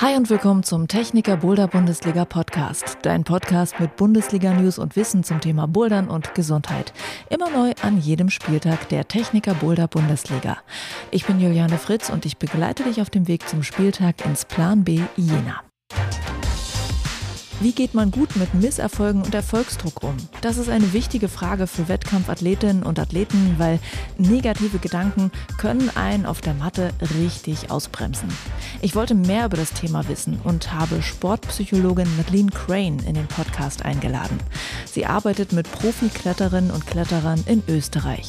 Hi 0.00 0.16
und 0.16 0.30
willkommen 0.30 0.62
zum 0.62 0.88
Techniker 0.88 1.36
Boulder 1.36 1.68
Bundesliga 1.68 2.24
Podcast. 2.24 2.96
Dein 3.02 3.22
Podcast 3.22 3.78
mit 3.80 3.96
Bundesliga 3.96 4.54
News 4.54 4.78
und 4.78 4.96
Wissen 4.96 5.24
zum 5.24 5.42
Thema 5.42 5.68
Bouldern 5.68 6.08
und 6.08 6.34
Gesundheit. 6.34 6.94
Immer 7.28 7.50
neu 7.50 7.74
an 7.82 8.00
jedem 8.00 8.30
Spieltag 8.30 8.88
der 8.88 9.06
Techniker 9.08 9.52
Boulder 9.52 9.88
Bundesliga. 9.88 10.56
Ich 11.10 11.26
bin 11.26 11.38
Juliane 11.38 11.76
Fritz 11.76 12.08
und 12.08 12.24
ich 12.24 12.38
begleite 12.38 12.84
dich 12.84 13.02
auf 13.02 13.10
dem 13.10 13.28
Weg 13.28 13.46
zum 13.46 13.62
Spieltag 13.62 14.24
ins 14.24 14.46
Plan 14.46 14.84
B 14.84 15.02
Jena. 15.16 15.60
Wie 17.62 17.72
geht 17.72 17.92
man 17.92 18.10
gut 18.10 18.36
mit 18.36 18.54
Misserfolgen 18.54 19.20
und 19.20 19.34
Erfolgsdruck 19.34 20.02
um? 20.02 20.16
Das 20.40 20.56
ist 20.56 20.70
eine 20.70 20.94
wichtige 20.94 21.28
Frage 21.28 21.66
für 21.66 21.88
Wettkampfathletinnen 21.88 22.82
und 22.82 22.98
Athleten, 22.98 23.56
weil 23.58 23.78
negative 24.16 24.78
Gedanken 24.78 25.30
können 25.58 25.90
einen 25.94 26.24
auf 26.24 26.40
der 26.40 26.54
Matte 26.54 26.90
richtig 27.18 27.70
ausbremsen. 27.70 28.30
Ich 28.80 28.94
wollte 28.94 29.14
mehr 29.14 29.44
über 29.44 29.58
das 29.58 29.74
Thema 29.74 30.08
wissen 30.08 30.40
und 30.42 30.72
habe 30.72 31.02
Sportpsychologin 31.02 32.08
Madeleine 32.16 32.50
Crane 32.50 33.00
in 33.06 33.12
den 33.12 33.26
Podcast 33.26 33.84
eingeladen. 33.84 34.38
Sie 34.86 35.04
arbeitet 35.04 35.52
mit 35.52 35.70
Profikletterinnen 35.70 36.70
und 36.70 36.86
Kletterern 36.86 37.44
in 37.46 37.62
Österreich. 37.68 38.26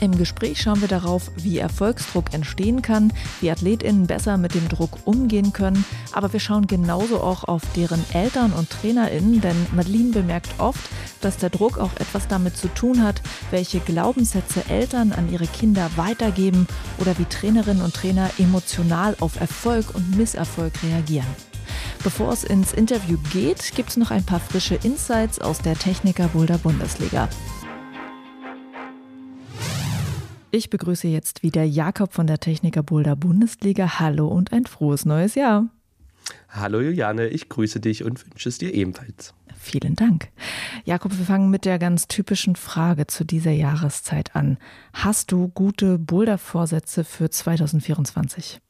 Im 0.00 0.16
Gespräch 0.16 0.62
schauen 0.62 0.80
wir 0.80 0.88
darauf, 0.88 1.30
wie 1.36 1.58
Erfolgsdruck 1.58 2.32
entstehen 2.32 2.80
kann, 2.80 3.12
wie 3.42 3.50
AthletInnen 3.50 4.06
besser 4.06 4.38
mit 4.38 4.54
dem 4.54 4.66
Druck 4.70 4.98
umgehen 5.04 5.52
können, 5.52 5.84
aber 6.12 6.32
wir 6.32 6.40
schauen 6.40 6.66
genauso 6.66 7.20
auch 7.20 7.44
auf 7.44 7.62
deren 7.76 8.02
Eltern 8.14 8.52
und 8.52 8.70
TrainerInnen, 8.70 9.42
denn 9.42 9.66
Madeline 9.74 10.12
bemerkt 10.12 10.48
oft, 10.56 10.80
dass 11.20 11.36
der 11.36 11.50
Druck 11.50 11.76
auch 11.76 11.94
etwas 11.96 12.28
damit 12.28 12.56
zu 12.56 12.68
tun 12.68 13.02
hat, 13.02 13.20
welche 13.50 13.80
Glaubenssätze 13.80 14.64
Eltern 14.70 15.12
an 15.12 15.30
ihre 15.30 15.46
Kinder 15.46 15.90
weitergeben 15.96 16.66
oder 16.96 17.18
wie 17.18 17.26
Trainerinnen 17.26 17.82
und 17.82 17.92
Trainer 17.92 18.30
emotional 18.38 19.16
auf 19.20 19.38
Erfolg 19.38 19.94
und 19.94 20.16
Misserfolg 20.16 20.72
reagieren. 20.82 21.28
Bevor 22.02 22.32
es 22.32 22.44
ins 22.44 22.72
Interview 22.72 23.18
geht, 23.30 23.74
gibt 23.74 23.90
es 23.90 23.96
noch 23.98 24.10
ein 24.10 24.24
paar 24.24 24.40
frische 24.40 24.76
Insights 24.76 25.40
aus 25.40 25.58
der 25.58 25.76
Techniker 25.76 26.28
Boulder 26.28 26.56
Bundesliga. 26.56 27.28
Ich 30.52 30.68
begrüße 30.68 31.06
jetzt 31.06 31.44
wieder 31.44 31.62
Jakob 31.62 32.12
von 32.12 32.26
der 32.26 32.40
Techniker 32.40 32.82
Boulder 32.82 33.14
Bundesliga. 33.14 34.00
Hallo 34.00 34.26
und 34.26 34.52
ein 34.52 34.66
frohes 34.66 35.04
neues 35.04 35.36
Jahr. 35.36 35.68
Hallo 36.48 36.80
Juliane, 36.80 37.28
ich 37.28 37.48
grüße 37.48 37.78
dich 37.78 38.02
und 38.02 38.24
wünsche 38.26 38.48
es 38.48 38.58
dir 38.58 38.74
ebenfalls. 38.74 39.32
Vielen 39.56 39.94
Dank. 39.94 40.28
Jakob, 40.84 41.16
wir 41.16 41.24
fangen 41.24 41.50
mit 41.50 41.64
der 41.64 41.78
ganz 41.78 42.08
typischen 42.08 42.56
Frage 42.56 43.06
zu 43.06 43.24
dieser 43.24 43.52
Jahreszeit 43.52 44.34
an. 44.34 44.58
Hast 44.92 45.30
du 45.30 45.48
gute 45.48 45.98
Boulder-Vorsätze 45.98 47.04
für 47.04 47.30
2024? 47.30 48.60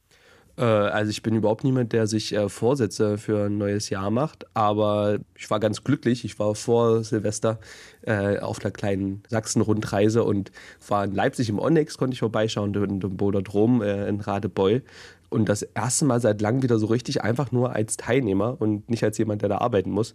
Äh, 0.61 0.65
also 0.65 1.09
ich 1.09 1.23
bin 1.23 1.35
überhaupt 1.35 1.63
niemand, 1.63 1.91
der 1.91 2.07
sich 2.07 2.33
äh, 2.33 2.47
Vorsätze 2.47 3.17
für 3.17 3.47
ein 3.47 3.57
neues 3.57 3.89
Jahr 3.89 4.11
macht, 4.11 4.45
aber 4.53 5.17
ich 5.35 5.49
war 5.49 5.59
ganz 5.59 5.83
glücklich. 5.83 6.23
Ich 6.23 6.39
war 6.39 6.55
vor 6.55 7.03
Silvester 7.03 7.59
äh, 8.03 8.39
auf 8.39 8.63
einer 8.63 8.71
kleinen 8.71 9.23
Sachsen-Rundreise 9.27 10.23
und 10.23 10.51
war 10.87 11.03
in 11.03 11.13
Leipzig 11.13 11.49
im 11.49 11.59
Onyx, 11.59 11.97
konnte 11.97 12.13
ich 12.13 12.19
vorbeischauen, 12.19 12.75
und 12.77 13.03
im 13.03 13.17
Boderdrom 13.17 13.81
äh, 13.81 14.07
in 14.07 14.21
Radebeul. 14.21 14.83
Und 15.29 15.49
das 15.49 15.63
erste 15.63 16.05
Mal 16.05 16.19
seit 16.21 16.41
langem 16.41 16.61
wieder 16.61 16.77
so 16.77 16.87
richtig 16.87 17.23
einfach 17.23 17.51
nur 17.51 17.73
als 17.73 17.97
Teilnehmer 17.97 18.57
und 18.59 18.89
nicht 18.89 19.03
als 19.03 19.17
jemand, 19.17 19.41
der 19.41 19.49
da 19.49 19.57
arbeiten 19.59 19.89
muss. 19.89 20.13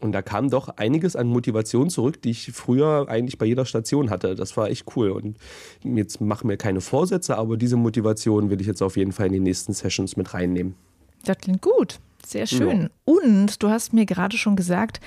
Und 0.00 0.12
da 0.12 0.22
kam 0.22 0.50
doch 0.50 0.68
einiges 0.76 1.16
an 1.16 1.28
Motivation 1.28 1.88
zurück, 1.88 2.20
die 2.20 2.30
ich 2.30 2.52
früher 2.52 3.06
eigentlich 3.08 3.38
bei 3.38 3.46
jeder 3.46 3.64
Station 3.64 4.10
hatte. 4.10 4.34
Das 4.34 4.56
war 4.56 4.68
echt 4.68 4.96
cool. 4.96 5.10
Und 5.10 5.36
jetzt 5.82 6.20
machen 6.20 6.48
wir 6.48 6.56
keine 6.56 6.80
Vorsätze, 6.80 7.38
aber 7.38 7.56
diese 7.56 7.76
Motivation 7.76 8.50
will 8.50 8.60
ich 8.60 8.66
jetzt 8.66 8.82
auf 8.82 8.96
jeden 8.96 9.12
Fall 9.12 9.26
in 9.26 9.32
die 9.32 9.40
nächsten 9.40 9.72
Sessions 9.72 10.16
mit 10.16 10.34
reinnehmen. 10.34 10.74
Das 11.24 11.38
klingt 11.38 11.62
gut. 11.62 12.00
Sehr 12.26 12.46
schön. 12.46 12.82
Ja. 12.82 12.88
Und 13.04 13.62
du 13.62 13.68
hast 13.68 13.92
mir 13.92 14.06
gerade 14.06 14.36
schon 14.36 14.56
gesagt, 14.56 15.00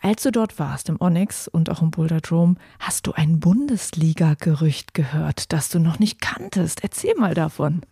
als 0.00 0.22
du 0.22 0.32
dort 0.32 0.58
warst 0.58 0.88
im 0.88 1.00
Onyx 1.00 1.48
und 1.48 1.70
auch 1.70 1.82
im 1.82 1.90
Boulder 1.90 2.20
Dome, 2.20 2.56
hast 2.80 3.06
du 3.06 3.12
ein 3.12 3.38
Bundesliga-Gerücht 3.38 4.94
gehört, 4.94 5.52
das 5.52 5.68
du 5.68 5.78
noch 5.78 5.98
nicht 5.98 6.20
kanntest. 6.20 6.82
Erzähl 6.82 7.14
mal 7.16 7.34
davon. 7.34 7.82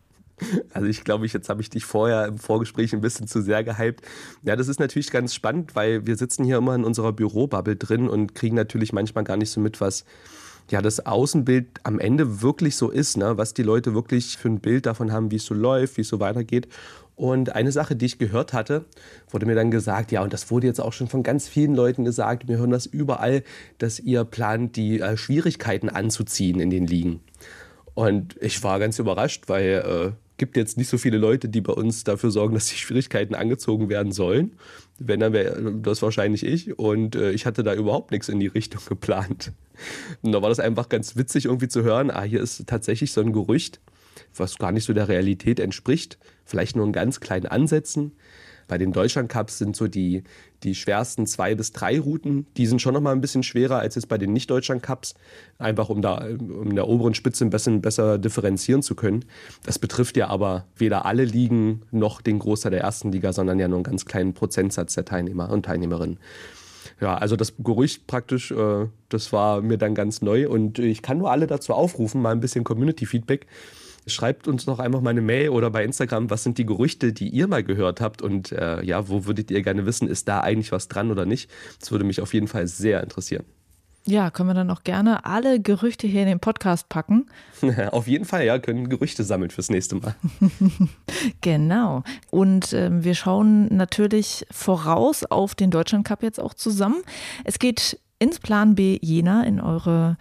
Also 0.73 0.89
ich 0.89 1.05
glaube, 1.05 1.27
ich, 1.27 1.33
jetzt 1.33 1.49
habe 1.49 1.61
ich 1.61 1.71
dich 1.71 1.85
vorher 1.85 2.27
im 2.27 2.39
Vorgespräch 2.39 2.93
ein 2.93 3.01
bisschen 3.01 3.27
zu 3.27 3.43
sehr 3.43 3.63
gehypt. 3.65 4.03
Ja, 4.43 4.57
das 4.57 4.69
ist 4.69 4.81
natürlich 4.81 5.11
ganz 5.11 5.35
spannend, 5.35 5.77
weil 5.77 6.07
wir 6.07 6.17
sitzen 6.17 6.45
hier 6.45 6.59
immer 6.59 6.75
in 6.75 6.85
unserer 6.85 7.13
Bürobubble 7.13 7.77
drin 7.77 8.09
und 8.09 8.35
kriegen 8.35 8.57
natürlich 8.57 8.93
manchmal 8.93 9.25
gar 9.25 9.37
nicht 9.37 9.51
so 9.51 9.61
mit, 9.61 9.81
was 9.81 10.05
ja 10.71 10.81
das 10.81 11.05
Außenbild 11.05 11.67
am 11.83 11.99
Ende 11.99 12.43
wirklich 12.43 12.77
so 12.77 12.91
ist, 12.91 13.17
ne? 13.17 13.37
was 13.37 13.55
die 13.55 13.63
Leute 13.63 13.95
wirklich 13.95 14.37
für 14.39 14.49
ein 14.49 14.61
Bild 14.61 14.87
davon 14.87 15.13
haben, 15.13 15.31
wie 15.31 15.37
es 15.37 15.45
so 15.45 15.55
läuft, 15.55 15.97
wie 15.97 16.03
es 16.03 16.09
so 16.09 16.21
weitergeht. 16.21 16.69
Und 17.15 17.55
eine 17.55 17.73
Sache, 17.73 17.95
die 17.95 18.07
ich 18.07 18.19
gehört 18.19 18.53
hatte, 18.53 18.87
wurde 19.31 19.47
mir 19.47 19.55
dann 19.55 19.71
gesagt, 19.71 20.13
ja, 20.13 20.23
und 20.23 20.33
das 20.33 20.51
wurde 20.51 20.67
jetzt 20.67 20.81
auch 20.81 20.93
schon 20.93 21.09
von 21.09 21.23
ganz 21.23 21.47
vielen 21.47 21.75
Leuten 21.75 22.05
gesagt, 22.05 22.49
wir 22.49 22.57
hören 22.57 22.71
das 22.71 22.87
überall, 22.87 23.43
dass 23.79 24.01
ihr 24.01 24.25
plant, 24.25 24.77
die 24.77 25.01
äh, 25.01 25.17
Schwierigkeiten 25.17 25.89
anzuziehen 25.89 26.59
in 26.59 26.71
den 26.71 26.87
Ligen. 26.87 27.21
Und 27.95 28.37
ich 28.41 28.63
war 28.63 28.79
ganz 28.79 28.99
überrascht, 28.99 29.45
weil 29.49 30.15
äh, 30.17 30.32
gibt 30.43 30.57
jetzt 30.57 30.77
nicht 30.77 30.89
so 30.89 30.99
viele 30.99 31.19
Leute, 31.19 31.49
die 31.49 31.61
bei 31.61 31.73
uns 31.73 32.03
dafür 32.03 32.33
sorgen, 32.33 32.55
dass 32.55 32.67
die 32.67 32.75
Schwierigkeiten 32.75 33.37
angezogen 33.37 33.89
werden 33.89 34.11
sollen. 34.11 34.55
Wenn, 34.99 35.21
dann 35.21 35.33
wäre 35.33 35.73
das 35.81 36.03
wahrscheinlich 36.03 36.45
ich. 36.45 36.77
Und 36.81 37.15
äh, 37.15 37.31
ich 37.31 37.47
hatte 37.47 37.63
da 37.63 37.73
überhaupt 37.75 38.11
nichts 38.11 38.29
in 38.29 38.41
die 38.41 38.49
Richtung 38.49 38.81
geplant. 38.89 39.53
Und 40.21 40.33
da 40.33 40.43
war 40.43 40.49
das 40.49 40.59
einfach 40.59 40.89
ganz 40.89 41.15
witzig 41.15 41.45
irgendwie 41.45 41.69
zu 41.69 41.85
hören, 41.85 42.11
ah, 42.11 42.23
hier 42.23 42.41
ist 42.41 42.67
tatsächlich 42.67 43.13
so 43.13 43.21
ein 43.21 43.33
Gerücht, 43.33 43.79
was 44.35 44.59
gar 44.59 44.73
nicht 44.73 44.83
so 44.83 44.93
der 44.93 45.07
Realität 45.07 45.61
entspricht. 45.61 46.19
Vielleicht 46.45 46.75
nur 46.75 46.87
in 46.87 46.93
ganz 46.93 47.21
kleinen 47.21 47.47
Ansätzen. 47.47 48.11
Bei 48.69 48.79
den 48.79 48.93
Deutschlandcups 48.93 49.59
sind 49.59 49.77
so 49.77 49.89
die, 49.89 50.25
die 50.63 50.75
schwersten 50.75 51.27
zwei 51.27 51.55
bis 51.55 51.73
drei 51.73 51.99
Routen, 51.99 52.47
die 52.57 52.67
sind 52.67 52.81
schon 52.81 52.95
noch 52.95 53.01
mal 53.01 53.13
ein 53.13 53.21
bisschen 53.21 53.43
schwerer 53.43 53.79
als 53.79 53.95
jetzt 53.95 54.09
bei 54.09 54.19
den 54.19 54.33
Nicht-Deutschland-Cups, 54.33 55.15
einfach 55.59 55.89
um 55.89 56.03
da 56.03 56.25
um 56.25 56.71
in 56.71 56.77
der 56.77 56.89
oberen 56.89 57.15
Spitze 57.15 57.45
ein 57.45 57.51
bisschen 57.51 57.81
besser 57.81 58.19
differenzieren 58.19 58.83
zu 58.83 58.95
können. 58.95 59.25
Das 59.65 59.79
betrifft 59.79 60.17
ja 60.17 60.29
aber 60.29 60.67
weder 60.77 61.05
alle 61.05 61.25
Ligen 61.25 61.83
noch 61.91 62.21
den 62.21 62.39
Großteil 62.39 62.71
der 62.71 62.81
ersten 62.81 63.13
Liga, 63.13 63.33
sondern 63.33 63.59
ja 63.59 63.69
nur 63.69 63.79
einen 63.79 63.85
ganz 63.85 64.05
kleinen 64.07 64.35
Prozentsatz 64.35 64.95
der 64.95 65.05
Teilnehmer 65.05 65.51
und 65.51 65.67
Teilnehmerinnen. 65.67 66.19
Ja, 67.01 67.17
also 67.17 67.37
das 67.37 67.55
Gerücht 67.59 68.07
praktisch, 68.07 68.51
äh, 68.53 68.87
das 69.09 69.33
war 69.33 69.61
mir 69.61 69.79
dann 69.79 69.95
ganz 69.95 70.23
neu 70.23 70.49
und 70.49 70.79
ich 70.79 71.03
kann 71.03 71.19
nur 71.19 71.31
alle 71.31 71.47
dazu 71.47 71.75
aufrufen, 71.75 72.23
mal 72.23 72.31
ein 72.31 72.41
bisschen 72.41 72.65
Community-Feedback 72.65 73.47
Schreibt 74.07 74.49
uns 74.49 74.65
doch 74.65 74.79
einfach 74.79 75.01
mal 75.01 75.11
eine 75.11 75.21
Mail 75.21 75.51
oder 75.51 75.71
bei 75.71 75.85
Instagram, 75.85 76.31
was 76.31 76.43
sind 76.43 76.59
die 76.59 76.67
Gerüchte, 76.67 77.13
die 77.13 77.29
ihr 77.29 77.47
mal 77.47 77.63
gehört 77.63 78.01
habt 78.01 78.23
und 78.23 78.53
äh, 78.53 78.83
ja, 78.85 79.09
wo 79.09 79.27
würdet 79.27 79.51
ihr 79.51 79.63
gerne 79.63 79.87
wissen, 79.87 80.09
ist 80.09 80.29
da 80.29 80.41
eigentlich 80.41 80.73
was 80.73 80.89
dran 80.89 81.11
oder 81.11 81.25
nicht? 81.25 81.51
Das 81.79 81.93
würde 81.93 82.05
mich 82.05 82.21
auf 82.21 82.35
jeden 82.35 82.49
Fall 82.49 82.67
sehr 82.67 83.03
interessieren. 83.03 83.45
Ja, 84.05 84.31
können 84.31 84.49
wir 84.49 84.55
dann 84.55 84.71
auch 84.71 84.83
gerne 84.83 85.25
alle 85.25 85.61
Gerüchte 85.61 86.09
hier 86.09 86.23
in 86.23 86.27
den 86.27 86.41
Podcast 86.41 86.89
packen. 86.89 87.27
Auf 87.93 88.09
jeden 88.09 88.25
Fall, 88.25 88.45
ja, 88.45 88.59
können 88.59 88.89
Gerüchte 88.89 89.23
sammeln 89.23 89.51
fürs 89.51 89.71
nächste 89.71 89.95
Mal. 89.95 90.17
genau. 91.41 92.03
Und 92.31 92.73
äh, 92.73 92.91
wir 92.93 93.15
schauen 93.15 93.69
natürlich 93.75 94.45
voraus 94.51 95.25
auf 95.25 95.55
den 95.55 95.71
Deutschland 95.71 96.05
Cup 96.05 96.25
jetzt 96.25 96.41
auch 96.41 96.55
zusammen. 96.55 97.03
Es 97.45 97.61
geht 97.61 98.01
ins 98.19 98.41
Plan 98.41 98.75
B 98.75 98.99
Jena 99.01 99.45
in 99.45 99.61
eure 99.61 100.17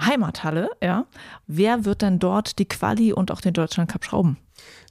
Heimathalle, 0.00 0.70
ja. 0.82 1.06
Wer 1.46 1.84
wird 1.84 2.02
denn 2.02 2.18
dort 2.18 2.58
die 2.58 2.66
Quali 2.66 3.12
und 3.12 3.30
auch 3.30 3.40
den 3.40 3.52
Deutschland 3.52 3.90
Cup 3.90 4.04
schrauben? 4.04 4.38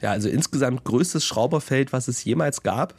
Ja, 0.02 0.12
also 0.12 0.30
insgesamt 0.30 0.84
größtes 0.84 1.26
Schrauberfeld, 1.26 1.94
was 1.94 2.08
es 2.08 2.24
jemals 2.24 2.64
gab 2.64 2.96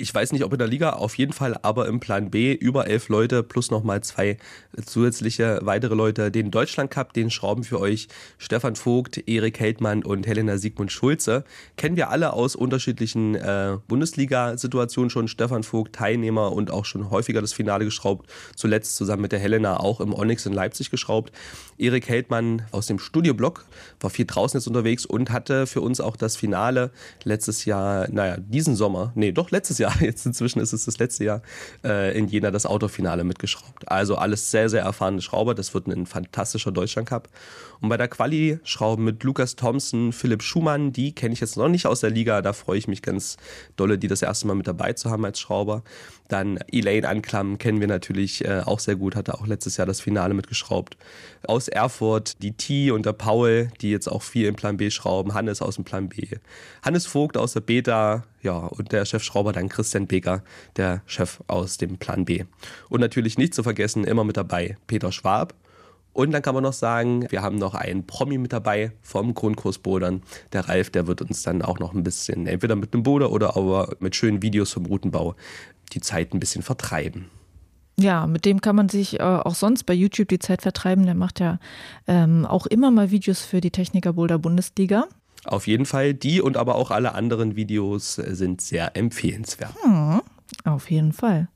ich 0.00 0.14
weiß 0.14 0.30
nicht, 0.30 0.44
ob 0.44 0.52
in 0.52 0.58
der 0.60 0.68
Liga, 0.68 0.90
auf 0.90 1.18
jeden 1.18 1.32
Fall, 1.32 1.58
aber 1.62 1.88
im 1.88 1.98
Plan 1.98 2.30
B 2.30 2.52
über 2.54 2.86
elf 2.86 3.08
Leute 3.08 3.42
plus 3.42 3.72
nochmal 3.72 4.00
zwei 4.02 4.38
zusätzliche 4.84 5.58
weitere 5.62 5.96
Leute. 5.96 6.30
Den 6.30 6.52
Deutschland 6.52 6.92
Cup, 6.92 7.12
den 7.12 7.30
schrauben 7.30 7.64
für 7.64 7.80
euch 7.80 8.06
Stefan 8.38 8.76
Vogt, 8.76 9.28
Erik 9.28 9.58
Heldmann 9.58 10.04
und 10.04 10.26
Helena 10.26 10.56
Sigmund 10.56 10.92
Schulze. 10.92 11.42
Kennen 11.76 11.96
wir 11.96 12.10
alle 12.10 12.32
aus 12.32 12.54
unterschiedlichen 12.54 13.34
äh, 13.34 13.76
Bundesliga-Situationen 13.88 15.10
schon. 15.10 15.26
Stefan 15.26 15.64
Vogt, 15.64 15.96
Teilnehmer 15.96 16.52
und 16.52 16.70
auch 16.70 16.84
schon 16.84 17.10
häufiger 17.10 17.40
das 17.40 17.52
Finale 17.52 17.84
geschraubt. 17.84 18.30
Zuletzt 18.54 18.96
zusammen 18.96 19.22
mit 19.22 19.32
der 19.32 19.40
Helena 19.40 19.80
auch 19.80 20.00
im 20.00 20.14
Onyx 20.14 20.46
in 20.46 20.52
Leipzig 20.52 20.90
geschraubt. 20.90 21.32
Erik 21.78 22.08
Heldmann 22.08 22.62
aus 22.72 22.86
dem 22.86 22.98
Studioblock 22.98 23.64
war 24.00 24.10
viel 24.10 24.26
draußen 24.26 24.58
jetzt 24.58 24.66
unterwegs 24.66 25.06
und 25.06 25.30
hatte 25.30 25.66
für 25.66 25.80
uns 25.80 26.00
auch 26.00 26.16
das 26.16 26.36
Finale 26.36 26.90
letztes 27.24 27.64
Jahr, 27.64 28.08
naja, 28.10 28.36
diesen 28.38 28.76
Sommer, 28.76 29.12
nee, 29.14 29.32
doch 29.32 29.50
letztes 29.50 29.78
Jahr 29.78 29.94
jetzt 30.00 30.26
inzwischen 30.26 30.60
ist 30.60 30.72
es 30.72 30.84
das 30.84 30.98
letzte 30.98 31.24
Jahr, 31.24 31.42
äh, 31.84 32.16
in 32.18 32.28
Jena 32.28 32.50
das 32.50 32.66
Autofinale 32.66 33.24
mitgeschraubt. 33.24 33.88
Also 33.90 34.16
alles 34.16 34.50
sehr, 34.50 34.68
sehr 34.68 34.82
erfahrene 34.82 35.22
Schrauber. 35.22 35.54
Das 35.54 35.74
wird 35.74 35.86
ein 35.86 36.06
fantastischer 36.06 36.72
Deutschland 36.72 37.08
Cup. 37.08 37.28
Und 37.80 37.88
bei 37.88 37.96
der 37.96 38.08
Quali 38.08 38.58
schrauben 38.64 39.04
mit 39.04 39.22
Lukas 39.22 39.54
Thompson, 39.56 40.12
Philipp 40.12 40.42
Schumann, 40.42 40.92
die 40.92 41.14
kenne 41.14 41.32
ich 41.32 41.40
jetzt 41.40 41.56
noch 41.56 41.68
nicht 41.68 41.86
aus 41.86 42.00
der 42.00 42.10
Liga. 42.10 42.42
Da 42.42 42.52
freue 42.52 42.78
ich 42.78 42.88
mich 42.88 43.02
ganz 43.02 43.36
dolle, 43.76 43.98
die 43.98 44.08
das 44.08 44.22
erste 44.22 44.46
Mal 44.46 44.54
mit 44.54 44.66
dabei 44.66 44.94
zu 44.94 45.10
haben 45.10 45.24
als 45.24 45.38
Schrauber. 45.38 45.82
Dann 46.28 46.58
Elaine 46.70 47.08
Anklam 47.08 47.58
kennen 47.58 47.80
wir 47.80 47.88
natürlich 47.88 48.44
äh, 48.44 48.60
auch 48.64 48.78
sehr 48.78 48.96
gut, 48.96 49.16
hatte 49.16 49.34
auch 49.34 49.46
letztes 49.46 49.78
Jahr 49.78 49.86
das 49.86 50.00
Finale 50.00 50.34
mitgeschraubt. 50.34 50.96
Aus 51.46 51.68
Erfurt, 51.68 52.42
die 52.42 52.52
T 52.52 52.90
und 52.90 53.06
der 53.06 53.14
Paul, 53.14 53.70
die 53.80 53.90
jetzt 53.90 54.08
auch 54.08 54.22
viel 54.22 54.46
im 54.46 54.54
Plan 54.54 54.76
B 54.76 54.90
schrauben, 54.90 55.34
Hannes 55.34 55.62
aus 55.62 55.76
dem 55.76 55.84
Plan 55.84 56.08
B, 56.10 56.26
Hannes 56.82 57.06
Vogt 57.06 57.36
aus 57.36 57.54
der 57.54 57.60
Beta, 57.60 58.24
ja, 58.42 58.58
und 58.58 58.92
der 58.92 59.04
Chefschrauber 59.04 59.52
dann 59.52 59.68
Christian 59.68 60.06
Beker, 60.06 60.42
der 60.76 61.02
Chef 61.06 61.40
aus 61.46 61.78
dem 61.78 61.96
Plan 61.96 62.24
B. 62.24 62.44
Und 62.88 63.00
natürlich 63.00 63.38
nicht 63.38 63.54
zu 63.54 63.62
vergessen, 63.62 64.04
immer 64.04 64.24
mit 64.24 64.36
dabei 64.36 64.76
Peter 64.86 65.12
Schwab. 65.12 65.54
Und 66.12 66.32
dann 66.32 66.42
kann 66.42 66.54
man 66.54 66.64
noch 66.64 66.72
sagen, 66.72 67.30
wir 67.30 67.42
haben 67.42 67.58
noch 67.58 67.74
einen 67.74 68.04
Promi 68.04 68.38
mit 68.38 68.52
dabei 68.52 68.90
vom 69.02 69.34
Grundkurs 69.34 69.78
Bodern. 69.78 70.22
Der 70.52 70.68
Ralf, 70.68 70.90
der 70.90 71.06
wird 71.06 71.22
uns 71.22 71.44
dann 71.44 71.62
auch 71.62 71.78
noch 71.78 71.94
ein 71.94 72.02
bisschen, 72.02 72.48
entweder 72.48 72.74
mit 72.74 72.92
einem 72.92 73.04
Boder 73.04 73.30
oder 73.30 73.56
aber 73.56 73.94
mit 74.00 74.16
schönen 74.16 74.42
Videos 74.42 74.72
vom 74.72 74.86
Routenbau, 74.86 75.36
die 75.88 76.00
Zeit 76.00 76.34
ein 76.34 76.40
bisschen 76.40 76.62
vertreiben. 76.62 77.26
Ja, 77.98 78.28
mit 78.28 78.44
dem 78.44 78.60
kann 78.60 78.76
man 78.76 78.88
sich 78.88 79.18
äh, 79.18 79.22
auch 79.22 79.56
sonst 79.56 79.84
bei 79.84 79.92
YouTube 79.92 80.28
die 80.28 80.38
Zeit 80.38 80.62
vertreiben. 80.62 81.04
Der 81.04 81.16
macht 81.16 81.40
ja 81.40 81.58
ähm, 82.06 82.46
auch 82.46 82.66
immer 82.66 82.92
mal 82.92 83.10
Videos 83.10 83.42
für 83.42 83.60
die 83.60 83.72
Techniker 83.72 84.12
Boulder 84.12 84.38
Bundesliga. 84.38 85.06
Auf 85.44 85.66
jeden 85.66 85.86
Fall, 85.86 86.14
die 86.14 86.40
und 86.40 86.56
aber 86.56 86.76
auch 86.76 86.92
alle 86.92 87.14
anderen 87.14 87.56
Videos 87.56 88.18
äh, 88.18 88.34
sind 88.34 88.60
sehr 88.60 88.96
empfehlenswert. 88.96 89.74
Hm, 89.82 90.20
auf 90.64 90.90
jeden 90.90 91.12
Fall. 91.12 91.48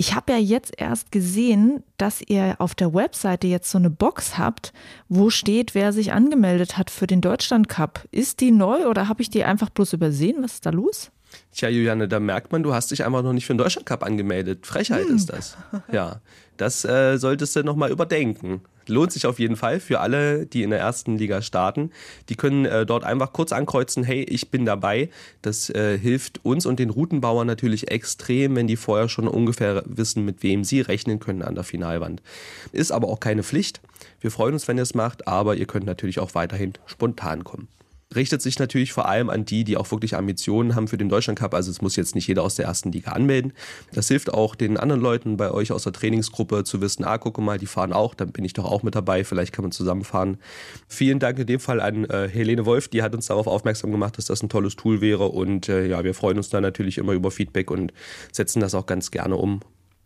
Ich 0.00 0.14
habe 0.14 0.32
ja 0.32 0.38
jetzt 0.38 0.72
erst 0.78 1.10
gesehen, 1.10 1.82
dass 1.96 2.22
ihr 2.22 2.54
auf 2.60 2.74
der 2.74 2.94
Webseite 2.94 3.48
jetzt 3.48 3.70
so 3.70 3.78
eine 3.78 3.90
Box 3.90 4.38
habt, 4.38 4.72
wo 5.08 5.28
steht, 5.28 5.74
wer 5.74 5.92
sich 5.92 6.12
angemeldet 6.12 6.78
hat 6.78 6.88
für 6.88 7.08
den 7.08 7.20
Deutschland 7.20 7.68
Cup. 7.68 8.06
Ist 8.12 8.40
die 8.40 8.52
neu 8.52 8.86
oder 8.86 9.08
habe 9.08 9.22
ich 9.22 9.28
die 9.28 9.42
einfach 9.42 9.70
bloß 9.70 9.94
übersehen? 9.94 10.36
Was 10.40 10.54
ist 10.54 10.66
da 10.66 10.70
los? 10.70 11.10
Tja, 11.58 11.68
Juliane, 11.70 12.06
da 12.06 12.20
merkt 12.20 12.52
man, 12.52 12.62
du 12.62 12.72
hast 12.72 12.92
dich 12.92 13.04
einfach 13.04 13.24
noch 13.24 13.32
nicht 13.32 13.44
für 13.44 13.52
den 13.52 13.58
Deutschland 13.58 13.84
Cup 13.84 14.04
angemeldet. 14.04 14.64
Frechheit 14.64 15.08
hm. 15.08 15.16
ist 15.16 15.28
das. 15.28 15.56
Ja, 15.92 16.20
das 16.56 16.84
äh, 16.84 17.16
solltest 17.18 17.56
du 17.56 17.64
nochmal 17.64 17.90
überdenken. 17.90 18.60
Lohnt 18.86 19.10
sich 19.10 19.26
auf 19.26 19.40
jeden 19.40 19.56
Fall 19.56 19.80
für 19.80 19.98
alle, 19.98 20.46
die 20.46 20.62
in 20.62 20.70
der 20.70 20.78
ersten 20.78 21.18
Liga 21.18 21.42
starten. 21.42 21.90
Die 22.28 22.36
können 22.36 22.64
äh, 22.64 22.86
dort 22.86 23.02
einfach 23.02 23.32
kurz 23.32 23.50
ankreuzen, 23.50 24.04
hey, 24.04 24.22
ich 24.22 24.52
bin 24.52 24.66
dabei. 24.66 25.10
Das 25.42 25.68
äh, 25.70 25.98
hilft 25.98 26.44
uns 26.44 26.64
und 26.64 26.78
den 26.78 26.90
Routenbauern 26.90 27.48
natürlich 27.48 27.90
extrem, 27.90 28.54
wenn 28.54 28.68
die 28.68 28.76
vorher 28.76 29.08
schon 29.08 29.26
ungefähr 29.26 29.82
wissen, 29.84 30.24
mit 30.24 30.44
wem 30.44 30.62
sie 30.62 30.80
rechnen 30.80 31.18
können 31.18 31.42
an 31.42 31.56
der 31.56 31.64
Finalwand. 31.64 32.22
Ist 32.70 32.92
aber 32.92 33.08
auch 33.08 33.18
keine 33.18 33.42
Pflicht. 33.42 33.80
Wir 34.20 34.30
freuen 34.30 34.54
uns, 34.54 34.68
wenn 34.68 34.76
ihr 34.76 34.84
es 34.84 34.94
macht, 34.94 35.26
aber 35.26 35.56
ihr 35.56 35.66
könnt 35.66 35.86
natürlich 35.86 36.20
auch 36.20 36.36
weiterhin 36.36 36.74
spontan 36.86 37.42
kommen 37.42 37.66
richtet 38.14 38.42
sich 38.42 38.58
natürlich 38.58 38.92
vor 38.92 39.06
allem 39.06 39.30
an 39.30 39.44
die, 39.44 39.64
die 39.64 39.76
auch 39.76 39.90
wirklich 39.90 40.16
Ambitionen 40.16 40.74
haben 40.74 40.88
für 40.88 40.98
den 40.98 41.08
Deutschland 41.08 41.38
Cup. 41.38 41.54
Also 41.54 41.70
es 41.70 41.82
muss 41.82 41.96
jetzt 41.96 42.14
nicht 42.14 42.26
jeder 42.26 42.42
aus 42.42 42.54
der 42.54 42.66
ersten 42.66 42.92
Liga 42.92 43.12
anmelden. 43.12 43.52
Das 43.92 44.08
hilft 44.08 44.32
auch 44.32 44.54
den 44.54 44.76
anderen 44.76 45.00
Leuten 45.00 45.36
bei 45.36 45.50
euch 45.50 45.72
aus 45.72 45.84
der 45.84 45.92
Trainingsgruppe 45.92 46.64
zu 46.64 46.80
wissen, 46.80 47.04
ah, 47.04 47.18
guck 47.18 47.38
mal, 47.38 47.58
die 47.58 47.66
fahren 47.66 47.92
auch, 47.92 48.14
dann 48.14 48.32
bin 48.32 48.44
ich 48.44 48.52
doch 48.52 48.64
auch 48.64 48.82
mit 48.82 48.94
dabei, 48.94 49.24
vielleicht 49.24 49.52
kann 49.52 49.64
man 49.64 49.72
zusammenfahren. 49.72 50.38
Vielen 50.86 51.18
Dank 51.18 51.38
in 51.38 51.46
dem 51.46 51.60
Fall 51.60 51.80
an 51.80 52.04
äh, 52.04 52.28
Helene 52.28 52.66
Wolf, 52.66 52.88
die 52.88 53.02
hat 53.02 53.14
uns 53.14 53.26
darauf 53.26 53.46
aufmerksam 53.46 53.90
gemacht, 53.90 54.18
dass 54.18 54.26
das 54.26 54.42
ein 54.42 54.48
tolles 54.48 54.76
Tool 54.76 55.00
wäre 55.00 55.26
und 55.28 55.68
äh, 55.68 55.86
ja, 55.86 56.02
wir 56.04 56.14
freuen 56.14 56.38
uns 56.38 56.48
da 56.48 56.60
natürlich 56.60 56.98
immer 56.98 57.12
über 57.12 57.30
Feedback 57.30 57.70
und 57.70 57.92
setzen 58.32 58.60
das 58.60 58.74
auch 58.74 58.86
ganz 58.86 59.10
gerne 59.10 59.36
um. 59.36 59.60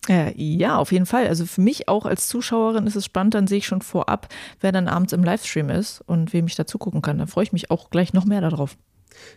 Äh, 0.08 0.32
ja, 0.36 0.78
auf 0.78 0.90
jeden 0.90 1.06
Fall. 1.06 1.28
Also 1.28 1.46
für 1.46 1.60
mich 1.60 1.88
auch 1.88 2.06
als 2.06 2.26
Zuschauerin 2.26 2.86
ist 2.86 2.96
es 2.96 3.04
spannend, 3.04 3.34
dann 3.34 3.46
sehe 3.46 3.58
ich 3.58 3.66
schon 3.66 3.82
vorab, 3.82 4.28
wer 4.60 4.72
dann 4.72 4.88
abends 4.88 5.12
im 5.12 5.22
Livestream 5.22 5.70
ist 5.70 6.00
und 6.00 6.32
wem 6.32 6.46
ich 6.46 6.56
da 6.56 6.66
zugucken 6.66 7.02
kann. 7.02 7.18
Da 7.18 7.26
freue 7.26 7.44
ich 7.44 7.52
mich 7.52 7.70
auch 7.70 7.90
gleich 7.90 8.12
noch 8.12 8.24
mehr 8.24 8.40
darauf. 8.40 8.76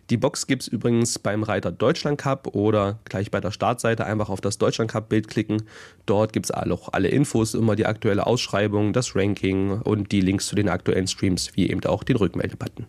Die 0.09 0.17
Box 0.17 0.47
gibt 0.47 0.63
es 0.63 0.67
übrigens 0.67 1.19
beim 1.19 1.43
Reiter 1.43 1.71
Deutschland 1.71 2.17
Cup 2.17 2.55
oder 2.55 2.99
gleich 3.05 3.29
bei 3.29 3.41
der 3.41 3.51
Startseite 3.51 4.05
einfach 4.05 4.29
auf 4.29 4.41
das 4.41 4.57
Deutschland 4.57 4.89
Cup 4.89 5.09
Bild 5.09 5.27
klicken. 5.27 5.63
Dort 6.05 6.33
gibt 6.33 6.47
es 6.47 6.51
auch 6.51 6.93
alle 6.93 7.09
Infos, 7.09 7.53
immer 7.53 7.75
die 7.75 7.85
aktuelle 7.85 8.25
Ausschreibung, 8.25 8.93
das 8.93 9.15
Ranking 9.15 9.81
und 9.81 10.11
die 10.11 10.21
Links 10.21 10.47
zu 10.47 10.55
den 10.55 10.69
aktuellen 10.69 11.07
Streams, 11.07 11.51
wie 11.55 11.69
eben 11.69 11.83
auch 11.85 12.03
den 12.03 12.15
Rückmeldebutton. 12.15 12.85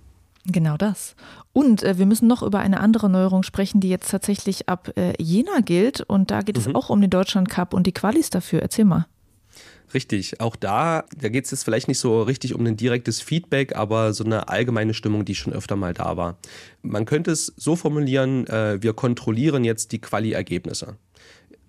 Genau 0.47 0.77
das. 0.77 1.17
Und 1.53 1.83
äh, 1.83 1.99
wir 1.99 2.07
müssen 2.07 2.29
noch 2.29 2.43
über 2.43 2.61
eine 2.61 2.81
andere 2.81 3.11
Neuerung 3.11 3.43
sprechen, 3.43 3.81
die 3.81 3.89
jetzt 3.89 4.11
tatsächlich 4.11 4.69
ab 4.69 4.93
äh, 4.97 5.13
Jena 5.21 5.61
gilt. 5.61 6.01
Und 6.03 6.31
da 6.31 6.43
geht 6.43 6.57
mhm. 6.57 6.63
es 6.63 6.75
auch 6.75 6.89
um 6.89 7.01
den 7.01 7.11
Deutschland 7.11 7.49
Cup 7.49 7.75
und 7.75 7.87
die 7.87 7.93
Qualis 7.93 8.31
dafür. 8.31 8.63
Erzähl 8.63 8.85
mal. 8.85 9.07
Richtig, 9.95 10.41
auch 10.41 10.57
da, 10.57 11.05
da 11.17 11.29
geht 11.29 11.45
es 11.45 11.53
jetzt 11.53 11.63
vielleicht 11.63 11.87
nicht 11.87 12.01
so 12.01 12.23
richtig 12.23 12.55
um 12.55 12.67
ein 12.67 12.77
direktes 12.77 13.21
Feedback, 13.21 13.77
aber 13.77 14.13
so 14.13 14.25
eine 14.25 14.49
allgemeine 14.49 14.95
Stimmung, 14.95 15.25
die 15.25 15.37
schon 15.37 15.53
öfter 15.53 15.77
mal 15.77 15.95
da 15.95 16.17
war. 16.17 16.39
Man 16.83 17.05
könnte 17.05 17.31
es 17.31 17.53
so 17.57 17.77
formulieren, 17.77 18.47
äh, 18.49 18.83
wir 18.83 18.95
kontrollieren 18.95 19.65
jetzt 19.65 19.93
die 19.93 20.01
Quali-Ergebnisse. 20.01 20.97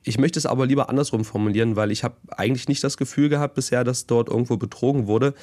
Ich 0.04 0.18
möchte 0.18 0.40
es 0.40 0.46
aber 0.46 0.66
lieber 0.66 0.90
andersrum 0.90 1.26
formulieren, 1.26 1.76
weil 1.76 1.92
ich 1.92 2.04
habe 2.04 2.16
eigentlich 2.30 2.68
nicht 2.68 2.84
das 2.84 2.98
Gefühl 2.98 3.30
gehabt 3.30 3.56
bisher, 3.56 3.84
dass 3.84 4.08
dort 4.08 4.30
irgendwo 4.30 4.58
betrogen 4.58 5.06
wurde. 5.06 5.34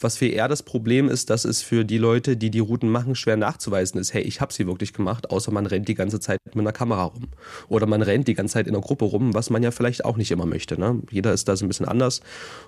Was 0.00 0.16
viel 0.18 0.32
eher 0.32 0.48
das 0.48 0.62
Problem 0.62 1.08
ist, 1.08 1.30
dass 1.30 1.44
es 1.44 1.62
für 1.62 1.84
die 1.84 1.98
Leute, 1.98 2.36
die 2.36 2.50
die 2.50 2.58
Routen 2.58 2.88
machen, 2.88 3.14
schwer 3.14 3.36
nachzuweisen 3.36 4.00
ist, 4.00 4.14
hey, 4.14 4.22
ich 4.22 4.40
habe 4.40 4.52
sie 4.52 4.66
wirklich 4.66 4.92
gemacht, 4.92 5.30
außer 5.30 5.52
man 5.52 5.66
rennt 5.66 5.88
die 5.88 5.94
ganze 5.94 6.20
Zeit 6.20 6.38
mit 6.46 6.58
einer 6.58 6.72
Kamera 6.72 7.04
rum. 7.04 7.28
Oder 7.68 7.86
man 7.86 8.02
rennt 8.02 8.28
die 8.28 8.34
ganze 8.34 8.54
Zeit 8.54 8.66
in 8.66 8.74
einer 8.74 8.82
Gruppe 8.82 9.04
rum, 9.04 9.34
was 9.34 9.50
man 9.50 9.62
ja 9.62 9.70
vielleicht 9.70 10.04
auch 10.04 10.16
nicht 10.16 10.30
immer 10.30 10.46
möchte. 10.46 10.78
Ne? 10.78 11.00
Jeder 11.10 11.32
ist 11.32 11.48
da 11.48 11.56
so 11.56 11.64
ein 11.64 11.68
bisschen 11.68 11.86
anders. 11.86 12.20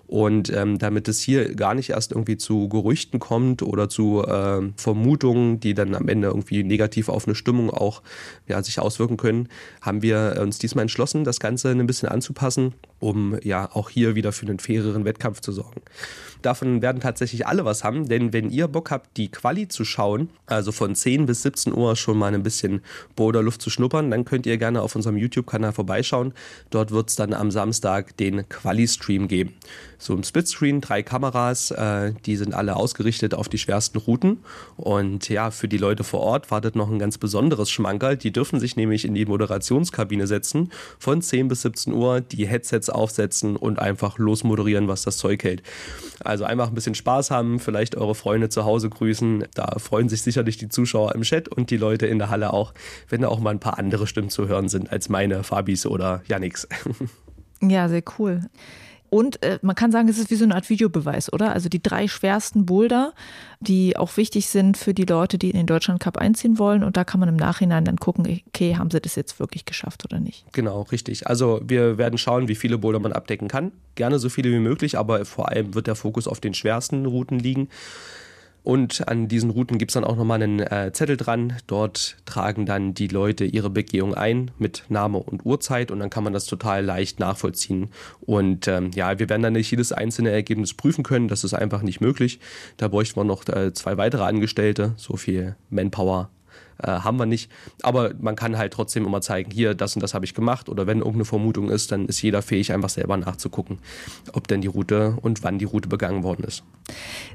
Und 0.06 0.52
ähm, 0.52 0.78
damit 0.78 1.08
es 1.08 1.20
hier 1.20 1.54
gar 1.54 1.74
nicht 1.74 1.90
erst 1.90 2.12
irgendwie 2.12 2.36
zu 2.36 2.68
Gerüchten 2.68 3.18
kommt 3.18 3.62
oder 3.62 3.88
zu 3.88 4.22
äh, 4.26 4.62
Vermutungen, 4.76 5.60
die 5.60 5.74
dann 5.74 5.94
am 5.94 6.08
Ende 6.08 6.28
irgendwie 6.28 6.62
negativ 6.62 7.08
auf 7.08 7.26
eine 7.26 7.34
Stimmung 7.34 7.70
auch 7.70 8.02
ja, 8.46 8.62
sich 8.62 8.78
auswirken 8.78 9.16
können, 9.16 9.48
haben 9.80 10.02
wir 10.02 10.38
uns 10.40 10.58
diesmal 10.58 10.82
entschlossen, 10.82 11.24
das 11.24 11.40
Ganze 11.40 11.70
ein 11.70 11.86
bisschen 11.86 12.08
anzupassen, 12.08 12.74
um 13.04 13.38
ja 13.42 13.68
auch 13.70 13.90
hier 13.90 14.14
wieder 14.14 14.32
für 14.32 14.46
einen 14.46 14.58
faireren 14.58 15.04
Wettkampf 15.04 15.40
zu 15.40 15.52
sorgen. 15.52 15.82
Davon 16.40 16.80
werden 16.82 17.00
tatsächlich 17.00 17.46
alle 17.46 17.64
was 17.64 17.84
haben, 17.84 18.08
denn 18.08 18.32
wenn 18.32 18.50
ihr 18.50 18.66
Bock 18.66 18.90
habt, 18.90 19.16
die 19.18 19.30
Quali 19.30 19.68
zu 19.68 19.84
schauen, 19.84 20.30
also 20.46 20.72
von 20.72 20.94
10 20.94 21.26
bis 21.26 21.42
17 21.42 21.74
Uhr 21.74 21.96
schon 21.96 22.18
mal 22.18 22.34
ein 22.34 22.42
bisschen 22.42 22.82
Boulderluft 23.14 23.60
zu 23.60 23.70
schnuppern, 23.70 24.10
dann 24.10 24.24
könnt 24.24 24.46
ihr 24.46 24.56
gerne 24.56 24.80
auf 24.80 24.96
unserem 24.96 25.18
YouTube-Kanal 25.18 25.72
vorbeischauen. 25.72 26.32
Dort 26.70 26.90
wird 26.90 27.10
es 27.10 27.16
dann 27.16 27.34
am 27.34 27.50
Samstag 27.50 28.16
den 28.16 28.48
Quali-Stream 28.48 29.28
geben. 29.28 29.54
So 30.04 30.12
im 30.12 30.22
Splitscreen, 30.22 30.82
drei 30.82 31.02
Kameras, 31.02 31.70
äh, 31.70 32.12
die 32.26 32.36
sind 32.36 32.52
alle 32.52 32.76
ausgerichtet 32.76 33.32
auf 33.32 33.48
die 33.48 33.56
schwersten 33.56 33.96
Routen. 33.96 34.44
Und 34.76 35.30
ja, 35.30 35.50
für 35.50 35.66
die 35.66 35.78
Leute 35.78 36.04
vor 36.04 36.20
Ort 36.20 36.50
wartet 36.50 36.76
noch 36.76 36.90
ein 36.90 36.98
ganz 36.98 37.16
besonderes 37.16 37.70
Schmankerl. 37.70 38.18
Die 38.18 38.30
dürfen 38.30 38.60
sich 38.60 38.76
nämlich 38.76 39.06
in 39.06 39.14
die 39.14 39.24
Moderationskabine 39.24 40.26
setzen, 40.26 40.70
von 40.98 41.22
10 41.22 41.48
bis 41.48 41.62
17 41.62 41.94
Uhr 41.94 42.20
die 42.20 42.46
Headsets 42.46 42.90
aufsetzen 42.90 43.56
und 43.56 43.78
einfach 43.78 44.18
losmoderieren, 44.18 44.88
was 44.88 45.04
das 45.04 45.16
Zeug 45.16 45.42
hält. 45.42 45.62
Also 46.22 46.44
einfach 46.44 46.68
ein 46.68 46.74
bisschen 46.74 46.94
Spaß 46.94 47.30
haben, 47.30 47.58
vielleicht 47.58 47.96
eure 47.96 48.14
Freunde 48.14 48.50
zu 48.50 48.66
Hause 48.66 48.90
grüßen. 48.90 49.46
Da 49.54 49.78
freuen 49.78 50.10
sich 50.10 50.20
sicherlich 50.20 50.58
die 50.58 50.68
Zuschauer 50.68 51.14
im 51.14 51.22
Chat 51.22 51.48
und 51.48 51.70
die 51.70 51.78
Leute 51.78 52.04
in 52.04 52.18
der 52.18 52.28
Halle 52.28 52.52
auch, 52.52 52.74
wenn 53.08 53.22
da 53.22 53.28
auch 53.28 53.40
mal 53.40 53.52
ein 53.52 53.60
paar 53.60 53.78
andere 53.78 54.06
Stimmen 54.06 54.28
zu 54.28 54.48
hören 54.48 54.68
sind 54.68 54.92
als 54.92 55.08
meine, 55.08 55.44
Fabis 55.44 55.86
oder 55.86 56.22
Yannicks. 56.28 56.68
Ja, 57.62 57.88
sehr 57.88 58.02
cool. 58.18 58.42
Und 59.14 59.44
äh, 59.44 59.60
man 59.62 59.76
kann 59.76 59.92
sagen, 59.92 60.08
es 60.08 60.18
ist 60.18 60.32
wie 60.32 60.34
so 60.34 60.42
eine 60.42 60.56
Art 60.56 60.68
Videobeweis, 60.68 61.32
oder? 61.32 61.52
Also 61.52 61.68
die 61.68 61.80
drei 61.80 62.08
schwersten 62.08 62.66
Boulder, 62.66 63.12
die 63.60 63.96
auch 63.96 64.16
wichtig 64.16 64.48
sind 64.48 64.76
für 64.76 64.92
die 64.92 65.04
Leute, 65.04 65.38
die 65.38 65.50
in 65.50 65.56
den 65.56 65.66
Deutschland 65.66 66.00
Cup 66.00 66.18
einziehen 66.18 66.58
wollen. 66.58 66.82
Und 66.82 66.96
da 66.96 67.04
kann 67.04 67.20
man 67.20 67.28
im 67.28 67.36
Nachhinein 67.36 67.84
dann 67.84 67.98
gucken, 67.98 68.26
okay, 68.48 68.74
haben 68.74 68.90
sie 68.90 69.00
das 69.00 69.14
jetzt 69.14 69.38
wirklich 69.38 69.66
geschafft 69.66 70.04
oder 70.04 70.18
nicht? 70.18 70.44
Genau, 70.52 70.82
richtig. 70.82 71.28
Also 71.28 71.60
wir 71.64 71.96
werden 71.96 72.18
schauen, 72.18 72.48
wie 72.48 72.56
viele 72.56 72.76
Boulder 72.76 72.98
man 72.98 73.12
abdecken 73.12 73.46
kann. 73.46 73.70
Gerne 73.94 74.18
so 74.18 74.28
viele 74.28 74.50
wie 74.50 74.58
möglich, 74.58 74.98
aber 74.98 75.24
vor 75.24 75.48
allem 75.48 75.76
wird 75.76 75.86
der 75.86 75.94
Fokus 75.94 76.26
auf 76.26 76.40
den 76.40 76.52
schwersten 76.52 77.06
Routen 77.06 77.38
liegen. 77.38 77.68
Und 78.64 79.06
an 79.08 79.28
diesen 79.28 79.50
Routen 79.50 79.76
gibt 79.76 79.90
es 79.90 79.94
dann 79.94 80.04
auch 80.04 80.16
nochmal 80.16 80.42
einen 80.42 80.60
äh, 80.60 80.90
Zettel 80.92 81.18
dran. 81.18 81.52
Dort 81.66 82.16
tragen 82.24 82.64
dann 82.64 82.94
die 82.94 83.08
Leute 83.08 83.44
ihre 83.44 83.68
Begehung 83.68 84.14
ein 84.14 84.50
mit 84.58 84.84
Name 84.88 85.18
und 85.18 85.44
Uhrzeit 85.44 85.90
und 85.90 86.00
dann 86.00 86.08
kann 86.08 86.24
man 86.24 86.32
das 86.32 86.46
total 86.46 86.82
leicht 86.82 87.20
nachvollziehen. 87.20 87.90
Und 88.22 88.66
ähm, 88.66 88.90
ja, 88.94 89.18
wir 89.18 89.28
werden 89.28 89.42
dann 89.42 89.52
nicht 89.52 89.70
jedes 89.70 89.92
einzelne 89.92 90.30
Ergebnis 90.30 90.72
prüfen 90.72 91.04
können. 91.04 91.28
Das 91.28 91.44
ist 91.44 91.52
einfach 91.52 91.82
nicht 91.82 92.00
möglich. 92.00 92.40
Da 92.78 92.88
bräuchten 92.88 93.20
wir 93.20 93.24
noch 93.24 93.46
äh, 93.48 93.74
zwei 93.74 93.98
weitere 93.98 94.24
Angestellte. 94.24 94.94
So 94.96 95.16
viel 95.16 95.56
Manpower 95.68 96.30
äh, 96.82 96.88
haben 96.88 97.18
wir 97.18 97.26
nicht. 97.26 97.50
Aber 97.82 98.12
man 98.20 98.36
kann 98.36 98.56
halt 98.56 98.72
trotzdem 98.72 99.06
immer 99.06 99.20
zeigen, 99.20 99.50
hier, 99.50 99.74
das 99.74 99.94
und 99.94 100.02
das 100.02 100.14
habe 100.14 100.24
ich 100.24 100.34
gemacht. 100.34 100.68
Oder 100.68 100.86
wenn 100.86 100.98
irgendeine 100.98 101.24
Vermutung 101.24 101.70
ist, 101.70 101.92
dann 101.92 102.06
ist 102.06 102.22
jeder 102.22 102.42
fähig, 102.42 102.72
einfach 102.72 102.88
selber 102.88 103.16
nachzugucken, 103.16 103.78
ob 104.32 104.48
denn 104.48 104.60
die 104.60 104.68
Route 104.68 105.16
und 105.22 105.42
wann 105.42 105.58
die 105.58 105.64
Route 105.64 105.88
begangen 105.88 106.22
worden 106.22 106.44
ist. 106.44 106.62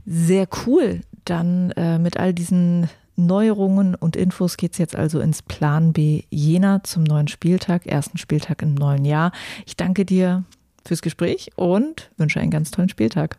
Sehr 0.05 0.47
cool. 0.65 1.01
Dann 1.25 1.71
äh, 1.71 1.99
mit 1.99 2.17
all 2.17 2.33
diesen 2.33 2.89
Neuerungen 3.15 3.95
und 3.95 4.15
Infos 4.15 4.57
geht 4.57 4.71
es 4.71 4.77
jetzt 4.77 4.95
also 4.95 5.19
ins 5.19 5.41
Plan 5.41 5.93
B 5.93 6.23
Jena 6.29 6.83
zum 6.83 7.03
neuen 7.03 7.27
Spieltag, 7.27 7.85
ersten 7.85 8.17
Spieltag 8.17 8.61
im 8.61 8.73
neuen 8.73 9.03
Jahr. 9.05 9.31
Ich 9.65 9.75
danke 9.75 10.05
dir 10.05 10.45
fürs 10.85 11.01
Gespräch 11.01 11.51
und 11.55 12.09
wünsche 12.17 12.39
einen 12.39 12.51
ganz 12.51 12.71
tollen 12.71 12.89
Spieltag. 12.89 13.37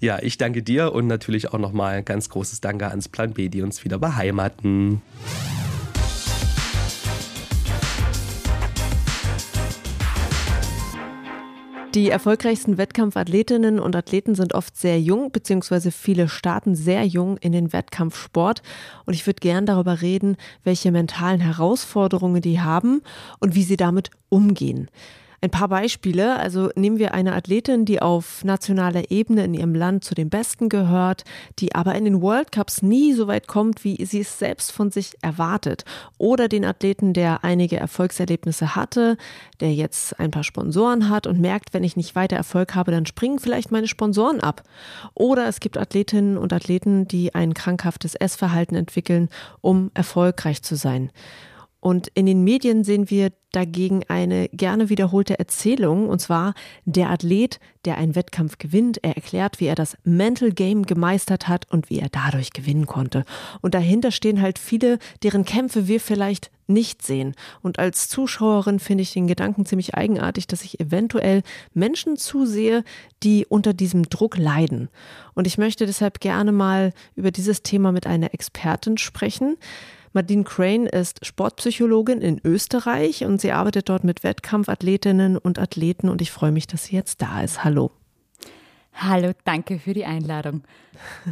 Ja, 0.00 0.18
ich 0.22 0.38
danke 0.38 0.62
dir 0.62 0.92
und 0.92 1.06
natürlich 1.06 1.52
auch 1.52 1.58
nochmal 1.58 2.02
ganz 2.02 2.28
großes 2.28 2.60
Danke 2.60 2.88
ans 2.88 3.08
Plan 3.08 3.32
B, 3.32 3.48
die 3.48 3.62
uns 3.62 3.84
wieder 3.84 3.98
beheimaten. 3.98 5.02
Die 11.94 12.10
erfolgreichsten 12.10 12.76
Wettkampfathletinnen 12.76 13.80
und 13.80 13.96
Athleten 13.96 14.34
sind 14.34 14.54
oft 14.54 14.76
sehr 14.76 15.00
jung, 15.00 15.32
beziehungsweise 15.32 15.90
viele 15.90 16.28
starten 16.28 16.76
sehr 16.76 17.04
jung 17.04 17.38
in 17.38 17.52
den 17.52 17.72
Wettkampfsport. 17.72 18.62
Und 19.06 19.14
ich 19.14 19.26
würde 19.26 19.40
gern 19.40 19.64
darüber 19.64 20.02
reden, 20.02 20.36
welche 20.64 20.92
mentalen 20.92 21.40
Herausforderungen 21.40 22.42
die 22.42 22.60
haben 22.60 23.02
und 23.40 23.54
wie 23.54 23.62
sie 23.62 23.78
damit 23.78 24.10
umgehen. 24.28 24.90
Ein 25.40 25.50
paar 25.50 25.68
Beispiele. 25.68 26.36
Also 26.36 26.70
nehmen 26.74 26.98
wir 26.98 27.14
eine 27.14 27.34
Athletin, 27.34 27.84
die 27.84 28.02
auf 28.02 28.42
nationaler 28.42 29.12
Ebene 29.12 29.44
in 29.44 29.54
ihrem 29.54 29.72
Land 29.72 30.02
zu 30.02 30.16
den 30.16 30.30
Besten 30.30 30.68
gehört, 30.68 31.22
die 31.60 31.76
aber 31.76 31.94
in 31.94 32.04
den 32.04 32.20
World 32.20 32.50
Cups 32.50 32.82
nie 32.82 33.12
so 33.12 33.28
weit 33.28 33.46
kommt, 33.46 33.84
wie 33.84 34.04
sie 34.04 34.20
es 34.20 34.40
selbst 34.40 34.72
von 34.72 34.90
sich 34.90 35.16
erwartet. 35.22 35.84
Oder 36.18 36.48
den 36.48 36.64
Athleten, 36.64 37.12
der 37.12 37.44
einige 37.44 37.76
Erfolgserlebnisse 37.76 38.74
hatte, 38.74 39.16
der 39.60 39.72
jetzt 39.72 40.18
ein 40.18 40.32
paar 40.32 40.42
Sponsoren 40.42 41.08
hat 41.08 41.28
und 41.28 41.38
merkt, 41.38 41.72
wenn 41.72 41.84
ich 41.84 41.96
nicht 41.96 42.16
weiter 42.16 42.36
Erfolg 42.36 42.74
habe, 42.74 42.90
dann 42.90 43.06
springen 43.06 43.38
vielleicht 43.38 43.70
meine 43.70 43.86
Sponsoren 43.86 44.40
ab. 44.40 44.64
Oder 45.14 45.46
es 45.46 45.60
gibt 45.60 45.78
Athletinnen 45.78 46.36
und 46.36 46.52
Athleten, 46.52 47.06
die 47.06 47.36
ein 47.36 47.54
krankhaftes 47.54 48.16
Essverhalten 48.16 48.76
entwickeln, 48.76 49.28
um 49.60 49.92
erfolgreich 49.94 50.64
zu 50.64 50.74
sein. 50.74 51.12
Und 51.80 52.08
in 52.14 52.26
den 52.26 52.42
Medien 52.42 52.82
sehen 52.82 53.08
wir 53.08 53.30
dagegen 53.52 54.02
eine 54.08 54.48
gerne 54.48 54.88
wiederholte 54.88 55.38
Erzählung, 55.38 56.08
und 56.08 56.20
zwar 56.20 56.54
der 56.84 57.10
Athlet, 57.10 57.60
der 57.84 57.96
einen 57.96 58.14
Wettkampf 58.14 58.58
gewinnt. 58.58 58.98
Er 59.02 59.16
erklärt, 59.16 59.60
wie 59.60 59.66
er 59.66 59.74
das 59.74 59.96
Mental 60.04 60.50
Game 60.50 60.84
gemeistert 60.84 61.48
hat 61.48 61.70
und 61.70 61.88
wie 61.88 62.00
er 62.00 62.08
dadurch 62.10 62.52
gewinnen 62.52 62.86
konnte. 62.86 63.24
Und 63.60 63.74
dahinter 63.74 64.10
stehen 64.10 64.42
halt 64.42 64.58
viele, 64.58 64.98
deren 65.22 65.44
Kämpfe 65.44 65.86
wir 65.86 66.00
vielleicht 66.00 66.50
nicht 66.66 67.02
sehen. 67.02 67.34
Und 67.62 67.78
als 67.78 68.08
Zuschauerin 68.08 68.80
finde 68.80 69.02
ich 69.02 69.12
den 69.12 69.26
Gedanken 69.26 69.64
ziemlich 69.64 69.94
eigenartig, 69.94 70.46
dass 70.46 70.62
ich 70.62 70.80
eventuell 70.80 71.42
Menschen 71.72 72.16
zusehe, 72.16 72.84
die 73.22 73.46
unter 73.46 73.72
diesem 73.72 74.10
Druck 74.10 74.36
leiden. 74.36 74.90
Und 75.34 75.46
ich 75.46 75.56
möchte 75.56 75.86
deshalb 75.86 76.20
gerne 76.20 76.52
mal 76.52 76.92
über 77.14 77.30
dieses 77.30 77.62
Thema 77.62 77.92
mit 77.92 78.06
einer 78.06 78.34
Expertin 78.34 78.98
sprechen. 78.98 79.56
Madine 80.18 80.42
Crane 80.42 80.86
ist 80.86 81.24
Sportpsychologin 81.24 82.20
in 82.20 82.40
Österreich 82.44 83.24
und 83.24 83.40
sie 83.40 83.52
arbeitet 83.52 83.88
dort 83.88 84.02
mit 84.02 84.24
Wettkampfathletinnen 84.24 85.38
und 85.38 85.60
Athleten 85.60 86.08
und 86.08 86.20
ich 86.20 86.32
freue 86.32 86.50
mich, 86.50 86.66
dass 86.66 86.86
sie 86.86 86.96
jetzt 86.96 87.22
da 87.22 87.40
ist. 87.40 87.62
Hallo. 87.62 87.92
Hallo, 88.94 89.30
danke 89.44 89.78
für 89.78 89.94
die 89.94 90.04
Einladung. 90.04 90.64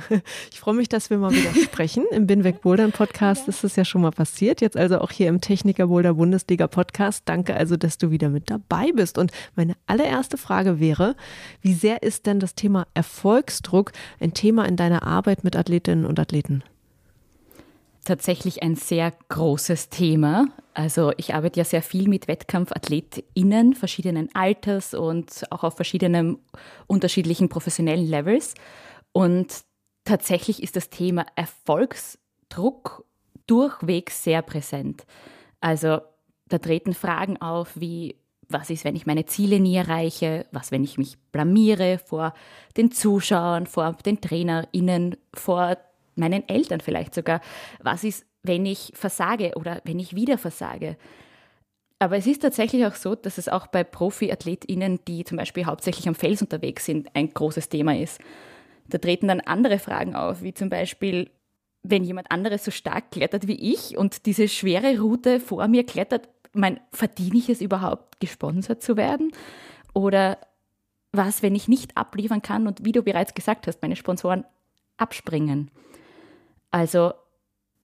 Ich 0.53 0.61
freue 0.61 0.77
mich, 0.77 0.89
dass 0.89 1.11
wir 1.11 1.19
mal 1.19 1.33
wieder 1.33 1.53
sprechen. 1.65 2.05
Im 2.13 2.29
Binweg 2.29 2.61
Bouldern 2.61 2.93
Podcast 2.93 3.49
ist 3.49 3.65
es 3.65 3.75
ja 3.75 3.85
schon 3.85 4.03
mal 4.03 4.13
passiert. 4.13 4.61
Jetzt 4.61 4.77
also 4.77 5.01
auch 5.01 5.11
hier 5.11 5.29
im 5.31 5.41
Techniker 5.41 5.89
Boulder 5.89 6.15
Bundesliga 6.15 6.69
Podcast. 6.69 7.23
Danke 7.25 7.57
also, 7.57 7.77
dass 7.77 7.99
du 7.99 8.13
wieder 8.13 8.29
mit 8.29 8.51
dabei 8.51 8.93
bist. 8.95 9.19
Und 9.19 9.33
meine 9.57 9.75
allererste 9.87 10.37
Frage 10.37 10.79
wäre, 10.79 11.17
wie 11.61 11.75
sehr 11.75 12.05
ist 12.05 12.27
denn 12.27 12.39
das 12.39 12.55
Thema 12.55 12.87
Erfolgsdruck 12.95 13.91
ein 14.21 14.33
Thema 14.33 14.65
in 14.67 14.77
deiner 14.77 15.03
Arbeit 15.03 15.43
mit 15.43 15.57
Athletinnen 15.57 16.07
und 16.07 16.21
Athleten? 16.21 16.63
Tatsächlich 18.07 18.63
ein 18.63 18.77
sehr 18.77 19.13
großes 19.29 19.91
Thema. 19.91 20.47
Also 20.75 21.13
ich 21.17 21.35
arbeite 21.35 21.59
ja 21.61 21.65
sehr 21.65 21.83
viel 21.83 22.09
mit 22.09 22.29
WettkampfathletInnen 22.29 23.75
verschiedenen 23.75 24.29
Alters 24.35 24.95
und 24.95 25.45
auch 25.51 25.65
auf 25.65 25.77
verschiedenen 25.77 26.39
unterschiedlichen 26.87 27.49
professionellen 27.49 28.07
Levels. 28.07 28.55
Und 29.13 29.63
tatsächlich 30.05 30.63
ist 30.63 30.77
das 30.77 30.91
Thema 30.91 31.27
Erfolgsdruck 31.35 33.05
durchwegs 33.47 34.25
sehr 34.25 34.43
präsent. 34.43 35.05
Also 35.61 36.01
da 36.49 36.59
treten 36.59 36.95
Fragen 36.95 37.41
auf 37.41 37.73
wie, 37.75 38.17
was 38.49 38.71
ist, 38.71 38.85
wenn 38.85 38.97
ich 38.97 39.07
meine 39.07 39.27
Ziele 39.27 39.59
nie 39.59 39.77
erreiche? 39.77 40.47
Was, 40.53 40.71
wenn 40.71 40.85
ich 40.85 40.99
mich 40.99 41.19
blamiere 41.33 41.99
vor 41.99 42.35
den 42.77 42.93
Zuschauern, 42.93 43.67
vor 43.67 43.97
den 44.05 44.21
TrainerInnen, 44.21 45.17
vor 45.35 45.77
meinen 46.17 46.49
Eltern 46.49 46.81
vielleicht 46.81 47.15
sogar. 47.15 47.41
Was 47.81 48.05
ist, 48.05 48.27
wenn 48.43 48.67
ich 48.67 48.93
versage 48.95 49.53
oder 49.57 49.81
wenn 49.85 49.99
ich 49.99 50.15
wieder 50.15 50.39
versage? 50.39 50.97
Aber 51.99 52.17
es 52.17 52.27
ist 52.27 52.43
tatsächlich 52.43 52.85
auch 52.85 52.95
so, 52.95 53.15
dass 53.15 53.39
es 53.39 53.49
auch 53.49 53.69
bei 53.69 53.83
Profiathletinnen, 53.83 55.01
die 55.09 55.25
zum 55.25 55.39
Beispiel 55.39 55.65
hauptsächlich 55.65 56.07
am 56.09 56.15
Fels 56.15 56.43
unterwegs 56.43 56.85
sind, 56.85 57.09
ein 57.15 57.33
großes 57.33 57.69
Thema 57.71 57.97
ist. 57.97 58.21
Da 58.89 58.99
treten 58.99 59.29
dann 59.29 59.41
andere 59.41 59.79
Fragen 59.79 60.15
auf, 60.15 60.43
wie 60.43 60.53
zum 60.53 60.69
Beispiel, 60.69 61.31
wenn 61.83 62.05
jemand 62.05 62.31
anderes 62.31 62.65
so 62.65 62.71
stark 62.71 63.13
klettert 63.13 63.47
wie 63.47 63.73
ich 63.73 63.97
und 63.97 64.27
diese 64.27 64.49
schwere 64.49 64.99
Route 64.99 65.41
vor 65.41 65.67
mir 65.69 65.85
klettert, 65.85 66.29
mein, 66.53 66.81
verdiene 66.93 67.39
ich 67.39 67.49
es 67.49 67.61
überhaupt, 67.61 68.21
gesponsert 68.21 68.83
zu 68.83 68.97
werden? 68.97 69.33
Oder 69.95 70.39
was, 71.13 71.43
wenn 71.43 71.55
ich 71.55 71.69
nicht 71.69 71.97
abliefern 71.97 72.43
kann 72.43 72.67
und 72.67 72.85
wie 72.85 72.93
du 72.93 73.03
bereits 73.03 73.35
gesagt 73.35 73.67
hast, 73.67 73.81
meine 73.81 73.97
Sponsoren 73.97 74.45
abspringen? 74.99 75.71
Also 76.77 77.15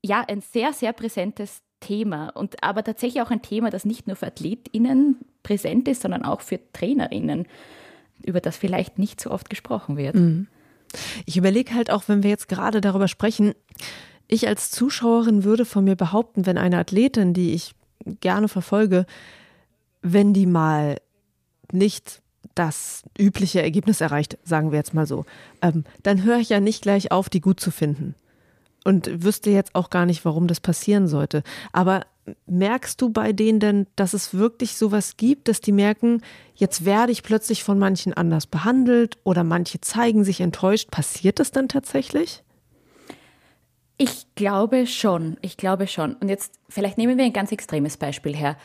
ja, 0.03 0.23
ein 0.29 0.43
sehr, 0.43 0.75
sehr 0.75 0.93
präsentes 0.93 1.63
Thema 1.81 2.29
und 2.29 2.63
aber 2.63 2.85
tatsächlich 2.85 3.23
auch 3.23 3.31
ein 3.31 3.41
Thema, 3.41 3.71
das 3.71 3.87
nicht 3.87 4.07
nur 4.07 4.17
für 4.17 4.27
AthletInnen 4.27 5.17
präsent 5.43 5.89
ist, 5.89 6.03
sondern 6.03 6.27
auch 6.27 6.43
für 6.43 6.61
TrainerInnen, 6.75 7.47
über 8.23 8.41
das 8.41 8.59
vielleicht 8.59 8.99
nicht 8.99 9.19
so 9.19 9.31
oft 9.31 9.49
gesprochen 9.49 9.97
wird. 9.97 10.17
Mhm. 10.17 10.47
Ich 11.25 11.39
überlege 11.39 11.75
halt 11.75 11.91
auch, 11.91 12.03
wenn 12.07 12.23
wir 12.23 12.29
jetzt 12.29 12.51
gerade 12.51 12.83
darüber 12.83 13.09
sprechen, 13.09 13.55
ich 14.29 14.47
als 14.47 14.71
Zuschauerin 14.71 15.43
würde 15.43 15.65
von 15.65 15.85
mir 15.85 15.97
behaupten, 15.97 16.45
wenn 16.45 16.59
eine 16.59 16.77
Athletin, 16.77 17.33
die 17.33 17.55
ich 17.55 17.75
gerne 18.21 18.49
verfolge, 18.49 19.07
wenn 20.03 20.35
die 20.35 20.47
mal 20.47 21.01
nicht 21.73 22.21
das 22.55 23.05
übliche 23.19 23.63
Ergebnis 23.63 24.03
erreicht, 24.03 24.37
sagen 24.45 24.71
wir 24.71 24.77
jetzt 24.77 24.93
mal 24.93 25.07
so, 25.07 25.25
ähm, 25.63 25.85
dann 26.03 26.25
höre 26.25 26.41
ich 26.41 26.51
ja 26.51 26.61
nicht 26.61 26.83
gleich 26.83 27.11
auf, 27.11 27.31
die 27.31 27.41
gut 27.41 27.59
zu 27.59 27.71
finden 27.71 28.15
und 28.85 29.25
wüsste 29.25 29.51
jetzt 29.51 29.75
auch 29.75 29.91
gar 29.91 30.07
nicht, 30.07 30.25
warum 30.25 30.47
das 30.47 30.61
passieren 30.61 31.07
sollte. 31.07 31.43
Aber 31.73 32.03
merkst 32.47 33.01
du 33.01 33.11
bei 33.11 33.33
denen 33.33 33.61
denn, 33.61 33.87
dass 33.97 34.15
es 34.15 34.35
wirklich 34.35 34.77
sowas 34.77 35.17
gibt, 35.17 35.49
dass 35.49 35.61
die 35.61 35.73
merken, 35.73 36.23
jetzt 36.55 36.85
werde 36.85 37.13
ich 37.13 37.23
plötzlich 37.23 37.65
von 37.65 37.79
manchen 37.79 38.13
anders 38.13 38.47
behandelt 38.47 39.19
oder 39.25 39.45
manche 39.45 39.81
zeigen 39.81 40.25
sich 40.25 40.41
enttäuscht? 40.41 40.91
Passiert 40.91 41.41
das 41.41 41.51
dann 41.51 41.69
tatsächlich? 41.69 42.43
Ich 43.99 44.27
glaube 44.35 44.87
schon, 44.87 45.37
ich 45.43 45.57
glaube 45.57 45.87
schon. 45.87 46.15
Und 46.15 46.29
jetzt 46.29 46.59
vielleicht 46.69 46.99
nehmen 46.99 47.19
wir 47.19 47.25
ein 47.25 47.33
ganz 47.33 47.53
extremes 47.53 47.97
Beispiel 47.97 48.35
her. 48.35 48.57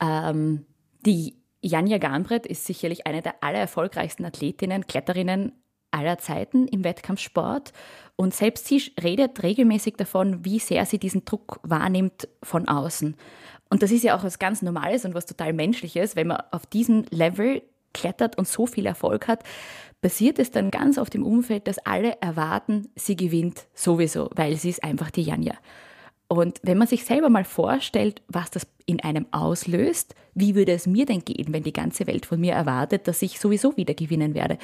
Ähm, 0.00 0.66
die 1.06 1.36
Janja 1.60 1.98
Gambret 1.98 2.46
ist 2.46 2.66
sicherlich 2.66 3.06
eine 3.06 3.22
der 3.22 3.42
aller 3.42 3.58
erfolgreichsten 3.58 4.24
Athletinnen, 4.24 4.86
Kletterinnen 4.86 5.52
aller 5.94 6.18
Zeiten 6.18 6.66
im 6.68 6.84
Wettkampfsport. 6.84 7.72
Und 8.16 8.34
selbst 8.34 8.66
sie 8.66 8.92
redet 9.02 9.42
regelmäßig 9.42 9.94
davon, 9.96 10.44
wie 10.44 10.58
sehr 10.58 10.84
sie 10.86 10.98
diesen 10.98 11.24
Druck 11.24 11.60
wahrnimmt 11.62 12.28
von 12.42 12.68
außen. 12.68 13.16
Und 13.70 13.82
das 13.82 13.90
ist 13.90 14.04
ja 14.04 14.16
auch 14.16 14.22
was 14.22 14.38
ganz 14.38 14.62
Normales 14.62 15.04
und 15.04 15.14
was 15.14 15.26
total 15.26 15.52
Menschliches, 15.52 16.14
wenn 16.14 16.28
man 16.28 16.42
auf 16.50 16.66
diesem 16.66 17.04
Level 17.10 17.62
klettert 17.92 18.36
und 18.36 18.46
so 18.46 18.66
viel 18.66 18.86
Erfolg 18.86 19.26
hat, 19.26 19.42
passiert 20.02 20.38
es 20.38 20.50
dann 20.50 20.70
ganz 20.70 20.98
oft 20.98 21.14
im 21.14 21.24
Umfeld, 21.24 21.66
dass 21.66 21.78
alle 21.78 22.20
erwarten, 22.20 22.88
sie 22.94 23.16
gewinnt 23.16 23.66
sowieso, 23.74 24.28
weil 24.34 24.56
sie 24.56 24.70
ist 24.70 24.84
einfach 24.84 25.10
die 25.10 25.22
Janja. 25.22 25.54
Und 26.28 26.60
wenn 26.62 26.78
man 26.78 26.88
sich 26.88 27.04
selber 27.04 27.30
mal 27.30 27.44
vorstellt, 27.44 28.22
was 28.28 28.50
das 28.50 28.66
in 28.86 29.00
einem 29.00 29.26
auslöst, 29.30 30.14
wie 30.34 30.54
würde 30.54 30.72
es 30.72 30.86
mir 30.86 31.06
denn 31.06 31.24
gehen, 31.24 31.52
wenn 31.52 31.62
die 31.62 31.72
ganze 31.72 32.06
Welt 32.06 32.26
von 32.26 32.40
mir 32.40 32.54
erwartet, 32.54 33.06
dass 33.08 33.22
ich 33.22 33.38
sowieso 33.38 33.76
wieder 33.76 33.94
gewinnen 33.94 34.34
werde, 34.34 34.58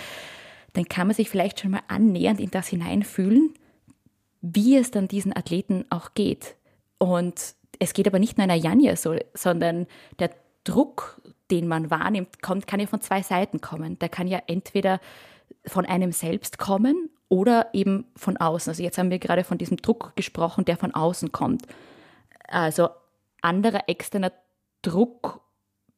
dann 0.72 0.84
kann 0.86 1.06
man 1.06 1.16
sich 1.16 1.30
vielleicht 1.30 1.60
schon 1.60 1.72
mal 1.72 1.82
annähernd 1.88 2.40
in 2.40 2.50
das 2.50 2.68
hineinfühlen, 2.68 3.54
wie 4.40 4.76
es 4.76 4.90
dann 4.90 5.08
diesen 5.08 5.36
Athleten 5.36 5.84
auch 5.90 6.14
geht. 6.14 6.56
Und 6.98 7.54
es 7.78 7.92
geht 7.92 8.06
aber 8.06 8.18
nicht 8.18 8.38
nur 8.38 8.44
einer 8.44 8.54
Janja 8.54 8.96
so, 8.96 9.16
sondern 9.34 9.86
der 10.18 10.30
Druck, 10.64 11.20
den 11.50 11.66
man 11.66 11.90
wahrnimmt, 11.90 12.42
kommt, 12.42 12.66
kann 12.66 12.80
ja 12.80 12.86
von 12.86 13.00
zwei 13.00 13.22
Seiten 13.22 13.60
kommen. 13.60 13.98
Der 13.98 14.08
kann 14.08 14.28
ja 14.28 14.40
entweder 14.46 15.00
von 15.66 15.86
einem 15.86 16.12
selbst 16.12 16.58
kommen 16.58 17.10
oder 17.28 17.68
eben 17.72 18.06
von 18.16 18.36
außen. 18.36 18.70
Also 18.70 18.82
jetzt 18.82 18.98
haben 18.98 19.10
wir 19.10 19.18
gerade 19.18 19.44
von 19.44 19.58
diesem 19.58 19.78
Druck 19.78 20.14
gesprochen, 20.16 20.64
der 20.64 20.76
von 20.76 20.94
außen 20.94 21.32
kommt. 21.32 21.62
Also 22.48 22.88
anderer 23.40 23.88
externer 23.88 24.32
Druck, 24.82 25.40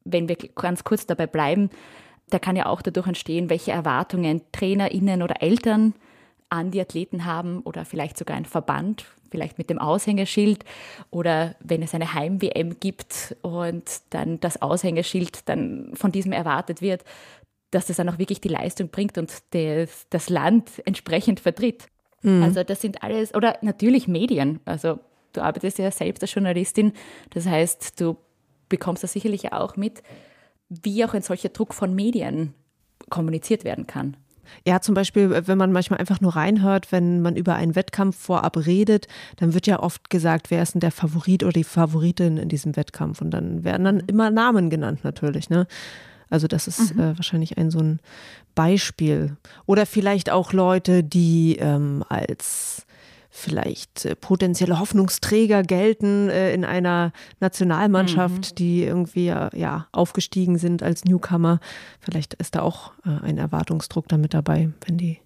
wenn 0.03 0.27
wir 0.27 0.35
ganz 0.35 0.83
kurz 0.83 1.05
dabei 1.05 1.27
bleiben, 1.27 1.69
da 2.29 2.39
kann 2.39 2.55
ja 2.55 2.65
auch 2.65 2.81
dadurch 2.81 3.07
entstehen, 3.07 3.49
welche 3.49 3.71
Erwartungen 3.71 4.41
TrainerInnen 4.51 5.21
oder 5.21 5.41
Eltern 5.41 5.93
an 6.49 6.71
die 6.71 6.81
Athleten 6.81 7.25
haben 7.25 7.61
oder 7.61 7.83
vielleicht 7.83 8.17
sogar 8.17 8.37
ein 8.37 8.45
Verband, 8.45 9.05
vielleicht 9.31 9.57
mit 9.57 9.71
dem 9.71 9.79
Aushängeschild 9.79 10.63
oder 11.09 11.55
wenn 11.59 11.81
es 11.81 11.95
eine 11.95 12.13
Heim-WM 12.13 12.79
gibt 12.79 13.35
und 13.41 13.83
dann 14.11 14.39
das 14.39 14.61
Aushängeschild 14.61 15.49
dann 15.49 15.91
von 15.95 16.11
diesem 16.11 16.31
erwartet 16.31 16.81
wird, 16.81 17.03
dass 17.71 17.87
das 17.87 17.97
dann 17.97 18.09
auch 18.09 18.19
wirklich 18.19 18.39
die 18.39 18.49
Leistung 18.49 18.89
bringt 18.89 19.17
und 19.17 19.33
das, 19.51 20.05
das 20.11 20.29
Land 20.29 20.69
entsprechend 20.85 21.39
vertritt. 21.39 21.87
Mhm. 22.21 22.43
Also 22.43 22.63
das 22.63 22.81
sind 22.81 23.01
alles, 23.01 23.33
oder 23.33 23.57
natürlich 23.61 24.07
Medien. 24.07 24.59
Also 24.65 24.99
du 25.33 25.41
arbeitest 25.41 25.79
ja 25.79 25.89
selbst 25.89 26.21
als 26.21 26.33
Journalistin, 26.33 26.93
das 27.31 27.47
heißt, 27.47 27.99
du 27.99 28.17
bekommst 28.69 29.03
das 29.03 29.13
sicherlich 29.13 29.51
auch 29.53 29.75
mit, 29.75 30.03
wie 30.81 31.05
auch 31.05 31.13
ein 31.13 31.21
solcher 31.21 31.49
Druck 31.49 31.73
von 31.73 31.93
Medien 31.93 32.53
kommuniziert 33.09 33.63
werden 33.63 33.87
kann. 33.87 34.17
Ja, 34.65 34.81
zum 34.81 34.95
Beispiel, 34.95 35.47
wenn 35.47 35.57
man 35.57 35.71
manchmal 35.71 35.99
einfach 35.99 36.21
nur 36.21 36.35
reinhört, 36.35 36.91
wenn 36.91 37.21
man 37.21 37.35
über 37.35 37.55
einen 37.55 37.75
Wettkampf 37.75 38.17
vorab 38.17 38.57
redet, 38.65 39.07
dann 39.37 39.53
wird 39.53 39.67
ja 39.67 39.79
oft 39.79 40.09
gesagt, 40.09 40.51
wer 40.51 40.61
ist 40.61 40.73
denn 40.73 40.81
der 40.81 40.91
Favorit 40.91 41.43
oder 41.43 41.53
die 41.53 41.63
Favoritin 41.63 42.37
in 42.37 42.49
diesem 42.49 42.75
Wettkampf? 42.75 43.21
Und 43.21 43.31
dann 43.31 43.63
werden 43.63 43.85
dann 43.85 43.99
immer 44.01 44.29
Namen 44.31 44.69
genannt 44.69 44.99
natürlich, 45.03 45.49
ne? 45.49 45.67
Also 46.29 46.47
das 46.47 46.67
ist 46.67 46.95
mhm. 46.95 46.99
äh, 46.99 47.17
wahrscheinlich 47.17 47.57
ein 47.57 47.69
so 47.69 47.79
ein 47.79 47.99
Beispiel. 48.55 49.37
Oder 49.65 49.85
vielleicht 49.85 50.31
auch 50.31 50.51
Leute, 50.51 51.03
die 51.03 51.57
ähm, 51.59 52.03
als 52.09 52.85
vielleicht 53.35 54.05
äh, 54.05 54.15
potenzielle 54.15 54.79
Hoffnungsträger 54.79 55.63
gelten 55.63 56.29
äh, 56.29 56.53
in 56.53 56.63
einer 56.63 57.11
Nationalmannschaft, 57.39 58.51
mhm. 58.51 58.55
die 58.55 58.83
irgendwie 58.83 59.25
ja 59.25 59.87
aufgestiegen 59.91 60.59
sind 60.59 60.83
als 60.83 61.03
Newcomer. 61.03 61.59
Vielleicht 61.99 62.35
ist 62.35 62.53
da 62.53 62.61
auch 62.61 62.93
äh, 63.05 63.25
ein 63.25 63.39
Erwartungsdruck 63.39 64.07
damit 64.07 64.35
dabei, 64.35 64.69
wenn 64.85 64.97
die 64.97 65.19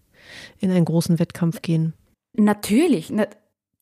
in 0.59 0.71
einen 0.71 0.85
großen 0.85 1.19
Wettkampf 1.19 1.61
gehen. 1.61 1.93
Natürlich. 2.33 3.11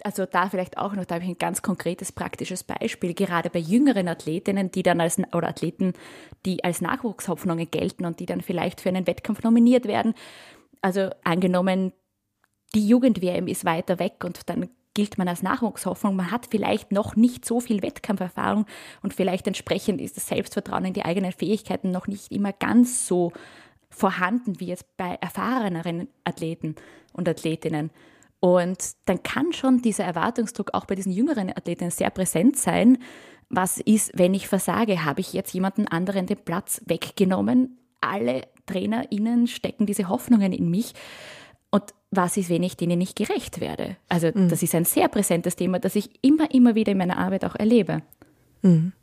Also 0.04 0.26
da 0.26 0.50
vielleicht 0.50 0.80
auch 0.80 0.94
noch, 0.94 1.06
da 1.06 1.16
habe 1.16 1.24
ich 1.24 1.30
ein 1.30 1.38
ganz 1.38 1.62
konkretes 1.62 2.12
praktisches 2.12 2.64
Beispiel, 2.64 3.14
gerade 3.14 3.52
bei 3.52 3.60
jüngeren 3.60 4.08
Athletinnen, 4.08 4.72
die 4.72 4.82
dann 4.82 5.02
als 5.02 5.20
oder 5.34 5.50
Athleten, 5.50 5.94
die 6.48 6.64
als 6.64 6.82
Nachwuchshoffnungen 6.82 7.70
gelten 7.70 8.06
und 8.06 8.20
die 8.20 8.26
dann 8.26 8.42
vielleicht 8.42 8.82
für 8.82 8.90
einen 8.90 9.06
Wettkampf 9.06 9.44
nominiert 9.44 9.88
werden. 9.88 10.16
Also 10.82 11.12
angenommen, 11.24 11.94
die 12.76 12.88
Jugend-WM 12.88 13.48
ist 13.48 13.66
weiter 13.66 14.00
weg 14.00 14.24
und 14.24 14.50
dann 14.50 14.70
gilt 14.94 15.18
man 15.18 15.28
als 15.28 15.44
Nachwuchshoffnung. 15.44 16.16
Man 16.16 16.32
hat 16.32 16.48
vielleicht 16.50 16.92
noch 16.92 17.16
nicht 17.16 17.46
so 17.46 17.60
viel 17.60 17.82
Wettkampferfahrung 17.82 18.66
und 19.02 19.14
vielleicht 19.14 19.48
entsprechend 19.48 20.02
ist 20.02 20.18
das 20.18 20.28
Selbstvertrauen 20.28 20.86
in 20.86 20.94
die 20.94 21.06
eigenen 21.06 21.32
Fähigkeiten 21.32 21.92
noch 21.92 22.08
nicht 22.08 22.32
immer 22.32 22.54
ganz 22.54 23.08
so 23.08 23.32
vorhanden 23.90 24.60
wie 24.60 24.68
jetzt 24.68 24.86
bei 24.98 25.18
erfahreneren 25.22 26.08
Athleten 26.24 26.76
und 27.14 27.30
Athletinnen. 27.30 27.92
Und 28.40 28.78
dann 29.06 29.24
kann 29.24 29.54
schon 29.54 29.82
dieser 29.82 30.04
Erwartungsdruck 30.04 30.74
auch 30.74 30.86
bei 30.86 30.96
diesen 30.96 31.12
jüngeren 31.12 31.50
Athletinnen 31.50 31.92
sehr 31.92 32.10
präsent 32.10 32.58
sein. 32.58 32.98
Was 33.50 33.80
ist, 33.80 34.12
wenn 34.16 34.34
ich 34.34 34.48
versage? 34.48 35.06
Habe 35.06 35.22
ich 35.22 35.34
jetzt 35.34 35.54
jemanden 35.54 35.88
anderen 35.88 36.26
den 36.26 36.38
Platz 36.38 36.82
weggenommen? 36.86 37.78
Alle 38.02 38.42
TrainerInnen 38.66 39.48
stecken 39.48 39.86
diese 39.86 40.10
Hoffnungen 40.10 40.52
in 40.52 40.70
mich. 40.70 40.94
Und 41.76 41.94
was 42.10 42.38
ist, 42.38 42.50
wenn 42.50 42.64
ich 42.64 42.78
denen 42.78 42.98
nicht 42.98 43.18
gerecht 43.18 43.60
werde? 43.60 43.98
Also 44.08 44.32
mhm. 44.34 44.48
das 44.48 44.64
ist 44.64 44.74
ein 44.76 44.86
sehr 44.86 45.10
präsentes 45.10 45.58
Thema, 45.58 45.78
das 45.78 45.98
ich 45.98 46.10
immer, 46.22 46.50
immer 46.54 46.74
wieder 46.74 46.94
in 46.94 46.98
meiner 46.98 47.18
Arbeit 47.18 47.44
auch 47.44 47.56
erlebe. 47.56 48.02
Mhm. 48.62 48.94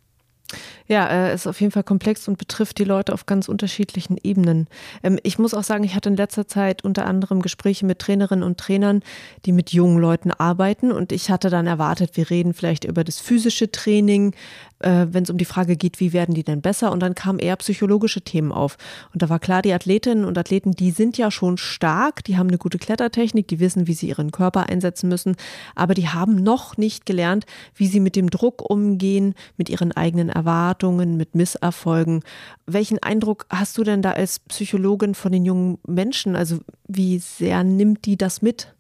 Ja, 0.87 1.07
äh, 1.09 1.35
ist 1.35 1.47
auf 1.47 1.61
jeden 1.61 1.71
Fall 1.71 1.85
komplex 1.85 2.29
und 2.29 2.38
betrifft 2.38 2.79
die 2.79 2.85
Leute 2.85 3.12
auf 3.12 3.26
ganz 3.26 3.49
unterschiedlichen 3.49 4.17
Ebenen. 4.23 4.69
Ähm, 5.02 5.19
ich 5.23 5.38
muss 5.38 5.55
auch 5.55 5.62
sagen, 5.62 5.85
ich 5.85 5.95
hatte 5.95 6.09
in 6.09 6.17
letzter 6.17 6.47
Zeit 6.47 6.83
unter 6.83 7.07
anderem 7.07 7.43
Gespräche 7.43 7.85
mit 7.85 7.99
Trainerinnen 7.99 8.43
und 8.43 8.59
Trainern, 8.59 9.02
die 9.45 9.52
mit 9.52 9.73
jungen 9.73 9.99
Leuten 9.99 10.31
arbeiten 10.31 10.93
und 10.93 11.12
ich 11.12 11.31
hatte 11.31 11.50
dann 11.50 11.67
erwartet, 11.67 12.17
wir 12.17 12.31
reden 12.31 12.55
vielleicht 12.55 12.85
über 12.85 13.05
das 13.05 13.21
physische 13.21 13.71
Training, 13.71 14.35
äh, 14.82 15.06
wenn 15.10 15.24
es 15.24 15.30
um 15.30 15.38
die 15.38 15.44
Frage 15.44 15.76
geht, 15.76 16.00
wie 16.00 16.12
werden 16.12 16.34
die 16.34 16.44
denn 16.44 16.60
besser? 16.60 16.92
Und 16.92 17.00
dann 17.00 17.14
kamen 17.14 17.38
eher 17.38 17.56
psychologische 17.56 18.22
Themen 18.22 18.52
auf. 18.52 18.76
Und 19.12 19.22
da 19.22 19.28
war 19.28 19.38
klar, 19.38 19.62
die 19.62 19.72
Athletinnen 19.72 20.24
und 20.24 20.38
Athleten, 20.38 20.72
die 20.72 20.90
sind 20.90 21.18
ja 21.18 21.30
schon 21.30 21.58
stark, 21.58 22.24
die 22.24 22.36
haben 22.36 22.48
eine 22.48 22.58
gute 22.58 22.78
Klettertechnik, 22.78 23.48
die 23.48 23.60
wissen, 23.60 23.86
wie 23.86 23.94
sie 23.94 24.08
ihren 24.08 24.30
Körper 24.30 24.68
einsetzen 24.68 25.08
müssen, 25.08 25.36
aber 25.74 25.94
die 25.94 26.08
haben 26.08 26.36
noch 26.36 26.76
nicht 26.76 27.06
gelernt, 27.06 27.46
wie 27.74 27.86
sie 27.86 28.00
mit 28.00 28.16
dem 28.16 28.30
Druck 28.30 28.68
umgehen, 28.68 29.34
mit 29.56 29.68
ihren 29.68 29.92
eigenen 29.92 30.28
Erwartungen, 30.28 31.16
mit 31.16 31.34
Misserfolgen. 31.34 32.22
Welchen 32.66 32.98
Eindruck 33.00 33.46
hast 33.50 33.78
du 33.78 33.84
denn 33.84 34.02
da 34.02 34.12
als 34.12 34.40
Psychologin 34.40 35.14
von 35.14 35.32
den 35.32 35.44
jungen 35.44 35.78
Menschen? 35.86 36.36
Also 36.36 36.58
wie 36.86 37.18
sehr 37.18 37.64
nimmt 37.64 38.04
die 38.04 38.16
das 38.16 38.42
mit, 38.42 38.74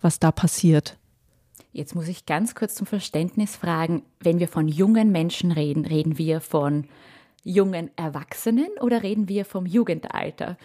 was 0.00 0.18
da 0.18 0.32
passiert? 0.32 0.98
Jetzt 1.76 1.94
muss 1.94 2.08
ich 2.08 2.24
ganz 2.24 2.54
kurz 2.54 2.74
zum 2.74 2.86
Verständnis 2.86 3.54
fragen, 3.54 4.02
wenn 4.20 4.38
wir 4.38 4.48
von 4.48 4.66
jungen 4.66 5.12
Menschen 5.12 5.52
reden, 5.52 5.84
reden 5.84 6.16
wir 6.16 6.40
von 6.40 6.86
jungen 7.44 7.90
Erwachsenen 7.96 8.68
oder 8.80 9.02
reden 9.02 9.28
wir 9.28 9.44
vom 9.44 9.66
Jugendalter? 9.66 10.56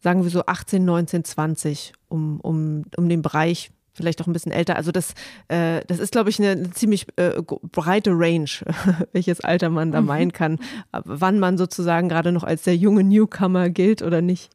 Sagen 0.00 0.22
wir 0.22 0.28
so 0.28 0.44
18, 0.44 0.84
19, 0.84 1.24
20, 1.24 1.94
um, 2.08 2.40
um, 2.40 2.84
um 2.94 3.08
den 3.08 3.22
Bereich, 3.22 3.70
vielleicht 3.94 4.20
auch 4.20 4.26
ein 4.26 4.34
bisschen 4.34 4.52
älter. 4.52 4.76
Also 4.76 4.92
das, 4.92 5.14
äh, 5.48 5.80
das 5.86 5.98
ist, 5.98 6.12
glaube 6.12 6.28
ich, 6.28 6.38
eine, 6.38 6.50
eine 6.50 6.70
ziemlich 6.72 7.06
äh, 7.16 7.40
breite 7.40 8.10
Range, 8.10 8.50
welches 9.12 9.40
Alter 9.40 9.70
man 9.70 9.92
da 9.92 10.02
mhm. 10.02 10.06
meinen 10.08 10.32
kann, 10.32 10.58
wann 10.92 11.38
man 11.38 11.56
sozusagen 11.56 12.10
gerade 12.10 12.32
noch 12.32 12.44
als 12.44 12.64
der 12.64 12.76
junge 12.76 13.02
Newcomer 13.02 13.70
gilt 13.70 14.02
oder 14.02 14.20
nicht. 14.20 14.50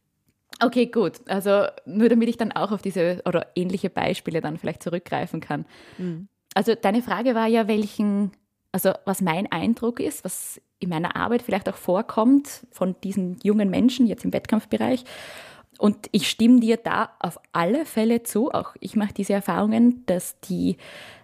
Okay, 0.60 0.86
gut. 0.86 1.20
Also 1.28 1.66
nur 1.86 2.08
damit 2.08 2.28
ich 2.28 2.36
dann 2.36 2.52
auch 2.52 2.72
auf 2.72 2.82
diese 2.82 3.22
oder 3.24 3.48
ähnliche 3.54 3.90
Beispiele 3.90 4.40
dann 4.40 4.58
vielleicht 4.58 4.82
zurückgreifen 4.82 5.40
kann. 5.40 5.64
Mhm. 5.98 6.28
Also 6.54 6.74
deine 6.74 7.02
Frage 7.02 7.34
war 7.34 7.46
ja, 7.46 7.68
welchen, 7.68 8.32
also 8.72 8.92
was 9.04 9.20
mein 9.20 9.50
Eindruck 9.50 10.00
ist, 10.00 10.24
was 10.24 10.60
in 10.78 10.90
meiner 10.90 11.16
Arbeit 11.16 11.42
vielleicht 11.42 11.68
auch 11.68 11.76
vorkommt 11.76 12.66
von 12.70 12.96
diesen 13.02 13.38
jungen 13.42 13.70
Menschen 13.70 14.06
jetzt 14.06 14.24
im 14.24 14.32
Wettkampfbereich. 14.32 15.04
Und 15.78 16.08
ich 16.12 16.28
stimme 16.28 16.60
dir 16.60 16.76
da 16.76 17.10
auf 17.18 17.40
alle 17.52 17.86
Fälle 17.86 18.22
zu. 18.22 18.52
Auch 18.52 18.74
ich 18.80 18.94
mache 18.94 19.14
diese 19.14 19.32
Erfahrungen, 19.32 20.04
dass 20.06 20.38
die, 20.40 20.76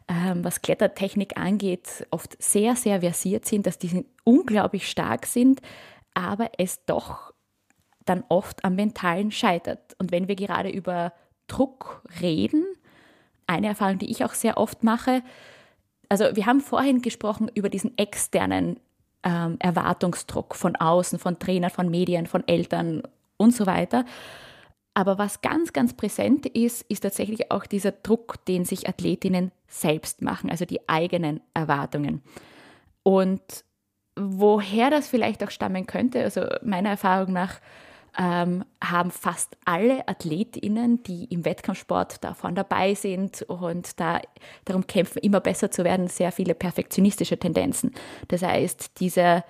ähm, 0.09 0.43
was 0.43 0.63
Klettertechnik 0.63 1.37
angeht, 1.37 2.07
oft 2.11 2.41
sehr, 2.43 2.75
sehr 2.75 3.01
versiert 3.01 3.47
sind, 3.47 3.67
dass 3.67 3.79
die 3.79 4.05
unglaublich 4.25 4.89
stark 4.89 5.27
sind, 5.27 5.61
aber 6.15 6.51
es 6.59 6.85
doch 6.87 7.33
dann 8.09 8.25
oft 8.29 8.65
am 8.65 8.75
Mentalen 8.75 9.31
scheitert. 9.31 9.95
Und 9.99 10.13
wenn 10.13 10.29
wir 10.29 10.37
gerade 10.37 10.71
über 10.71 11.13
Druck 11.47 12.03
reden, 12.21 12.65
eine 13.47 13.69
Erfahrung, 13.69 13.99
die 13.99 14.11
ich 14.11 14.25
auch 14.25 14.35
sehr 14.35 14.59
oft 14.59 14.85
mache, 14.85 15.23
also 16.09 16.25
wir 16.35 16.47
haben 16.47 16.61
vorhin 16.61 17.03
gesprochen 17.03 17.51
über 17.55 17.69
diesen 17.69 17.97
externen 17.99 18.81
ähm, 19.23 19.57
Erwartungsdruck 19.59 20.55
von 20.55 20.77
außen, 20.77 21.19
von 21.19 21.39
Trainern, 21.39 21.71
von 21.71 21.91
Medien, 21.91 22.27
von 22.27 22.47
Eltern 22.47 23.03
und 23.37 23.55
so 23.55 23.67
weiter. 23.67 24.05
Aber 24.95 25.19
was 25.19 25.43
ganz, 25.43 25.73
ganz 25.73 25.95
präsent 25.95 26.47
ist, 26.47 26.83
ist 26.89 27.01
tatsächlich 27.01 27.53
auch 27.53 27.67
dieser 27.67 27.93
Druck, 27.93 28.45
den 28.47 28.65
sich 28.65 28.89
Athletinnen 28.89 29.53
selbst 29.69 30.23
machen, 30.23 30.51
also 30.51 30.65
die 30.65 30.89
eigenen 30.89 31.41
Erwartungen. 31.55 32.23
Und 33.03 33.43
woher 34.17 34.91
das 34.91 35.09
vielleicht 35.09 35.45
auch 35.45 35.51
stammen 35.51 35.87
könnte, 35.87 36.25
also 36.25 36.47
meiner 36.63 36.91
Erfahrung 36.91 37.33
nach, 37.33 37.61
ähm, 38.19 38.65
haben 38.83 39.11
fast 39.13 39.57
alle 39.65 40.07
AthletInnen, 40.09 41.03
die 41.05 41.25
im 41.27 41.45
Wettkampfsport 41.45 42.25
davon 42.25 42.57
dabei 42.57 42.95
sind 42.95 43.43
und 43.43 43.99
da 44.01 44.21
darum 44.65 44.87
kämpfen, 44.87 45.21
immer 45.21 45.41
besser 45.41 45.71
zu 45.71 45.85
werden, 45.85 46.09
sehr 46.09 46.33
viele 46.33 46.55
perfektionistische 46.55 47.39
Tendenzen. 47.39 47.93
Das 48.27 48.43
heißt, 48.43 48.99
diese, 48.99 49.45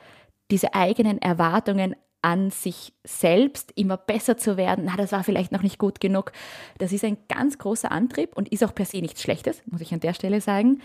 diese 0.50 0.74
eigenen 0.74 1.20
Erwartungen 1.20 1.96
an 2.20 2.50
sich 2.50 2.92
selbst 3.04 3.72
immer 3.74 3.96
besser 3.96 4.36
zu 4.36 4.56
werden, 4.58 4.84
na, 4.86 4.96
das 4.96 5.12
war 5.12 5.24
vielleicht 5.24 5.52
noch 5.52 5.62
nicht 5.62 5.78
gut 5.78 6.00
genug. 6.00 6.32
Das 6.76 6.92
ist 6.92 7.04
ein 7.04 7.16
ganz 7.28 7.56
großer 7.56 7.90
Antrieb 7.90 8.36
und 8.36 8.50
ist 8.50 8.64
auch 8.64 8.74
per 8.74 8.84
se 8.84 8.98
nichts 8.98 9.22
Schlechtes, 9.22 9.62
muss 9.66 9.80
ich 9.80 9.94
an 9.94 10.00
der 10.00 10.14
Stelle 10.14 10.42
sagen. 10.42 10.82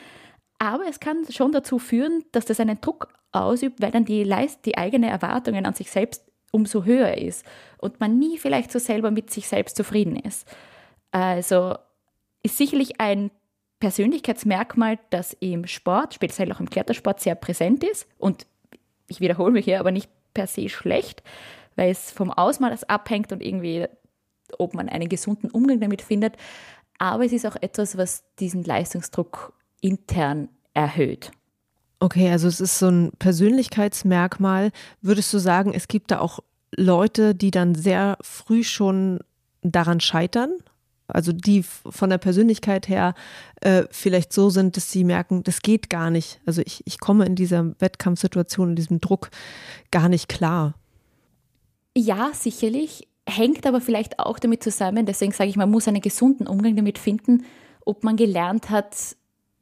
Aber 0.58 0.88
es 0.88 1.02
kann 1.02 1.26
schon 1.30 1.52
dazu 1.52 1.80
führen, 1.80 2.24
dass 2.32 2.46
das 2.46 2.62
einen 2.62 2.80
Druck 2.80 3.10
ausübt, 3.34 3.82
weil 3.82 3.92
dann 3.92 4.06
die, 4.06 4.24
Leist 4.24 4.66
die 4.66 4.78
eigenen 4.78 5.10
Erwartungen 5.10 5.66
an 5.66 5.74
sich 5.74 5.92
selbst 5.92 6.24
umso 6.54 6.86
höher 6.86 7.18
ist 7.18 7.46
und 7.80 8.00
man 8.00 8.20
nie 8.20 8.38
vielleicht 8.38 8.72
so 8.72 8.80
selber 8.80 9.12
mit 9.12 9.32
sich 9.32 9.48
selbst 9.48 9.76
zufrieden 9.76 10.16
ist. 10.16 10.48
Also 11.12 11.76
ist 12.44 12.58
sicherlich 12.58 13.02
ein 13.02 13.32
Persönlichkeitsmerkmal, 13.80 15.00
das 15.10 15.36
im 15.40 15.68
Sport, 15.68 16.14
speziell 16.14 16.52
auch 16.52 16.60
im 16.60 16.70
Klettersport, 16.70 17.20
sehr 17.20 17.36
präsent 17.36 17.84
ist. 17.84 18.08
Und 18.18 18.46
ich 19.08 19.20
wiederhole 19.20 19.52
mich 19.52 19.66
hier, 19.66 19.80
aber 19.80 19.92
nicht 19.92 20.10
per 20.34 20.48
se 20.48 20.70
schlecht, 20.70 21.24
weil 21.76 21.90
es 21.90 22.12
vom 22.12 22.32
Ausmaß 22.32 22.86
abhängt 22.86 23.32
und 23.32 23.42
irgendwie, 23.42 23.88
ob 24.58 24.74
man 24.74 24.90
einen 24.90 25.10
gesunden 25.10 25.50
Umgang 25.50 25.80
damit 25.80 26.02
findet. 26.02 26.38
Aber 27.00 27.26
es 27.26 27.34
ist 27.34 27.46
auch 27.46 27.58
etwas, 27.62 27.98
was 27.98 28.24
diesen 28.40 28.64
Leistungsdruck 28.64 29.54
intern 29.82 30.50
erhöht. 30.74 31.32
Okay, 32.00 32.30
also 32.30 32.48
es 32.48 32.60
ist 32.60 32.80
so 32.80 32.88
ein 32.88 33.12
Persönlichkeitsmerkmal. 33.18 34.72
Würdest 35.02 35.34
du 35.34 35.38
sagen, 35.38 35.74
es 35.74 35.88
gibt 35.88 36.12
da 36.12 36.20
auch 36.20 36.40
Leute, 36.76 37.34
die 37.36 37.52
dann 37.52 37.76
sehr 37.76 38.18
früh 38.22 38.64
schon 38.64 39.20
daran 39.62 40.00
scheitern? 40.00 40.58
Also 41.08 41.32
die 41.32 41.64
von 41.64 42.10
der 42.10 42.18
Persönlichkeit 42.18 42.88
her 42.88 43.14
äh, 43.62 43.84
vielleicht 43.92 44.34
so 44.34 44.50
sind, 44.50 44.78
dass 44.78 44.92
sie 44.92 45.04
merken, 45.04 45.44
das 45.44 45.62
geht 45.62 45.90
gar 45.90 46.10
nicht. 46.10 46.40
Also 46.46 46.62
ich, 46.66 46.82
ich 46.86 47.00
komme 47.00 47.26
in 47.26 47.36
dieser 47.36 47.80
Wettkampfsituation, 47.80 48.70
in 48.70 48.76
diesem 48.76 49.02
Druck 49.02 49.30
gar 49.92 50.10
nicht 50.10 50.30
klar. 50.30 50.76
Ja, 51.96 52.32
sicherlich. 52.34 53.08
Hängt 53.28 53.66
aber 53.66 53.80
vielleicht 53.80 54.20
auch 54.20 54.40
damit 54.40 54.64
zusammen, 54.64 55.06
deswegen 55.06 55.32
sage 55.32 55.50
ich, 55.50 55.56
man 55.56 55.72
muss 55.72 55.88
einen 55.88 56.02
gesunden 56.02 56.46
Umgang 56.46 56.76
damit 56.76 56.98
finden, 56.98 57.46
ob 57.86 58.04
man 58.04 58.18
gelernt 58.18 58.70
hat, 58.70 59.16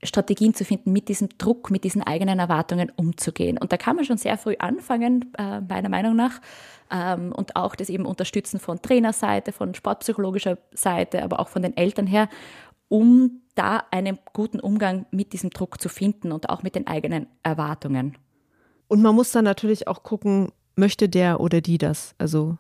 Strategien 0.04 0.54
zu 0.54 0.66
finden, 0.66 0.92
mit 0.92 1.10
diesem 1.10 1.30
Druck, 1.38 1.70
mit 1.70 1.84
diesen 1.84 2.02
eigenen 2.02 2.40
Erwartungen 2.40 2.92
umzugehen. 2.96 3.58
Und 3.58 3.72
da 3.72 3.78
kann 3.78 3.96
man 3.96 4.06
schon 4.06 4.18
sehr 4.18 4.38
früh 4.38 4.56
anfangen, 4.58 5.32
äh, 5.38 5.62
meiner 5.62 5.90
Meinung 5.90 6.16
nach. 6.16 6.42
Ähm, 6.90 7.32
und 7.32 7.56
auch 7.56 7.76
das 7.76 7.90
eben 7.90 8.06
unterstützen 8.06 8.60
von 8.60 8.82
Trainerseite, 8.82 9.52
von 9.52 9.76
sportpsychologischer 9.76 10.58
Seite, 10.74 11.24
aber 11.24 11.40
auch 11.40 11.50
von 11.50 11.62
den 11.62 11.78
Eltern 11.78 12.08
her, 12.08 12.30
um 12.90 13.42
da 13.56 13.84
einen 13.92 14.18
guten 14.34 14.60
Umgang 14.60 15.06
mit 15.12 15.34
diesem 15.34 15.52
Druck 15.52 15.80
zu 15.80 15.88
finden 15.88 16.32
und 16.32 16.50
auch 16.50 16.64
mit 16.64 16.76
den 16.76 16.88
eigenen 16.88 17.28
Erwartungen. 17.44 18.18
Und 18.88 19.02
man 19.02 19.16
muss 19.16 19.32
dann 19.32 19.46
natürlich 19.46 19.88
auch 19.88 20.04
gucken, 20.04 20.52
möchte 20.76 21.08
der 21.08 21.40
oder 21.40 21.62
die 21.62 21.78
das? 21.78 22.16
Also 22.18 22.58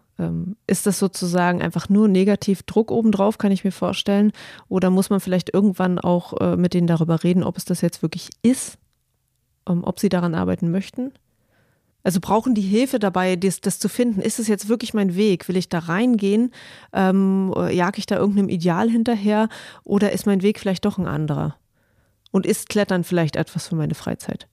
ist 0.68 0.88
das 0.88 1.00
sozusagen 1.00 1.62
einfach 1.62 1.90
nur 1.90 2.08
negativ 2.08 2.64
Druck 2.64 2.92
obendrauf, 2.92 3.38
kann 3.38 3.52
ich 3.52 3.64
mir 3.64 3.72
vorstellen? 3.72 4.32
Oder 4.68 4.90
muss 4.90 5.10
man 5.10 5.20
vielleicht 5.20 5.54
irgendwann 5.54 6.00
auch 6.00 6.40
äh, 6.40 6.58
mit 6.58 6.74
denen 6.74 6.88
darüber 6.88 7.24
reden, 7.24 7.44
ob 7.44 7.58
es 7.58 7.66
das 7.66 7.82
jetzt 7.82 8.02
wirklich 8.02 8.30
ist, 8.42 8.78
ähm, 9.68 9.84
ob 9.84 10.00
sie 10.00 10.10
daran 10.10 10.36
arbeiten 10.36 10.72
möchten? 10.72 11.12
Also 12.04 12.20
brauchen 12.20 12.56
die 12.56 12.62
Hilfe 12.62 12.98
dabei, 12.98 13.36
das, 13.36 13.62
das, 13.62 13.80
zu 13.80 13.88
finden. 13.88 14.22
Ist 14.22 14.40
es 14.40 14.48
jetzt 14.48 14.70
wirklich 14.70 14.94
mein 14.94 15.16
Weg? 15.16 15.48
Will 15.48 15.58
ich 15.58 15.70
da 15.70 15.80
reingehen? 15.80 16.52
Ähm, 16.94 17.54
jag 17.72 17.98
ich 17.98 18.08
da 18.08 18.18
irgendeinem 18.18 18.50
Ideal 18.50 18.90
hinterher? 18.90 19.50
Oder 19.84 20.12
ist 20.12 20.26
mein 20.26 20.42
Weg 20.42 20.60
vielleicht 20.60 20.86
doch 20.86 20.98
ein 20.98 21.08
anderer? 21.08 21.56
Und 22.32 22.46
ist 22.46 22.70
Klettern 22.70 23.04
vielleicht 23.04 23.36
etwas 23.36 23.68
für 23.68 23.76
meine 23.76 23.94
Freizeit? 23.94 24.48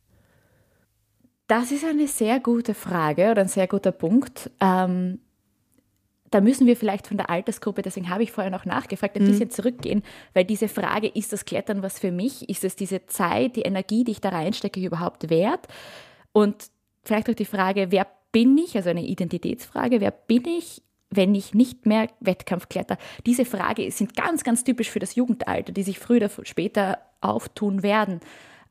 Das 1.46 1.72
ist 1.72 1.84
eine 1.84 2.06
sehr 2.06 2.40
gute 2.40 2.74
Frage 2.74 3.30
oder 3.30 3.40
ein 3.40 3.48
sehr 3.48 3.66
guter 3.66 3.92
Punkt. 3.92 4.50
Ähm, 4.60 5.20
da 6.30 6.40
müssen 6.40 6.66
wir 6.66 6.76
vielleicht 6.76 7.06
von 7.06 7.16
der 7.16 7.30
Altersgruppe, 7.30 7.82
deswegen 7.82 8.10
habe 8.10 8.22
ich 8.22 8.32
vorher 8.32 8.50
noch 8.50 8.64
nachgefragt, 8.64 9.16
ein 9.16 9.24
mhm. 9.24 9.28
bisschen 9.28 9.50
zurückgehen, 9.50 10.02
weil 10.34 10.44
diese 10.44 10.68
Frage, 10.68 11.08
ist 11.08 11.32
das 11.32 11.44
Klettern 11.44 11.82
was 11.82 11.98
für 11.98 12.12
mich? 12.12 12.48
Ist 12.48 12.64
es 12.64 12.76
diese 12.76 13.06
Zeit, 13.06 13.56
die 13.56 13.62
Energie, 13.62 14.04
die 14.04 14.12
ich 14.12 14.20
da 14.20 14.30
reinstecke, 14.30 14.80
überhaupt 14.80 15.30
wert? 15.30 15.66
Und 16.32 16.70
vielleicht 17.04 17.30
auch 17.30 17.34
die 17.34 17.44
Frage, 17.44 17.90
wer 17.90 18.06
bin 18.32 18.58
ich? 18.58 18.76
Also 18.76 18.90
eine 18.90 19.04
Identitätsfrage, 19.04 20.00
wer 20.00 20.10
bin 20.10 20.44
ich? 20.46 20.82
wenn 21.10 21.34
ich 21.34 21.54
nicht 21.54 21.86
mehr 21.86 22.08
Wettkampf 22.20 22.68
kletter? 22.68 22.98
Diese 23.24 23.44
Frage 23.44 23.90
sind 23.90 24.14
ganz, 24.14 24.44
ganz 24.44 24.64
typisch 24.64 24.90
für 24.90 24.98
das 24.98 25.14
Jugendalter, 25.14 25.72
die 25.72 25.82
sich 25.82 25.98
früher 25.98 26.18
oder 26.18 26.30
später 26.44 26.98
auftun 27.20 27.82
werden. 27.82 28.20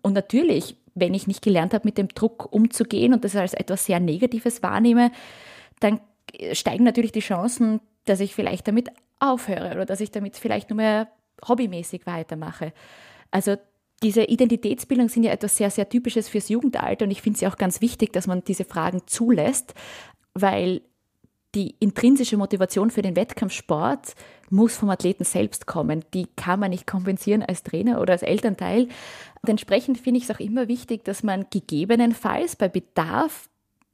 Und 0.01 0.13
natürlich, 0.13 0.77
wenn 0.93 1.13
ich 1.13 1.27
nicht 1.27 1.41
gelernt 1.41 1.73
habe, 1.73 1.87
mit 1.87 1.97
dem 1.97 2.09
Druck 2.09 2.51
umzugehen 2.51 3.13
und 3.13 3.23
das 3.23 3.35
als 3.35 3.53
etwas 3.53 3.85
sehr 3.85 3.99
Negatives 3.99 4.61
wahrnehme, 4.61 5.11
dann 5.79 5.99
steigen 6.53 6.83
natürlich 6.83 7.11
die 7.11 7.19
Chancen, 7.19 7.79
dass 8.05 8.19
ich 8.19 8.35
vielleicht 8.35 8.67
damit 8.67 8.89
aufhöre 9.19 9.71
oder 9.71 9.85
dass 9.85 9.99
ich 9.99 10.11
damit 10.11 10.37
vielleicht 10.37 10.69
nur 10.69 10.77
mehr 10.77 11.07
hobbymäßig 11.47 12.05
weitermache. 12.05 12.73
Also 13.31 13.57
diese 14.03 14.23
Identitätsbildung 14.23 15.09
sind 15.09 15.23
ja 15.23 15.31
etwas 15.31 15.57
sehr, 15.57 15.71
sehr 15.71 15.89
Typisches 15.89 16.29
fürs 16.29 16.49
Jugendalter 16.49 17.05
und 17.05 17.11
ich 17.11 17.21
finde 17.21 17.35
es 17.37 17.41
ja 17.41 17.49
auch 17.49 17.57
ganz 17.57 17.81
wichtig, 17.81 18.13
dass 18.13 18.27
man 18.27 18.43
diese 18.43 18.63
Fragen 18.63 19.01
zulässt, 19.07 19.73
weil 20.33 20.81
die 21.55 21.75
intrinsische 21.79 22.37
Motivation 22.37 22.91
für 22.91 23.01
den 23.01 23.15
Wettkampfsport 23.15 24.13
muss 24.49 24.77
vom 24.77 24.89
Athleten 24.89 25.23
selbst 25.23 25.65
kommen. 25.65 26.03
Die 26.13 26.27
kann 26.35 26.59
man 26.59 26.69
nicht 26.69 26.85
kompensieren 26.85 27.41
als 27.41 27.63
Trainer 27.63 27.99
oder 27.99 28.13
als 28.13 28.21
Elternteil. 28.21 28.83
Und 29.41 29.49
entsprechend 29.49 29.97
finde 29.97 30.19
ich 30.19 30.25
es 30.25 30.31
auch 30.31 30.39
immer 30.39 30.67
wichtig, 30.67 31.03
dass 31.03 31.23
man 31.23 31.47
gegebenenfalls 31.49 32.55
bei 32.55 32.67
Bedarf 32.69 33.49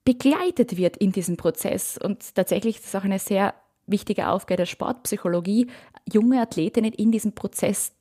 begleitet 0.05 0.77
wird 0.77 0.97
in 0.97 1.11
diesem 1.11 1.37
Prozess. 1.37 1.97
Und 1.97 2.35
tatsächlich 2.35 2.77
ist 2.77 2.85
es 2.85 2.95
auch 2.95 3.03
eine 3.03 3.19
sehr 3.19 3.53
wichtige 3.85 4.29
Aufgabe 4.29 4.57
der 4.57 4.65
Sportpsychologie, 4.65 5.67
junge 6.11 6.41
Athletinnen 6.41 6.93
in 6.93 7.11
diesem 7.11 7.33
Prozess 7.33 7.93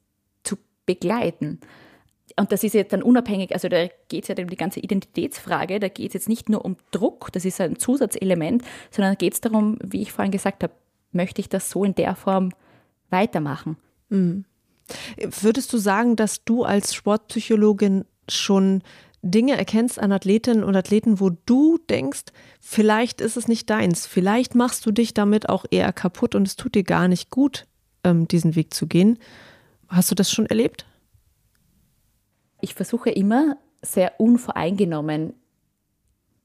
zu 0.43 0.57
begleiten. 0.87 1.61
Und 2.39 2.53
das 2.53 2.65
ist 2.65 2.75
jetzt 2.75 2.93
dann 2.93 3.03
unabhängig, 3.03 3.53
also 3.53 3.69
da 3.69 3.89
geht 4.09 4.25
es 4.25 4.29
ja 4.29 4.43
um 4.43 4.49
die 4.49 4.57
ganze 4.57 4.81
Identitätsfrage, 4.81 5.81
da 5.81 5.89
geht 5.89 6.09
es 6.09 6.15
jetzt 6.15 6.29
nicht 6.29 6.49
nur 6.49 6.65
um 6.65 6.77
Druck, 6.91 7.31
das 7.33 7.45
ist 7.45 7.61
ein 7.61 7.79
Zusatzelement, 7.79 8.63
sondern 8.91 9.19
geht 9.19 9.35
es 9.35 9.41
darum, 9.41 9.79
wie 9.85 10.03
ich 10.03 10.13
vorhin 10.13 10.33
gesagt 10.33 10.63
habe, 10.63 10.73
möchte 11.11 11.41
ich 11.41 11.49
das 11.49 11.69
so 11.69 11.85
in 11.85 11.95
der 11.95 12.17
Form 12.17 12.51
weitermachen. 13.11 13.77
Mhm. 14.09 14.45
Würdest 15.41 15.73
du 15.73 15.79
sagen, 15.79 16.17
dass 16.17 16.45
du 16.45 16.65
als 16.65 16.95
Sportpsychologin 16.95 18.05
schon 18.29 18.83
Dinge 19.23 19.57
erkennst 19.57 20.01
an 20.01 20.11
Athletinnen 20.11 20.65
und 20.65 20.75
Athleten, 20.75 21.21
wo 21.21 21.31
du 21.31 21.79
denkst, 21.89 22.25
vielleicht 22.61 23.21
ist 23.21 23.37
es 23.37 23.47
nicht 23.47 23.71
deins, 23.71 24.07
vielleicht 24.07 24.57
machst 24.57 24.85
du 24.85 24.91
dich 24.91 25.15
damit 25.15 25.49
auch 25.49 25.65
eher 25.71 25.93
kaputt 25.93 26.35
und 26.35 26.47
es 26.47 26.57
tut 26.57 26.75
dir 26.75 26.83
gar 26.83 27.07
nicht 27.07 27.31
gut, 27.31 27.67
ähm, 28.03 28.27
diesen 28.27 28.57
Weg 28.57 28.75
zu 28.75 28.89
gehen. 28.89 29.19
Hast 29.89 30.11
du 30.11 30.17
das 30.17 30.31
schon 30.31 30.47
erlebt? 30.47 30.87
Ich 32.61 32.75
versuche 32.75 33.11
immer 33.11 33.57
sehr 33.81 34.21
unvoreingenommen 34.21 35.35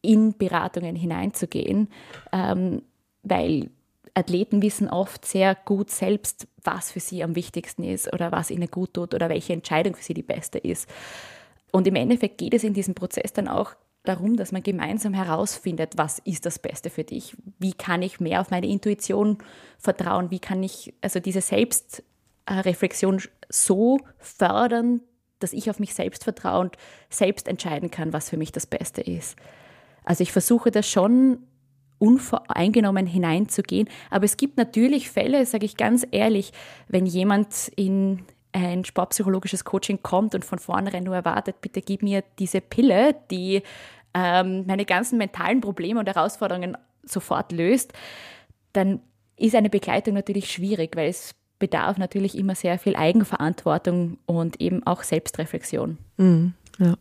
in 0.01 0.37
Beratungen 0.37 0.95
hineinzugehen, 0.95 1.89
ähm, 2.31 2.83
weil 3.23 3.71
Athleten 4.13 4.61
wissen 4.61 4.89
oft 4.89 5.25
sehr 5.25 5.55
gut 5.55 5.91
selbst, 5.91 6.47
was 6.63 6.91
für 6.91 6.99
sie 6.99 7.23
am 7.23 7.35
wichtigsten 7.35 7.83
ist 7.83 8.11
oder 8.13 8.31
was 8.31 8.51
ihnen 8.51 8.69
gut 8.69 8.93
tut 8.93 9.13
oder 9.13 9.29
welche 9.29 9.53
Entscheidung 9.53 9.95
für 9.95 10.03
sie 10.03 10.15
die 10.15 10.23
beste 10.23 10.57
ist. 10.57 10.87
Und 11.71 11.87
im 11.87 11.95
Endeffekt 11.95 12.37
geht 12.37 12.53
es 12.53 12.63
in 12.63 12.73
diesem 12.73 12.95
Prozess 12.95 13.33
dann 13.33 13.47
auch 13.47 13.75
darum, 14.03 14.37
dass 14.37 14.51
man 14.51 14.63
gemeinsam 14.63 15.13
herausfindet, 15.13 15.93
was 15.97 16.19
ist 16.19 16.45
das 16.45 16.59
Beste 16.59 16.89
für 16.89 17.03
dich? 17.03 17.35
Wie 17.59 17.73
kann 17.73 18.01
ich 18.01 18.19
mehr 18.19 18.41
auf 18.41 18.51
meine 18.51 18.67
Intuition 18.67 19.37
vertrauen? 19.77 20.31
Wie 20.31 20.39
kann 20.39 20.63
ich 20.63 20.93
also 21.01 21.19
diese 21.19 21.41
Selbstreflexion 21.41 23.21
so 23.49 23.99
fördern, 24.17 25.01
dass 25.39 25.53
ich 25.53 25.69
auf 25.69 25.79
mich 25.79 25.93
selbst 25.93 26.23
vertraue 26.23 26.61
und 26.61 26.77
selbst 27.09 27.47
entscheiden 27.47 27.91
kann, 27.91 28.13
was 28.13 28.29
für 28.29 28.37
mich 28.37 28.51
das 28.51 28.65
Beste 28.65 29.01
ist? 29.01 29.37
Also 30.03 30.23
ich 30.23 30.31
versuche 30.31 30.71
das 30.71 30.89
schon 30.89 31.39
unvoreingenommen 31.99 33.07
hineinzugehen. 33.07 33.89
Aber 34.09 34.25
es 34.25 34.37
gibt 34.37 34.57
natürlich 34.57 35.09
Fälle, 35.09 35.45
sage 35.45 35.65
ich 35.65 35.77
ganz 35.77 36.07
ehrlich, 36.11 36.53
wenn 36.87 37.05
jemand 37.05 37.69
in 37.75 38.23
ein 38.65 38.85
sportpsychologisches 38.85 39.63
Coaching 39.63 40.01
kommt 40.01 40.35
und 40.35 40.45
von 40.45 40.59
vornherein 40.59 41.03
nur 41.03 41.15
erwartet, 41.15 41.61
bitte 41.61 41.81
gib 41.81 42.01
mir 42.01 42.23
diese 42.39 42.61
Pille, 42.61 43.15
die 43.29 43.61
ähm, 44.13 44.65
meine 44.65 44.85
ganzen 44.85 45.17
mentalen 45.17 45.61
Probleme 45.61 45.99
und 45.99 46.07
Herausforderungen 46.07 46.77
sofort 47.03 47.51
löst, 47.51 47.93
dann 48.73 48.99
ist 49.37 49.55
eine 49.55 49.69
Begleitung 49.69 50.15
natürlich 50.15 50.51
schwierig, 50.51 50.95
weil 50.95 51.09
es 51.09 51.35
bedarf 51.59 51.97
natürlich 51.97 52.37
immer 52.37 52.55
sehr 52.55 52.77
viel 52.79 52.95
Eigenverantwortung 52.95 54.17
und 54.25 54.61
eben 54.61 54.85
auch 54.85 55.03
Selbstreflexion. 55.03 55.97
Mhm, 56.17 56.53
ja. 56.79 56.95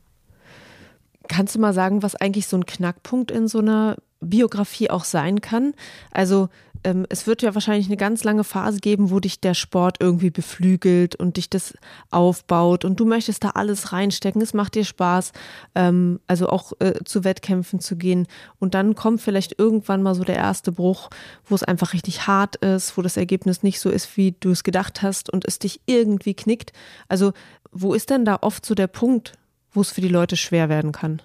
Kannst 1.28 1.54
du 1.54 1.58
mal 1.58 1.72
sagen, 1.72 2.02
was 2.02 2.14
eigentlich 2.14 2.46
so 2.46 2.56
ein 2.56 2.66
Knackpunkt 2.66 3.30
in 3.30 3.48
so 3.48 3.58
einer 3.58 3.96
Biografie 4.20 4.90
auch 4.90 5.04
sein 5.04 5.40
kann? 5.40 5.74
Also 6.10 6.48
ähm, 6.84 7.06
es 7.08 7.26
wird 7.26 7.42
ja 7.42 7.54
wahrscheinlich 7.54 7.86
eine 7.86 7.96
ganz 7.96 8.24
lange 8.24 8.44
Phase 8.44 8.78
geben, 8.80 9.10
wo 9.10 9.20
dich 9.20 9.40
der 9.40 9.54
Sport 9.54 9.98
irgendwie 10.00 10.30
beflügelt 10.30 11.16
und 11.16 11.36
dich 11.36 11.50
das 11.50 11.74
aufbaut 12.10 12.84
und 12.84 13.00
du 13.00 13.04
möchtest 13.04 13.44
da 13.44 13.50
alles 13.50 13.92
reinstecken. 13.92 14.42
Es 14.42 14.54
macht 14.54 14.74
dir 14.74 14.84
Spaß, 14.84 15.32
ähm, 15.74 16.20
also 16.26 16.48
auch 16.48 16.72
äh, 16.80 17.04
zu 17.04 17.24
Wettkämpfen 17.24 17.80
zu 17.80 17.96
gehen. 17.96 18.26
Und 18.58 18.74
dann 18.74 18.94
kommt 18.94 19.20
vielleicht 19.20 19.58
irgendwann 19.58 20.02
mal 20.02 20.14
so 20.14 20.24
der 20.24 20.36
erste 20.36 20.72
Bruch, 20.72 21.10
wo 21.44 21.54
es 21.54 21.62
einfach 21.62 21.92
richtig 21.92 22.26
hart 22.26 22.56
ist, 22.56 22.96
wo 22.96 23.02
das 23.02 23.16
Ergebnis 23.16 23.62
nicht 23.62 23.80
so 23.80 23.90
ist, 23.90 24.16
wie 24.16 24.34
du 24.38 24.50
es 24.50 24.64
gedacht 24.64 25.02
hast 25.02 25.30
und 25.30 25.44
es 25.46 25.58
dich 25.58 25.80
irgendwie 25.86 26.34
knickt. 26.34 26.72
Also 27.08 27.32
wo 27.72 27.94
ist 27.94 28.10
denn 28.10 28.24
da 28.24 28.38
oft 28.40 28.64
so 28.64 28.74
der 28.74 28.86
Punkt, 28.86 29.32
wo 29.72 29.80
es 29.80 29.90
für 29.90 30.00
die 30.00 30.08
Leute 30.08 30.36
schwer 30.36 30.68
werden 30.68 30.92
kann? 30.92 31.20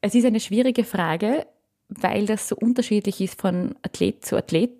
Es 0.00 0.14
ist 0.14 0.24
eine 0.24 0.40
schwierige 0.40 0.84
Frage 0.84 1.46
weil 1.90 2.26
das 2.26 2.48
so 2.48 2.56
unterschiedlich 2.56 3.20
ist 3.20 3.40
von 3.40 3.74
Athlet 3.82 4.24
zu 4.24 4.36
Athlet. 4.36 4.70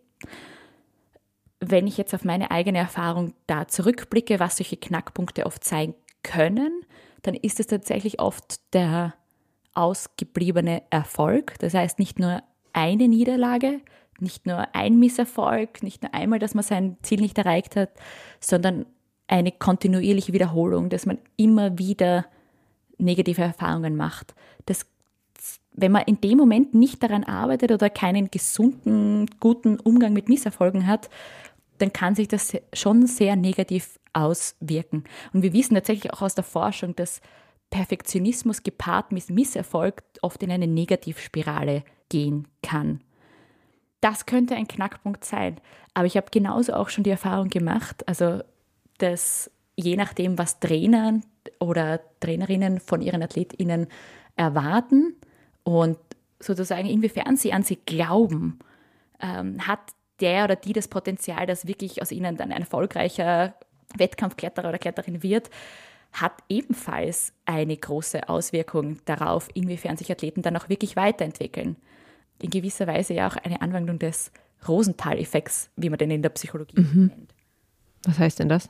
Wenn 1.60 1.86
ich 1.86 1.98
jetzt 1.98 2.14
auf 2.14 2.24
meine 2.24 2.50
eigene 2.50 2.78
Erfahrung 2.78 3.34
da 3.46 3.68
zurückblicke, 3.68 4.40
was 4.40 4.56
solche 4.56 4.76
Knackpunkte 4.76 5.44
oft 5.44 5.64
sein 5.64 5.94
können, 6.22 6.84
dann 7.22 7.34
ist 7.34 7.60
es 7.60 7.66
tatsächlich 7.66 8.20
oft 8.20 8.60
der 8.72 9.14
ausgebliebene 9.74 10.82
Erfolg. 10.90 11.58
Das 11.58 11.74
heißt 11.74 11.98
nicht 11.98 12.18
nur 12.18 12.42
eine 12.72 13.08
Niederlage, 13.08 13.80
nicht 14.20 14.46
nur 14.46 14.74
ein 14.74 14.98
Misserfolg, 14.98 15.82
nicht 15.82 16.02
nur 16.02 16.14
einmal, 16.14 16.38
dass 16.38 16.54
man 16.54 16.64
sein 16.64 16.96
Ziel 17.02 17.20
nicht 17.20 17.38
erreicht 17.38 17.76
hat, 17.76 17.90
sondern 18.40 18.86
eine 19.26 19.52
kontinuierliche 19.52 20.32
Wiederholung, 20.32 20.88
dass 20.88 21.06
man 21.06 21.18
immer 21.36 21.78
wieder 21.78 22.26
negative 22.98 23.42
Erfahrungen 23.42 23.96
macht. 23.96 24.34
Das 24.66 24.86
wenn 25.72 25.92
man 25.92 26.02
in 26.02 26.20
dem 26.20 26.38
Moment 26.38 26.74
nicht 26.74 27.02
daran 27.02 27.24
arbeitet 27.24 27.72
oder 27.72 27.90
keinen 27.90 28.30
gesunden, 28.30 29.26
guten 29.38 29.78
Umgang 29.78 30.12
mit 30.12 30.28
Misserfolgen 30.28 30.86
hat, 30.86 31.08
dann 31.78 31.92
kann 31.92 32.14
sich 32.14 32.28
das 32.28 32.52
schon 32.72 33.06
sehr 33.06 33.36
negativ 33.36 33.98
auswirken. 34.12 35.04
Und 35.32 35.42
wir 35.42 35.52
wissen 35.52 35.74
tatsächlich 35.74 36.12
auch 36.12 36.22
aus 36.22 36.34
der 36.34 36.44
Forschung, 36.44 36.94
dass 36.96 37.20
Perfektionismus 37.70 38.62
gepaart 38.62 39.12
mit 39.12 39.30
Misserfolg 39.30 40.02
oft 40.22 40.42
in 40.42 40.50
eine 40.50 40.66
Negativspirale 40.66 41.84
gehen 42.08 42.48
kann. 42.62 43.00
Das 44.00 44.26
könnte 44.26 44.56
ein 44.56 44.66
Knackpunkt 44.66 45.24
sein. 45.24 45.56
Aber 45.94 46.06
ich 46.06 46.16
habe 46.16 46.26
genauso 46.30 46.72
auch 46.74 46.88
schon 46.88 47.04
die 47.04 47.10
Erfahrung 47.10 47.48
gemacht, 47.48 48.06
also 48.08 48.40
dass 48.98 49.50
je 49.76 49.96
nachdem, 49.96 50.36
was 50.36 50.60
Trainer 50.60 51.20
oder 51.58 52.00
Trainerinnen 52.20 52.80
von 52.80 53.00
ihren 53.00 53.22
AthletInnen 53.22 53.86
erwarten 54.36 55.14
und 55.62 55.98
sozusagen 56.38 56.86
inwiefern 56.86 57.36
sie 57.36 57.52
an 57.52 57.62
sie 57.62 57.76
glauben, 57.76 58.58
ähm, 59.20 59.66
hat 59.66 59.80
der 60.20 60.44
oder 60.44 60.56
die 60.56 60.72
das 60.72 60.88
Potenzial, 60.88 61.46
dass 61.46 61.66
wirklich 61.66 62.02
aus 62.02 62.12
ihnen 62.12 62.36
dann 62.36 62.52
ein 62.52 62.60
erfolgreicher 62.60 63.54
Wettkampfkletterer 63.96 64.68
oder 64.68 64.78
Kletterin 64.78 65.22
wird, 65.22 65.50
hat 66.12 66.32
ebenfalls 66.48 67.32
eine 67.44 67.76
große 67.76 68.28
Auswirkung 68.28 68.98
darauf, 69.04 69.48
inwiefern 69.54 69.96
sich 69.96 70.10
Athleten 70.10 70.42
dann 70.42 70.56
auch 70.56 70.68
wirklich 70.68 70.96
weiterentwickeln. 70.96 71.76
In 72.42 72.50
gewisser 72.50 72.86
Weise 72.86 73.14
ja 73.14 73.28
auch 73.28 73.36
eine 73.36 73.60
Anwendung 73.60 73.98
des 73.98 74.32
Rosenthal-Effekts, 74.66 75.70
wie 75.76 75.90
man 75.90 75.98
den 75.98 76.10
in 76.10 76.22
der 76.22 76.30
Psychologie 76.30 76.80
mhm. 76.80 77.06
nennt. 77.06 77.34
Was 78.04 78.18
heißt 78.18 78.38
denn 78.38 78.48
das? 78.48 78.68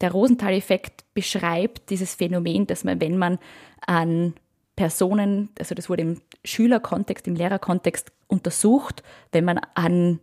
Der 0.00 0.12
Rosenthal-Effekt 0.12 1.04
beschreibt 1.14 1.90
dieses 1.90 2.14
Phänomen, 2.14 2.66
dass 2.66 2.84
man, 2.84 3.00
wenn 3.00 3.18
man 3.18 3.38
an 3.86 4.34
Personen, 4.80 5.50
also 5.58 5.74
das 5.74 5.90
wurde 5.90 6.00
im 6.00 6.22
Schülerkontext, 6.42 7.26
im 7.26 7.34
Lehrerkontext 7.34 8.12
untersucht, 8.28 9.02
wenn 9.30 9.44
man 9.44 9.60
an 9.74 10.20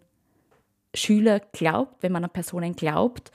Schüler 0.95 1.39
glaubt, 1.39 2.01
wenn 2.01 2.11
man 2.11 2.23
an 2.23 2.31
Personen 2.31 2.75
glaubt, 2.75 3.31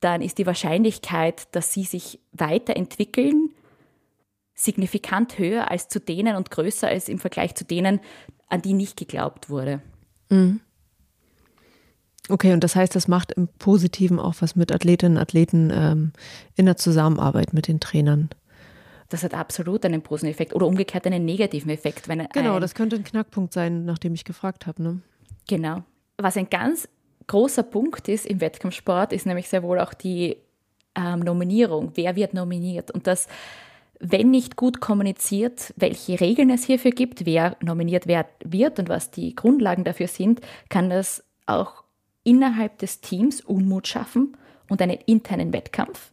dann 0.00 0.20
ist 0.20 0.36
die 0.36 0.44
Wahrscheinlichkeit, 0.44 1.48
dass 1.52 1.72
sie 1.72 1.84
sich 1.84 2.20
weiterentwickeln, 2.32 3.54
signifikant 4.54 5.38
höher 5.38 5.70
als 5.70 5.88
zu 5.88 5.98
denen 5.98 6.36
und 6.36 6.50
größer 6.50 6.88
als 6.88 7.08
im 7.08 7.20
Vergleich 7.20 7.54
zu 7.54 7.64
denen, 7.64 8.00
an 8.50 8.60
die 8.60 8.74
nicht 8.74 8.98
geglaubt 8.98 9.48
wurde. 9.48 9.80
Mhm. 10.28 10.60
Okay, 12.28 12.52
und 12.52 12.62
das 12.62 12.76
heißt, 12.76 12.94
das 12.94 13.08
macht 13.08 13.32
im 13.32 13.48
Positiven 13.48 14.18
auch 14.18 14.34
was 14.40 14.56
mit 14.56 14.72
Athletinnen 14.72 15.16
und 15.16 15.22
Athleten 15.22 15.70
ähm, 15.72 16.12
in 16.54 16.66
der 16.66 16.76
Zusammenarbeit 16.76 17.54
mit 17.54 17.66
den 17.66 17.80
Trainern. 17.80 18.28
Das 19.08 19.22
hat 19.22 19.34
absolut 19.34 19.84
einen 19.84 20.02
positiven 20.02 20.32
Effekt 20.32 20.54
oder 20.54 20.66
umgekehrt 20.66 21.06
einen 21.06 21.24
negativen 21.24 21.70
Effekt. 21.70 22.08
Wenn 22.08 22.26
genau, 22.32 22.58
das 22.58 22.74
könnte 22.74 22.96
ein 22.96 23.04
Knackpunkt 23.04 23.52
sein, 23.52 23.84
nachdem 23.84 24.14
ich 24.14 24.24
gefragt 24.24 24.66
habe. 24.66 24.82
Ne? 24.82 25.00
Genau. 25.48 25.84
Was 26.18 26.36
ein 26.36 26.50
ganz 26.50 26.88
großer 27.26 27.62
Punkt 27.62 28.08
ist 28.08 28.26
im 28.26 28.40
Wettkampfsport, 28.40 29.12
ist 29.12 29.26
nämlich 29.26 29.48
sehr 29.48 29.62
wohl 29.62 29.80
auch 29.80 29.94
die 29.94 30.36
ähm, 30.94 31.20
Nominierung. 31.20 31.92
Wer 31.94 32.16
wird 32.16 32.34
nominiert? 32.34 32.90
Und 32.90 33.06
das, 33.06 33.28
wenn 34.00 34.30
nicht 34.30 34.56
gut 34.56 34.80
kommuniziert, 34.80 35.72
welche 35.76 36.20
Regeln 36.20 36.50
es 36.50 36.64
hierfür 36.64 36.90
gibt, 36.90 37.26
wer 37.26 37.56
nominiert 37.60 38.06
wird 38.06 38.78
und 38.78 38.88
was 38.88 39.10
die 39.10 39.34
Grundlagen 39.34 39.84
dafür 39.84 40.08
sind, 40.08 40.40
kann 40.68 40.90
das 40.90 41.24
auch 41.46 41.84
innerhalb 42.24 42.78
des 42.78 43.00
Teams 43.00 43.40
Unmut 43.40 43.86
schaffen 43.86 44.36
und 44.68 44.82
einen 44.82 44.98
internen 45.06 45.52
Wettkampf. 45.52 46.10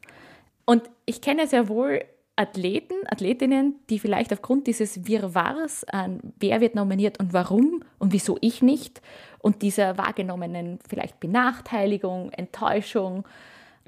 Und 0.65 0.83
ich 1.05 1.21
kenne 1.21 1.47
sehr 1.47 1.67
wohl 1.67 2.01
Athleten, 2.35 2.95
Athletinnen, 3.05 3.75
die 3.89 3.99
vielleicht 3.99 4.33
aufgrund 4.33 4.65
dieses 4.65 5.07
Wirrwarrs 5.07 5.83
an 5.85 6.19
wer 6.39 6.61
wird 6.61 6.73
nominiert 6.73 7.19
und 7.19 7.31
warum 7.31 7.83
und 7.99 8.11
wieso 8.11 8.37
ich 8.41 8.61
nicht 8.61 9.01
und 9.39 9.61
dieser 9.61 9.97
wahrgenommenen 9.97 10.79
vielleicht 10.87 11.19
Benachteiligung, 11.19 12.31
Enttäuschung, 12.31 13.27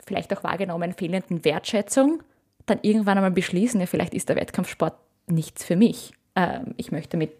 vielleicht 0.06 0.36
auch 0.36 0.44
wahrgenommen 0.44 0.94
fehlenden 0.94 1.44
Wertschätzung, 1.44 2.22
dann 2.68 2.80
irgendwann 2.84 3.18
einmal 3.18 3.32
beschließen, 3.32 3.80
ja, 3.80 3.88
vielleicht 3.88 4.14
ist 4.14 4.30
der 4.30 4.36
Wettkampfsport 4.36 4.96
nichts 5.28 5.64
für 5.64 5.76
mich. 5.76 6.14
Ähm, 6.36 6.76
ich 6.78 6.92
möchte 6.92 7.12
damit 7.12 7.32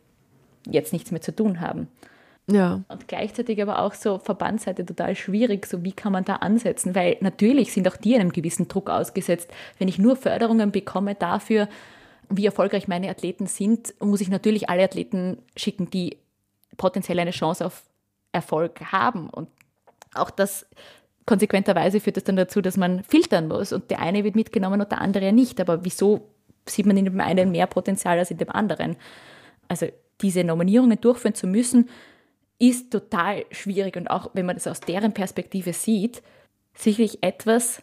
jetzt 0.68 0.94
nichts 0.94 1.12
mehr 1.12 1.22
zu 1.22 1.36
tun 1.36 1.62
haben. 1.62 1.88
Ja. 2.48 2.84
Und 2.90 3.08
gleichzeitig 3.08 3.60
aber 3.62 3.80
auch 3.80 3.94
so 3.94 4.20
Verbandsseite 4.20 4.86
total 4.86 5.16
schwierig, 5.16 5.66
so 5.66 5.84
wie 5.84 5.94
kann 5.94 6.12
man 6.14 6.26
da 6.26 6.36
ansetzen, 6.38 6.94
weil 6.94 7.18
natürlich 7.22 7.74
sind 7.74 7.88
auch 7.88 7.98
die 7.98 8.16
einem 8.16 8.32
gewissen 8.32 8.68
Druck 8.68 8.90
ausgesetzt. 8.90 9.52
Wenn 9.80 9.88
ich 9.88 9.98
nur 9.98 10.16
Förderungen 10.16 10.72
bekomme 10.72 11.16
dafür, 11.16 11.68
wie 12.30 12.46
erfolgreich 12.46 12.88
meine 12.88 13.10
Athleten 13.10 13.48
sind, 13.48 13.94
muss 14.00 14.22
ich 14.22 14.30
natürlich 14.30 14.70
alle 14.70 14.84
Athleten 14.84 15.40
schicken, 15.56 15.90
die 15.90 16.18
potenziell 16.78 17.20
eine 17.20 17.32
Chance 17.32 17.66
auf 17.66 17.84
Erfolg 18.32 18.92
haben. 18.92 19.30
Und 19.30 19.50
auch 20.14 20.30
das 20.30 20.68
konsequenterweise 21.26 22.00
führt 22.00 22.18
das 22.18 22.24
dann 22.24 22.36
dazu, 22.36 22.62
dass 22.62 22.78
man 22.78 23.04
filtern 23.04 23.48
muss 23.48 23.74
und 23.74 23.90
der 23.90 24.00
eine 24.00 24.24
wird 24.24 24.36
mitgenommen 24.36 24.82
und 24.82 24.92
der 24.92 25.02
andere 25.02 25.34
nicht. 25.34 25.60
Aber 25.60 25.84
wieso 25.84 26.30
sieht 26.68 26.86
man 26.86 26.98
in 26.98 27.06
dem 27.06 27.20
einen 27.20 27.52
mehr 27.52 27.68
Potenzial 27.68 28.20
als 28.20 28.32
in 28.32 28.38
dem 28.38 28.50
anderen? 28.50 28.98
Also 29.68 29.88
diese 30.22 30.44
Nominierungen 30.44 31.02
durchführen 31.02 31.34
zu 31.34 31.48
müssen, 31.48 31.90
ist 32.60 32.92
total 32.92 33.46
schwierig 33.52 33.98
und 33.98 34.10
auch 34.10 34.32
wenn 34.34 34.46
man 34.46 34.56
das 34.56 34.68
aus 34.68 34.80
deren 34.80 35.14
Perspektive 35.14 35.74
sieht, 35.74 36.22
sicherlich 36.74 37.22
etwas, 37.22 37.82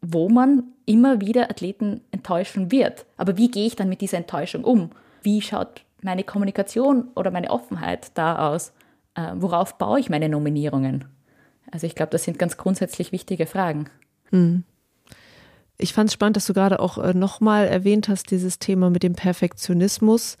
wo 0.00 0.28
man 0.28 0.64
immer 0.86 1.20
wieder 1.20 1.50
Athleten 1.50 2.00
enttäuschen 2.10 2.70
wird. 2.70 3.06
Aber 3.16 3.36
wie 3.36 3.50
gehe 3.50 3.66
ich 3.66 3.76
dann 3.76 3.88
mit 3.88 4.00
dieser 4.00 4.18
Enttäuschung 4.18 4.64
um? 4.64 4.90
Wie 5.22 5.42
schaut 5.42 5.82
meine 6.02 6.24
Kommunikation 6.24 7.08
oder 7.14 7.30
meine 7.30 7.50
Offenheit 7.50 8.12
da 8.14 8.50
aus? 8.50 8.72
Äh, 9.14 9.32
worauf 9.34 9.76
baue 9.78 10.00
ich 10.00 10.10
meine 10.10 10.28
Nominierungen? 10.28 11.04
Also 11.70 11.86
ich 11.86 11.94
glaube, 11.94 12.10
das 12.10 12.24
sind 12.24 12.38
ganz 12.38 12.56
grundsätzlich 12.56 13.12
wichtige 13.12 13.46
Fragen. 13.46 13.90
Mhm. 14.30 14.64
Ich 15.76 15.92
fand 15.92 16.08
es 16.08 16.14
spannend, 16.14 16.36
dass 16.36 16.46
du 16.46 16.54
gerade 16.54 16.80
auch 16.80 16.98
äh, 16.98 17.14
nochmal 17.14 17.66
erwähnt 17.66 18.08
hast, 18.08 18.30
dieses 18.30 18.58
Thema 18.58 18.90
mit 18.90 19.04
dem 19.04 19.14
Perfektionismus. 19.14 20.36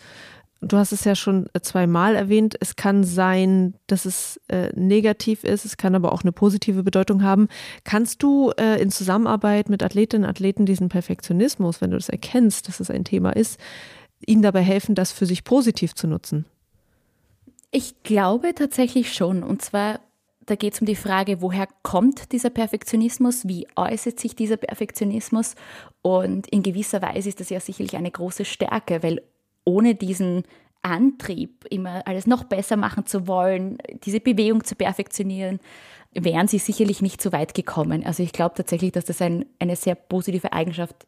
Du 0.60 0.76
hast 0.76 0.90
es 0.90 1.04
ja 1.04 1.14
schon 1.14 1.48
zweimal 1.62 2.16
erwähnt. 2.16 2.56
Es 2.58 2.74
kann 2.74 3.04
sein, 3.04 3.74
dass 3.86 4.04
es 4.04 4.40
äh, 4.48 4.70
negativ 4.74 5.44
ist. 5.44 5.64
Es 5.64 5.76
kann 5.76 5.94
aber 5.94 6.12
auch 6.12 6.22
eine 6.22 6.32
positive 6.32 6.82
Bedeutung 6.82 7.22
haben. 7.22 7.48
Kannst 7.84 8.24
du 8.24 8.50
äh, 8.58 8.80
in 8.82 8.90
Zusammenarbeit 8.90 9.68
mit 9.68 9.84
Athletinnen 9.84 10.24
und 10.24 10.30
Athleten 10.30 10.66
diesen 10.66 10.88
Perfektionismus, 10.88 11.80
wenn 11.80 11.92
du 11.92 11.96
das 11.96 12.08
erkennst, 12.08 12.66
dass 12.66 12.80
es 12.80 12.90
ein 12.90 13.04
Thema 13.04 13.30
ist, 13.30 13.60
ihnen 14.26 14.42
dabei 14.42 14.62
helfen, 14.62 14.96
das 14.96 15.12
für 15.12 15.26
sich 15.26 15.44
positiv 15.44 15.94
zu 15.94 16.08
nutzen? 16.08 16.44
Ich 17.70 18.02
glaube 18.02 18.52
tatsächlich 18.52 19.12
schon. 19.12 19.44
Und 19.44 19.62
zwar, 19.62 20.00
da 20.44 20.56
geht 20.56 20.74
es 20.74 20.80
um 20.80 20.86
die 20.86 20.96
Frage, 20.96 21.40
woher 21.40 21.68
kommt 21.82 22.32
dieser 22.32 22.50
Perfektionismus? 22.50 23.46
Wie 23.46 23.68
äußert 23.76 24.18
sich 24.18 24.34
dieser 24.34 24.56
Perfektionismus? 24.56 25.54
Und 26.02 26.48
in 26.48 26.64
gewisser 26.64 27.00
Weise 27.00 27.28
ist 27.28 27.38
das 27.38 27.50
ja 27.50 27.60
sicherlich 27.60 27.94
eine 27.94 28.10
große 28.10 28.44
Stärke, 28.44 29.04
weil 29.04 29.22
ohne 29.68 29.94
diesen 29.94 30.44
Antrieb, 30.80 31.66
immer 31.68 32.06
alles 32.06 32.26
noch 32.26 32.44
besser 32.44 32.76
machen 32.76 33.04
zu 33.04 33.26
wollen, 33.26 33.76
diese 34.04 34.20
Bewegung 34.20 34.64
zu 34.64 34.74
perfektionieren, 34.74 35.60
wären 36.14 36.48
sie 36.48 36.58
sicherlich 36.58 37.02
nicht 37.02 37.20
so 37.20 37.32
weit 37.32 37.52
gekommen. 37.52 38.04
Also 38.06 38.22
ich 38.22 38.32
glaube 38.32 38.54
tatsächlich, 38.54 38.92
dass 38.92 39.04
das 39.04 39.20
ein, 39.20 39.44
eine 39.58 39.76
sehr 39.76 39.94
positive 39.94 40.54
Eigenschaft 40.54 41.06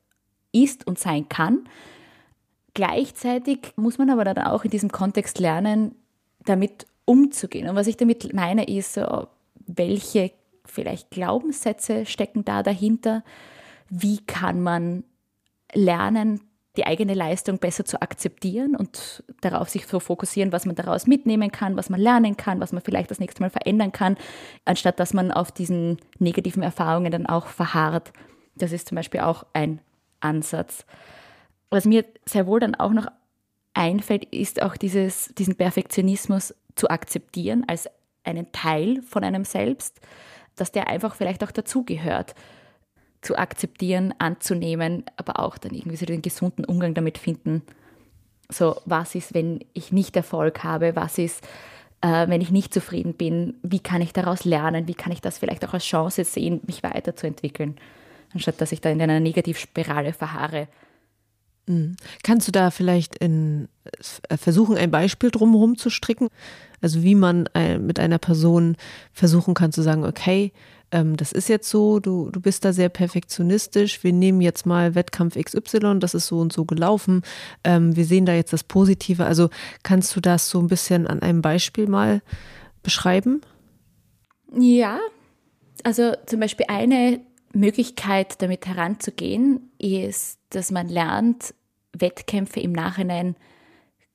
ist 0.53 0.87
und 0.87 0.99
sein 0.99 1.29
kann. 1.29 1.69
Gleichzeitig 2.75 3.73
muss 3.77 3.97
man 3.97 4.11
aber 4.11 4.25
dann 4.25 4.45
auch 4.45 4.65
in 4.65 4.71
diesem 4.71 4.93
Kontext 4.93 5.39
lernen, 5.39 5.95
damit 6.45 6.87
umzugehen. 7.07 7.69
Und 7.69 7.77
was 7.77 7.87
ich 7.87 7.97
damit 7.97 8.35
meine, 8.35 8.65
ist, 8.65 8.95
so, 8.95 9.27
welche 9.67 10.33
vielleicht 10.67 11.11
Glaubenssätze 11.11 12.05
stecken 12.05 12.45
da 12.45 12.63
dahinter? 12.63 13.25
Wie 13.89 14.19
kann 14.19 14.61
man 14.61 15.05
lernen, 15.73 16.41
die 16.77 16.87
eigene 16.87 17.15
Leistung 17.15 17.59
besser 17.59 17.85
zu 17.85 18.01
akzeptieren 18.01 18.77
und 18.77 19.25
darauf 19.41 19.69
sich 19.69 19.87
zu 19.87 19.99
fokussieren, 19.99 20.53
was 20.53 20.67
man 20.67 20.77
daraus 20.77 21.07
mitnehmen 21.07 21.51
kann, 21.51 21.77
was 21.77 21.91
man 21.91 22.01
lernen 22.01 22.37
kann, 22.37 22.61
was 22.61 22.73
man 22.73 22.83
vielleicht 22.83 23.11
das 23.11 23.19
nächste 23.19 23.43
Mal 23.43 23.51
verändern 23.51 23.91
kann, 23.91 24.17
anstatt 24.65 25.01
dass 25.01 25.13
man 25.13 25.33
auf 25.33 25.51
diesen 25.51 25.99
negativen 26.19 26.63
Erfahrungen 26.63 27.11
dann 27.11 27.27
auch 27.27 27.47
verharrt. 27.47 28.13
Das 28.55 28.73
ist 28.73 28.89
zum 28.89 28.97
Beispiel 28.97 29.21
auch 29.21 29.45
ein 29.53 29.81
Ansatz. 30.21 30.87
Was 31.71 31.87
mir 31.87 32.05
sehr 32.25 32.47
wohl 32.47 32.61
dann 32.61 32.77
auch 32.77 32.93
noch 32.93 33.07
einfällt, 33.75 34.25
ist 34.27 34.63
auch 34.63 34.77
dieses, 34.77 35.33
diesen 35.37 35.57
Perfektionismus 35.57 36.55
zu 36.77 36.89
akzeptieren 36.89 37.65
als 37.67 37.89
einen 38.23 38.53
Teil 38.53 39.03
von 39.03 39.25
einem 39.25 39.45
selbst, 39.45 40.01
dass 40.57 40.73
der 40.73 40.89
einfach 40.89 41.15
vielleicht 41.15 41.43
auch 41.43 41.53
dazugehört 41.53 42.35
zu 43.23 43.37
akzeptieren, 43.37 44.15
anzunehmen, 44.19 45.05
aber 45.17 45.41
auch 45.41 45.59
dann 45.59 45.75
irgendwie 45.75 45.97
so 45.97 46.07
den 46.07 46.23
gesunden 46.23 46.65
Umgang 46.65 46.95
damit 46.95 47.19
finden. 47.19 47.63
So, 48.49 48.81
was 48.85 49.15
ist, 49.15 49.35
wenn 49.35 49.61
ich 49.75 49.93
nicht 49.93 50.17
Erfolg 50.17 50.65
habe? 50.65 50.97
Was 50.97 51.19
ist, 51.19 51.45
äh, 52.01 52.29
wenn 52.29 52.41
ich 52.41 52.51
nicht 52.51 52.75
zufrieden 52.75 53.15
bin? 53.15 53.55
Wie 53.63 53.79
kann 53.79 54.01
ich 54.01 54.13
daraus 54.13 54.45
lernen? 54.45 54.89
Wie 54.89 54.95
kann 54.95 55.13
ich 55.13 55.21
das 55.21 55.39
vielleicht 55.39 55.65
auch 55.65 55.75
als 55.75 55.85
Chance 55.85 56.25
sehen, 56.25 56.61
mich 56.67 56.83
weiterzuentwickeln? 56.83 57.77
Anstatt 58.33 58.61
dass 58.61 58.73
ich 58.73 58.81
da 58.81 58.91
in 58.91 59.03
einer 59.03 59.21
Negativspirale 59.21 60.13
verharre. 60.13 60.69
Mhm. 61.67 61.97
Kannst 62.23 62.49
du 62.49 62.53
da 62.53 62.71
vielleicht 62.71 63.17
in, 63.17 63.69
äh, 64.29 64.37
versuchen, 64.37 64.77
ein 64.77 64.91
Beispiel 64.91 65.31
drumherum 65.31 65.77
zu 65.77 65.91
stricken? 65.91 66.29
Also 66.81 67.03
wie 67.03 67.15
man 67.15 67.47
äh, 67.55 67.79
mit 67.79 68.01
einer 68.01 68.19
Person 68.19 68.77
versuchen 69.13 69.55
kann 69.55 69.73
zu 69.73 69.83
sagen, 69.83 70.05
okay, 70.05 70.53
ähm, 70.93 71.17
das 71.17 71.33
ist 71.33 71.49
jetzt 71.49 71.69
so, 71.69 72.01
du, 72.01 72.31
du 72.31 72.41
bist 72.41 72.65
da 72.65 72.73
sehr 72.73 72.89
perfektionistisch, 72.89 74.03
wir 74.03 74.13
nehmen 74.13 74.41
jetzt 74.41 74.67
mal 74.67 74.95
Wettkampf 74.95 75.37
XY, 75.37 75.99
das 75.99 76.15
ist 76.15 76.27
so 76.27 76.39
und 76.39 76.53
so 76.53 76.65
gelaufen, 76.65 77.23
ähm, 77.65 77.97
wir 77.97 78.05
sehen 78.05 78.27
da 78.27 78.35
jetzt 78.35 78.53
das 78.53 78.65
Positive. 78.65 79.25
Also 79.25 79.51
kannst 79.83 80.15
du 80.17 80.21
das 80.21 80.51
so 80.51 80.61
ein 80.61 80.67
bisschen 80.67 81.07
an 81.07 81.23
einem 81.23 81.43
Beispiel 81.43 81.87
mal 81.87 82.23
beschreiben? 82.83 83.41
Ja, 84.53 84.99
also 85.85 86.13
zum 86.27 86.41
Beispiel 86.41 86.67
eine 86.69 87.21
Möglichkeit, 87.53 88.43
damit 88.43 88.67
heranzugehen, 88.67 89.71
ist, 89.79 90.39
dass 90.51 90.71
man 90.71 90.89
lernt, 90.89 91.55
Wettkämpfe 91.93 92.61
im 92.61 92.73
Nachhinein 92.73 93.37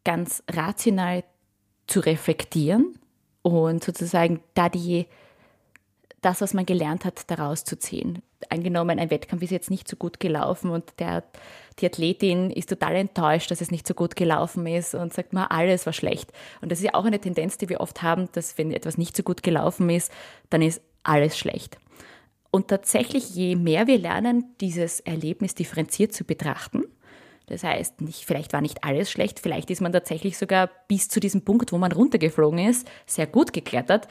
ganz 0.04 0.44
rational 0.50 1.24
zu 1.88 2.00
reflektieren 2.00 2.98
und 3.42 3.84
sozusagen 3.84 4.42
da 4.54 4.70
die, 4.70 5.08
das, 6.26 6.42
was 6.42 6.54
man 6.54 6.66
gelernt 6.66 7.06
hat, 7.06 7.30
daraus 7.30 7.64
zu 7.64 7.78
ziehen. 7.78 8.24
Angenommen, 8.50 9.00
ein 9.00 9.12
Wettkampf 9.12 9.44
ist 9.44 9.52
jetzt 9.52 9.70
nicht 9.70 9.88
so 9.88 9.96
gut 9.96 10.20
gelaufen 10.20 10.72
und 10.72 10.86
der, 11.00 11.24
die 11.80 11.86
Athletin 11.86 12.50
ist 12.50 12.70
total 12.70 12.96
enttäuscht, 12.96 13.52
dass 13.52 13.62
es 13.62 13.72
nicht 13.72 13.88
so 13.88 13.94
gut 13.94 14.16
gelaufen 14.16 14.66
ist 14.66 14.96
und 14.96 15.14
sagt 15.14 15.34
mal, 15.34 15.46
alles 15.46 15.86
war 15.86 15.94
schlecht. 15.94 16.32
Und 16.62 16.72
das 16.72 16.80
ist 16.80 16.86
ja 16.86 16.94
auch 16.96 17.06
eine 17.06 17.20
Tendenz, 17.20 17.58
die 17.58 17.70
wir 17.70 17.80
oft 17.80 18.02
haben, 18.02 18.28
dass 18.32 18.58
wenn 18.58 18.72
etwas 18.72 18.98
nicht 18.98 19.16
so 19.16 19.24
gut 19.24 19.44
gelaufen 19.44 19.90
ist, 19.90 20.12
dann 20.50 20.62
ist 20.62 20.82
alles 21.04 21.38
schlecht. 21.38 21.78
Und 22.50 22.70
tatsächlich, 22.70 23.36
je 23.36 23.56
mehr 23.56 23.86
wir 23.86 24.00
lernen, 24.00 24.56
dieses 24.62 25.02
Erlebnis 25.02 25.56
differenziert 25.56 26.14
zu 26.14 26.24
betrachten, 26.24 26.86
das 27.48 27.64
heißt, 27.64 28.02
nicht, 28.02 28.26
vielleicht 28.26 28.54
war 28.54 28.62
nicht 28.62 28.84
alles 28.84 29.12
schlecht, 29.12 29.40
vielleicht 29.40 29.70
ist 29.70 29.82
man 29.82 29.94
tatsächlich 29.94 30.38
sogar 30.38 30.70
bis 30.88 31.08
zu 31.08 31.20
diesem 31.20 31.44
Punkt, 31.44 31.72
wo 31.72 31.78
man 31.78 31.92
runtergeflogen 31.92 32.60
ist, 32.60 32.88
sehr 33.06 33.28
gut 33.28 33.54
geklettert. 33.54 34.08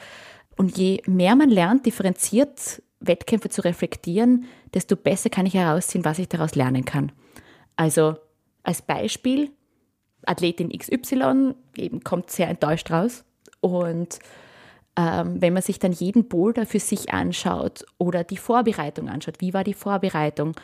Und 0.57 0.77
je 0.77 1.01
mehr 1.05 1.35
man 1.35 1.49
lernt, 1.49 1.85
differenziert 1.85 2.81
Wettkämpfe 2.99 3.49
zu 3.49 3.61
reflektieren, 3.61 4.45
desto 4.73 4.95
besser 4.95 5.29
kann 5.29 5.45
ich 5.45 5.53
herausziehen, 5.53 6.05
was 6.05 6.19
ich 6.19 6.29
daraus 6.29 6.55
lernen 6.55 6.85
kann. 6.85 7.11
Also 7.75 8.15
als 8.63 8.81
Beispiel, 8.81 9.51
Athletin 10.25 10.69
XY 10.69 11.53
eben 11.77 12.03
kommt 12.03 12.31
sehr 12.31 12.47
enttäuscht 12.47 12.89
raus 12.89 13.23
und 13.59 14.19
ähm, 14.97 15.41
wenn 15.41 15.53
man 15.53 15.61
sich 15.61 15.77
dann 15.77 15.91
jeden 15.91 16.27
Boulder 16.27 16.65
für 16.65 16.79
sich 16.79 17.11
anschaut 17.11 17.85
oder 17.97 18.23
die 18.23 18.37
Vorbereitung 18.37 19.09
anschaut, 19.09 19.41
wie 19.41 19.53
war 19.53 19.63
die 19.63 19.73
Vorbereitung, 19.73 20.55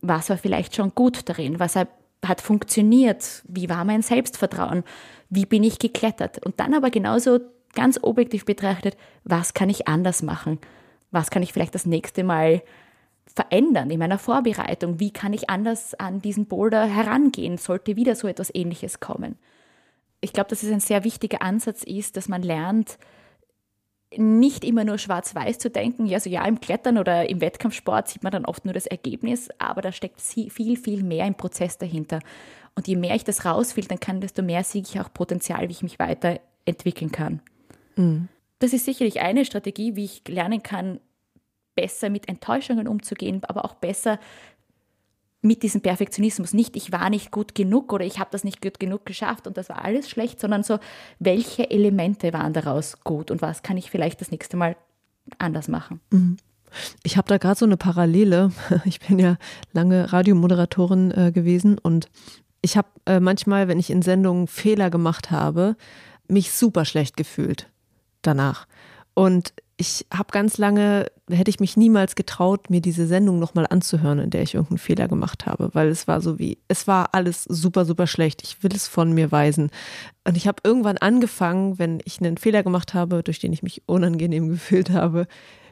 was 0.00 0.30
war 0.30 0.38
vielleicht 0.38 0.74
schon 0.74 0.94
gut 0.94 1.28
darin, 1.28 1.60
was 1.60 1.76
hat 1.76 1.88
hat 2.24 2.40
funktioniert? 2.40 3.42
Wie 3.46 3.68
war 3.68 3.84
mein 3.84 4.02
Selbstvertrauen? 4.02 4.84
Wie 5.28 5.46
bin 5.46 5.62
ich 5.62 5.78
geklettert? 5.78 6.44
Und 6.44 6.60
dann 6.60 6.74
aber 6.74 6.90
genauso 6.90 7.40
ganz 7.76 8.00
objektiv 8.02 8.44
betrachtet, 8.44 8.96
was 9.22 9.54
kann 9.54 9.70
ich 9.70 9.86
anders 9.86 10.22
machen? 10.22 10.58
Was 11.12 11.30
kann 11.30 11.44
ich 11.44 11.52
vielleicht 11.52 11.76
das 11.76 11.86
nächste 11.86 12.24
Mal 12.24 12.62
verändern 13.32 13.90
in 13.90 14.00
meiner 14.00 14.18
Vorbereitung? 14.18 14.98
Wie 14.98 15.12
kann 15.12 15.32
ich 15.32 15.48
anders 15.48 15.94
an 15.94 16.20
diesen 16.20 16.46
Boulder 16.46 16.86
herangehen? 16.86 17.58
Sollte 17.58 17.94
wieder 17.94 18.16
so 18.16 18.26
etwas 18.26 18.52
Ähnliches 18.52 18.98
kommen? 18.98 19.36
Ich 20.20 20.32
glaube, 20.32 20.50
dass 20.50 20.64
es 20.64 20.72
ein 20.72 20.80
sehr 20.80 21.04
wichtiger 21.04 21.42
Ansatz 21.42 21.84
ist, 21.84 22.16
dass 22.16 22.28
man 22.28 22.42
lernt, 22.42 22.98
nicht 24.16 24.64
immer 24.64 24.84
nur 24.84 24.98
schwarz-weiß 24.98 25.58
zu 25.58 25.70
denken. 25.70 26.12
Also 26.12 26.30
ja, 26.30 26.44
im 26.46 26.60
Klettern 26.60 26.98
oder 26.98 27.28
im 27.28 27.40
Wettkampfsport 27.40 28.08
sieht 28.08 28.22
man 28.22 28.32
dann 28.32 28.44
oft 28.44 28.64
nur 28.64 28.74
das 28.74 28.86
Ergebnis, 28.86 29.48
aber 29.58 29.82
da 29.82 29.92
steckt 29.92 30.20
viel, 30.20 30.76
viel 30.76 31.02
mehr 31.02 31.26
im 31.26 31.34
Prozess 31.34 31.76
dahinter. 31.78 32.20
Und 32.74 32.88
je 32.88 32.96
mehr 32.96 33.14
ich 33.14 33.24
das 33.24 33.44
rausfiltern 33.44 34.00
kann, 34.00 34.20
desto 34.20 34.42
mehr 34.42 34.62
sehe 34.64 34.82
ich 34.82 35.00
auch 35.00 35.12
Potenzial, 35.12 35.68
wie 35.68 35.72
ich 35.72 35.82
mich 35.82 35.98
weiterentwickeln 35.98 37.10
kann. 37.10 37.40
Mhm. 37.96 38.28
Das 38.58 38.72
ist 38.72 38.84
sicherlich 38.84 39.20
eine 39.20 39.44
Strategie, 39.44 39.96
wie 39.96 40.04
ich 40.04 40.22
lernen 40.28 40.62
kann, 40.62 41.00
besser 41.74 42.08
mit 42.08 42.28
Enttäuschungen 42.28 42.88
umzugehen, 42.88 43.42
aber 43.44 43.64
auch 43.64 43.74
besser 43.74 44.18
mit 45.42 45.62
diesem 45.62 45.82
Perfektionismus. 45.82 46.54
Nicht, 46.54 46.74
ich 46.74 46.90
war 46.90 47.10
nicht 47.10 47.30
gut 47.30 47.54
genug 47.54 47.92
oder 47.92 48.04
ich 48.04 48.18
habe 48.18 48.30
das 48.32 48.44
nicht 48.44 48.62
gut 48.62 48.80
genug 48.80 49.04
geschafft 49.04 49.46
und 49.46 49.56
das 49.56 49.68
war 49.68 49.84
alles 49.84 50.08
schlecht, 50.08 50.40
sondern 50.40 50.62
so, 50.62 50.78
welche 51.18 51.70
Elemente 51.70 52.32
waren 52.32 52.52
daraus 52.52 53.00
gut 53.04 53.30
und 53.30 53.42
was 53.42 53.62
kann 53.62 53.76
ich 53.76 53.90
vielleicht 53.90 54.20
das 54.20 54.30
nächste 54.30 54.56
Mal 54.56 54.76
anders 55.38 55.68
machen. 55.68 56.00
Mhm. 56.10 56.38
Ich 57.04 57.16
habe 57.16 57.28
da 57.28 57.38
gerade 57.38 57.58
so 57.58 57.64
eine 57.64 57.76
Parallele. 57.76 58.50
Ich 58.84 59.00
bin 59.00 59.18
ja 59.18 59.36
lange 59.72 60.12
Radiomoderatorin 60.12 61.10
äh, 61.12 61.32
gewesen 61.32 61.78
und 61.78 62.08
ich 62.60 62.76
habe 62.76 62.88
äh, 63.06 63.20
manchmal, 63.20 63.68
wenn 63.68 63.78
ich 63.78 63.90
in 63.90 64.02
Sendungen 64.02 64.48
Fehler 64.48 64.90
gemacht 64.90 65.30
habe, 65.30 65.76
mich 66.26 66.50
super 66.50 66.84
schlecht 66.84 67.16
gefühlt 67.16 67.68
danach. 68.26 68.66
Und 69.14 69.54
ich 69.78 70.06
habe 70.12 70.28
ganz 70.32 70.56
lange, 70.56 71.06
hätte 71.30 71.50
ich 71.50 71.60
mich 71.60 71.76
niemals 71.76 72.14
getraut, 72.14 72.70
mir 72.70 72.80
diese 72.80 73.06
Sendung 73.06 73.38
nochmal 73.38 73.66
anzuhören, 73.68 74.18
in 74.18 74.30
der 74.30 74.42
ich 74.42 74.54
irgendeinen 74.54 74.78
Fehler 74.78 75.06
gemacht 75.06 75.44
habe, 75.44 75.70
weil 75.74 75.88
es 75.88 76.08
war 76.08 76.22
so 76.22 76.38
wie, 76.38 76.58
es 76.68 76.86
war 76.86 77.10
alles 77.12 77.44
super, 77.44 77.84
super 77.84 78.06
schlecht. 78.06 78.42
Ich 78.42 78.62
will 78.62 78.74
es 78.74 78.88
von 78.88 79.12
mir 79.12 79.32
weisen. 79.32 79.70
Und 80.26 80.36
ich 80.36 80.46
habe 80.46 80.62
irgendwann 80.64 80.96
angefangen, 80.96 81.78
wenn 81.78 82.00
ich 82.04 82.20
einen 82.20 82.38
Fehler 82.38 82.62
gemacht 82.62 82.94
habe, 82.94 83.22
durch 83.22 83.38
den 83.38 83.52
ich 83.52 83.62
mich 83.62 83.82
unangenehm 83.86 84.48
gefühlt 84.50 84.90
habe, 84.90 85.26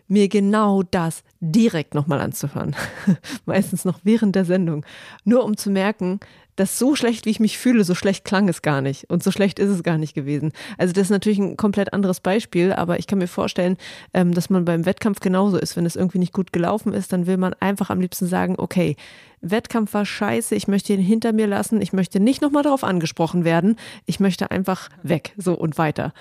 mir 0.09 0.29
genau 0.29 0.83
das 0.83 1.23
direkt 1.40 1.95
nochmal 1.95 2.21
anzuhören. 2.21 2.77
Meistens 3.47 3.85
noch 3.85 4.01
während 4.03 4.35
der 4.35 4.45
Sendung. 4.45 4.85
Nur 5.25 5.45
um 5.45 5.57
zu 5.57 5.71
merken, 5.71 6.21
dass 6.57 6.79
so 6.79 6.95
schlecht, 6.95 7.27
wie 7.27 7.31
ich 7.31 7.40
mich 7.40 7.59
fühle, 7.59 7.85
so 7.85 7.95
schlecht 7.95 8.25
klang 8.25 8.49
es 8.49 8.62
gar 8.62 8.81
nicht. 8.81 9.11
Und 9.11 9.23
so 9.23 9.31
schlecht 9.31 9.59
ist 9.59 9.71
es 9.71 9.83
gar 9.83 9.99
nicht 9.99 10.14
gewesen. 10.14 10.53
Also 10.79 10.93
das 10.93 11.05
ist 11.05 11.11
natürlich 11.11 11.38
ein 11.38 11.57
komplett 11.57 11.93
anderes 11.93 12.21
Beispiel, 12.21 12.73
aber 12.73 12.99
ich 12.99 13.07
kann 13.07 13.19
mir 13.19 13.27
vorstellen, 13.27 13.77
ähm, 14.12 14.33
dass 14.33 14.51
man 14.51 14.64
beim 14.64 14.87
Wettkampf 14.87 15.21
genauso 15.21 15.59
ist. 15.59 15.77
Wenn 15.77 15.87
es 15.87 15.97
irgendwie 15.97 16.19
nicht 16.19 16.33
gut 16.33 16.53
gelaufen 16.53 16.93
ist, 16.93 17.12
dann 17.12 17.27
will 17.27 17.37
man 17.37 17.55
einfach 17.55 17.90
am 17.90 18.01
liebsten 18.01 18.27
sagen, 18.27 18.55
okay, 18.59 18.97
Wettkampf 19.40 19.93
war 19.93 20.07
scheiße, 20.07 20.55
ich 20.55 20.69
möchte 20.69 20.93
ihn 20.95 21.01
hinter 21.01 21.33
mir 21.33 21.47
lassen, 21.47 21.83
ich 21.83 21.93
möchte 21.93 22.19
nicht 22.19 22.40
nochmal 22.40 22.62
darauf 22.62 22.83
angesprochen 22.83 23.45
werden, 23.45 23.77
ich 24.07 24.21
möchte 24.21 24.51
einfach 24.51 24.88
weg, 25.03 25.35
so 25.37 25.55
und 25.55 25.77
weiter 25.77 26.14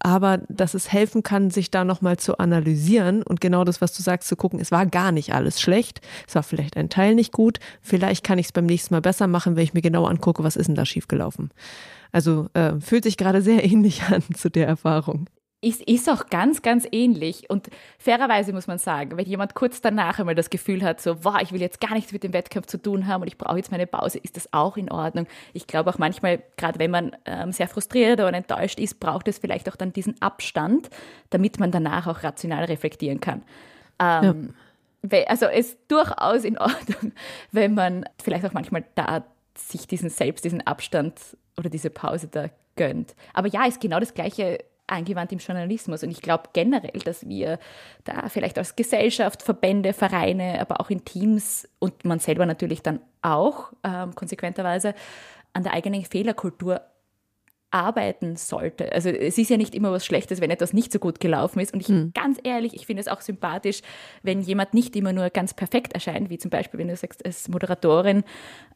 aber 0.00 0.38
dass 0.48 0.74
es 0.74 0.92
helfen 0.92 1.22
kann, 1.22 1.50
sich 1.50 1.70
da 1.70 1.84
nochmal 1.84 2.18
zu 2.18 2.38
analysieren 2.38 3.22
und 3.22 3.40
genau 3.40 3.64
das, 3.64 3.80
was 3.80 3.92
du 3.92 4.02
sagst, 4.02 4.28
zu 4.28 4.36
gucken, 4.36 4.60
es 4.60 4.70
war 4.70 4.86
gar 4.86 5.12
nicht 5.12 5.34
alles 5.34 5.60
schlecht, 5.60 6.00
es 6.26 6.34
war 6.34 6.42
vielleicht 6.42 6.76
ein 6.76 6.88
Teil 6.88 7.14
nicht 7.14 7.32
gut, 7.32 7.58
vielleicht 7.82 8.24
kann 8.24 8.38
ich 8.38 8.46
es 8.46 8.52
beim 8.52 8.66
nächsten 8.66 8.94
Mal 8.94 9.00
besser 9.00 9.26
machen, 9.26 9.56
wenn 9.56 9.64
ich 9.64 9.74
mir 9.74 9.82
genau 9.82 10.06
angucke, 10.06 10.44
was 10.44 10.56
ist 10.56 10.68
denn 10.68 10.74
da 10.74 10.86
schiefgelaufen. 10.86 11.50
Also 12.12 12.48
äh, 12.54 12.74
fühlt 12.80 13.04
sich 13.04 13.16
gerade 13.16 13.42
sehr 13.42 13.64
ähnlich 13.70 14.02
an 14.04 14.22
zu 14.34 14.50
der 14.50 14.66
Erfahrung 14.66 15.28
ist, 15.60 15.82
ist 15.82 16.08
auch 16.08 16.26
ganz, 16.28 16.62
ganz 16.62 16.86
ähnlich. 16.92 17.50
Und 17.50 17.68
fairerweise 17.98 18.52
muss 18.52 18.68
man 18.68 18.78
sagen, 18.78 19.16
wenn 19.16 19.26
jemand 19.26 19.54
kurz 19.54 19.80
danach 19.80 20.18
einmal 20.20 20.36
das 20.36 20.50
Gefühl 20.50 20.82
hat, 20.82 21.00
so, 21.00 21.24
wow, 21.24 21.38
ich 21.42 21.52
will 21.52 21.60
jetzt 21.60 21.80
gar 21.80 21.94
nichts 21.94 22.12
mit 22.12 22.22
dem 22.22 22.32
Wettkampf 22.32 22.66
zu 22.66 22.80
tun 22.80 23.06
haben 23.06 23.22
und 23.22 23.28
ich 23.28 23.38
brauche 23.38 23.56
jetzt 23.56 23.72
meine 23.72 23.86
Pause, 23.86 24.18
ist 24.18 24.36
das 24.36 24.52
auch 24.52 24.76
in 24.76 24.90
Ordnung. 24.90 25.26
Ich 25.52 25.66
glaube 25.66 25.90
auch 25.90 25.98
manchmal, 25.98 26.42
gerade 26.56 26.78
wenn 26.78 26.92
man 26.92 27.16
ähm, 27.24 27.50
sehr 27.50 27.66
frustriert 27.66 28.20
oder 28.20 28.32
enttäuscht 28.34 28.78
ist, 28.78 29.00
braucht 29.00 29.26
es 29.26 29.38
vielleicht 29.38 29.68
auch 29.68 29.76
dann 29.76 29.92
diesen 29.92 30.20
Abstand, 30.22 30.90
damit 31.30 31.58
man 31.58 31.72
danach 31.72 32.06
auch 32.06 32.22
rational 32.22 32.64
reflektieren 32.64 33.20
kann. 33.20 33.42
Ähm, 33.98 34.54
ja. 35.02 35.24
Also 35.26 35.46
es 35.46 35.70
ist 35.70 35.78
durchaus 35.88 36.44
in 36.44 36.58
Ordnung, 36.58 37.12
wenn 37.52 37.74
man 37.74 38.04
vielleicht 38.22 38.44
auch 38.44 38.52
manchmal 38.52 38.84
da 38.94 39.24
sich 39.56 39.88
diesen 39.88 40.08
selbst, 40.08 40.44
diesen 40.44 40.64
Abstand 40.64 41.18
oder 41.56 41.68
diese 41.68 41.90
Pause 41.90 42.28
da 42.28 42.48
gönnt. 42.76 43.16
Aber 43.34 43.48
ja, 43.48 43.66
ist 43.66 43.80
genau 43.80 43.98
das 43.98 44.14
Gleiche 44.14 44.58
eingewandt 44.88 45.32
im 45.32 45.38
Journalismus. 45.38 46.02
Und 46.02 46.10
ich 46.10 46.22
glaube 46.22 46.50
generell, 46.52 47.00
dass 47.04 47.28
wir 47.28 47.58
da 48.04 48.28
vielleicht 48.28 48.58
als 48.58 48.76
Gesellschaft, 48.76 49.42
Verbände, 49.42 49.92
Vereine, 49.92 50.60
aber 50.60 50.80
auch 50.80 50.90
in 50.90 51.04
Teams 51.04 51.68
und 51.78 52.04
man 52.04 52.18
selber 52.18 52.46
natürlich 52.46 52.82
dann 52.82 53.00
auch 53.22 53.72
ähm, 53.84 54.14
konsequenterweise 54.14 54.94
an 55.52 55.62
der 55.62 55.72
eigenen 55.72 56.04
Fehlerkultur 56.04 56.82
arbeiten 57.70 58.36
sollte. 58.36 58.92
Also 58.92 59.10
es 59.10 59.36
ist 59.36 59.50
ja 59.50 59.56
nicht 59.58 59.74
immer 59.74 59.92
was 59.92 60.06
Schlechtes, 60.06 60.40
wenn 60.40 60.50
etwas 60.50 60.72
nicht 60.72 60.90
so 60.90 60.98
gut 60.98 61.20
gelaufen 61.20 61.60
ist. 61.60 61.74
Und 61.74 61.80
ich 61.80 61.88
mhm. 61.88 62.12
ganz 62.14 62.38
ehrlich, 62.42 62.74
ich 62.74 62.86
finde 62.86 63.02
es 63.02 63.08
auch 63.08 63.20
sympathisch, 63.20 63.82
wenn 64.22 64.40
jemand 64.40 64.72
nicht 64.72 64.96
immer 64.96 65.12
nur 65.12 65.28
ganz 65.30 65.52
perfekt 65.52 65.92
erscheint, 65.92 66.30
wie 66.30 66.38
zum 66.38 66.50
Beispiel, 66.50 66.80
wenn 66.80 66.88
du 66.88 66.96
sagst, 66.96 67.24
als 67.26 67.48
Moderatorin 67.48 68.24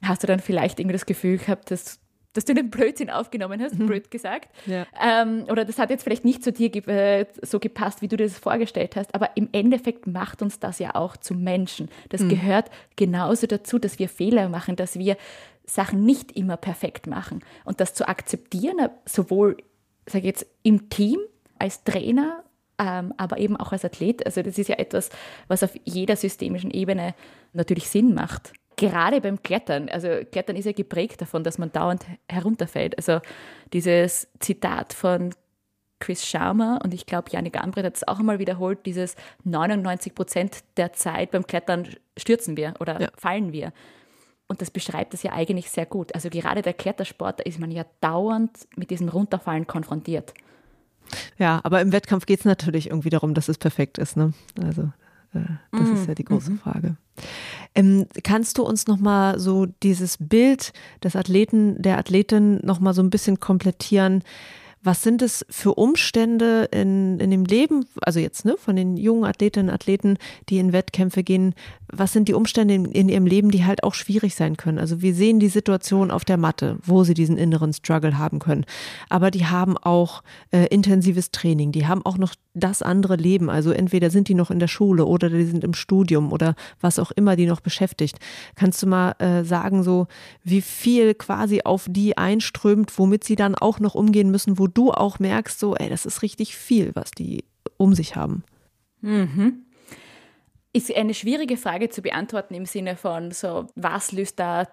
hast 0.03 0.22
du 0.22 0.27
dann 0.27 0.40
vielleicht 0.40 0.79
irgendwie 0.79 0.92
das 0.92 1.07
Gefühl 1.07 1.38
gehabt, 1.38 1.70
dass 1.70 2.01
dass 2.32 2.44
du 2.44 2.54
den 2.54 2.70
Blödsinn 2.70 3.10
aufgenommen 3.10 3.60
hast, 3.60 3.78
mhm. 3.78 3.86
blöd 3.86 4.10
gesagt. 4.10 4.48
Ja. 4.66 4.86
Ähm, 5.00 5.44
oder 5.50 5.64
das 5.64 5.78
hat 5.78 5.90
jetzt 5.90 6.04
vielleicht 6.04 6.24
nicht 6.24 6.42
zu 6.42 6.52
dir 6.52 6.70
ge 6.70 6.82
äh, 6.86 7.26
so 7.42 7.58
gepasst, 7.58 8.02
wie 8.02 8.08
du 8.08 8.16
dir 8.16 8.24
das 8.24 8.38
vorgestellt 8.38 8.96
hast. 8.96 9.14
Aber 9.14 9.30
im 9.36 9.48
Endeffekt 9.52 10.06
macht 10.06 10.42
uns 10.42 10.58
das 10.58 10.78
ja 10.78 10.94
auch 10.94 11.16
zu 11.16 11.34
Menschen. 11.34 11.88
Das 12.08 12.22
mhm. 12.22 12.30
gehört 12.30 12.70
genauso 12.96 13.46
dazu, 13.46 13.78
dass 13.78 13.98
wir 13.98 14.08
Fehler 14.08 14.48
machen, 14.48 14.76
dass 14.76 14.98
wir 14.98 15.16
Sachen 15.66 16.04
nicht 16.04 16.32
immer 16.32 16.56
perfekt 16.56 17.06
machen. 17.06 17.40
Und 17.64 17.80
das 17.80 17.94
zu 17.94 18.08
akzeptieren, 18.08 18.78
äh, 18.78 18.88
sowohl, 19.04 19.58
sage 20.06 20.20
ich 20.20 20.24
jetzt, 20.24 20.46
im 20.62 20.88
Team 20.88 21.18
als 21.58 21.84
Trainer, 21.84 22.42
ähm, 22.78 23.12
aber 23.16 23.38
eben 23.38 23.56
auch 23.56 23.72
als 23.72 23.85
Athlet. 23.85 24.24
Also 24.24 24.42
das 24.42 24.58
ist 24.58 24.68
ja 24.68 24.76
etwas, 24.76 25.10
was 25.48 25.62
auf 25.62 25.72
jeder 25.85 26.16
systemischen 26.16 26.70
Ebene 26.70 27.14
natürlich 27.52 27.88
Sinn 27.88 28.14
macht 28.14 28.52
gerade 28.90 29.20
beim 29.20 29.42
Klettern, 29.42 29.88
also 29.88 30.08
Klettern 30.30 30.56
ist 30.56 30.64
ja 30.64 30.72
geprägt 30.72 31.20
davon, 31.20 31.44
dass 31.44 31.58
man 31.58 31.70
dauernd 31.72 32.04
herunterfällt. 32.28 32.96
Also 32.96 33.20
dieses 33.72 34.28
Zitat 34.40 34.92
von 34.92 35.35
Chris 36.00 36.26
Sharma 36.26 36.80
und 36.83 36.92
ich 36.92 37.06
glaube, 37.06 37.30
Janik 37.30 37.62
Ambret 37.62 37.85
hat 37.85 37.96
es 37.96 38.08
auch 38.08 38.18
einmal 38.18 38.40
wiederholt, 38.40 38.87
dieses 38.87 39.14
99 39.44 40.14
Prozent 40.14 40.64
der 40.76 40.92
Zeit 40.92 41.30
beim 41.30 41.46
Klettern 41.46 41.87
stürzen 42.18 42.56
wir 42.56 42.74
oder 42.80 43.00
ja. 43.00 43.08
fallen 43.16 43.52
wir. 43.52 43.72
Und 44.48 44.60
das 44.60 44.70
beschreibt 44.70 45.14
es 45.14 45.22
ja 45.22 45.33
eigentlich 45.33 45.70
sehr 45.70 45.87
gut. 45.87 46.14
Also 46.14 46.28
gerade 46.28 46.60
der 46.60 46.74
Klettersport, 46.74 47.38
da 47.38 47.44
ist 47.44 47.60
man 47.60 47.70
ja 47.70 47.87
dauernd 48.00 48.50
mit 48.76 48.90
diesem 48.90 49.08
Runterfallen 49.08 49.66
konfrontiert. 49.66 50.35
Ja, 51.38 51.60
aber 51.62 51.80
im 51.80 51.92
Wettkampf 51.92 52.26
geht 52.26 52.40
es 52.40 52.44
natürlich 52.44 52.88
irgendwie 52.88 53.10
darum, 53.10 53.35
dass 53.35 53.48
es 53.48 53.58
perfekt 53.58 53.98
ist. 53.98 54.16
Ne? 54.16 54.35
Also 54.60 54.90
das 55.33 55.88
mhm. 55.88 55.94
ist 55.94 56.08
ja 56.08 56.14
die 56.14 56.24
große 56.24 56.52
mhm. 56.52 56.58
Frage. 56.58 56.96
Ähm, 57.74 58.06
kannst 58.22 58.58
du 58.58 58.64
uns 58.64 58.87
nochmal 58.87 59.38
so 59.38 59.66
dieses 59.83 60.18
Bild 60.18 60.72
des 61.02 61.16
Athleten, 61.16 61.80
der 61.80 61.98
Athletin 61.98 62.60
nochmal 62.64 62.94
so 62.94 63.02
ein 63.02 63.10
bisschen 63.10 63.40
komplettieren? 63.40 64.22
Was 64.83 65.02
sind 65.02 65.22
es 65.22 65.46
für 65.48 65.74
Umstände 65.74 66.68
in, 66.72 67.20
in 67.20 67.30
dem 67.30 67.44
Leben, 67.44 67.87
also 68.00 68.18
jetzt 68.18 68.44
ne, 68.44 68.56
von 68.58 68.74
den 68.74 68.96
jungen 68.96 69.24
Athletinnen 69.24 69.68
und 69.68 69.74
Athleten, 69.74 70.18
die 70.48 70.58
in 70.58 70.72
Wettkämpfe 70.72 71.22
gehen, 71.22 71.54
was 71.92 72.12
sind 72.12 72.28
die 72.28 72.35
Umstände 72.35 72.74
in, 72.74 72.87
in, 72.87 73.08
ihrem 73.08 73.26
Leben, 73.26 73.50
die 73.50 73.64
halt 73.64 73.85
auch 73.85 73.94
schwierig 73.94 74.35
sein 74.35 74.56
können? 74.56 74.78
Also 74.78 75.02
wir 75.02 75.14
sehen 75.14 75.38
die 75.38 75.48
Situation 75.48 76.10
auf 76.10 76.24
der 76.24 76.37
Matte, 76.37 76.78
wo 76.85 77.04
sie 77.04 77.14
diesen 77.14 77.37
inneren 77.37 77.72
Struggle 77.72 78.18
haben 78.18 78.38
können. 78.38 78.64
Aber 79.08 79.30
die 79.30 79.46
haben 79.46 79.76
auch 79.76 80.22
äh, 80.50 80.66
intensives 80.66 81.30
Training, 81.30 81.70
die 81.70 81.87
haben 81.87 82.04
auch 82.04 82.18
noch 82.18 82.35
das 82.54 82.83
andere 82.83 83.16
Leben. 83.16 83.50
Also 83.50 83.70
entweder 83.70 84.10
sind 84.10 84.28
die 84.28 84.35
noch 84.35 84.50
in 84.50 84.58
der 84.58 84.68
Schule 84.68 85.06
oder 85.06 85.30
die 85.30 85.44
sind 85.44 85.64
im 85.64 85.74
Studium 85.74 86.33
oder 86.33 86.54
was 86.80 86.98
auch 86.98 87.10
immer 87.10 87.37
die 87.37 87.46
noch 87.46 87.60
beschäftigt. 87.60 88.18
Kannst 88.56 88.83
du 88.83 88.87
mal 88.87 89.12
äh, 89.18 89.44
sagen, 89.44 89.83
so 89.83 90.06
wie 90.44 90.60
viel 90.60 91.14
quasi 91.14 91.60
auf 91.64 91.87
die 91.88 92.16
einströmt, 92.18 92.98
womit 92.98 93.24
sie 93.24 93.37
dann 93.37 93.54
auch 93.54 93.80
noch 93.80 93.94
umgehen 93.94 94.30
müssen, 94.30 94.58
wo 94.58 94.66
du 94.73 94.92
auch 94.92 95.18
merkst, 95.18 95.58
so, 95.58 95.75
ey, 95.77 95.88
das 95.88 96.06
ist 96.06 96.23
richtig 96.23 96.56
viel, 96.56 96.94
was 96.94 97.10
die 97.10 97.44
um 97.77 97.94
sich 97.94 98.16
haben. 98.16 98.44
Mhm. 99.00 99.64
Ist 100.73 100.94
eine 100.94 101.14
schwierige 101.14 101.56
Frage 101.56 101.90
zu 101.90 102.02
beantworten 102.02 102.54
im 102.54 102.66
Sinne 102.66 102.96
von 102.96 103.31
so, 103.31 103.66
was 103.75 104.12
löst 104.12 104.38
da 104.38 104.68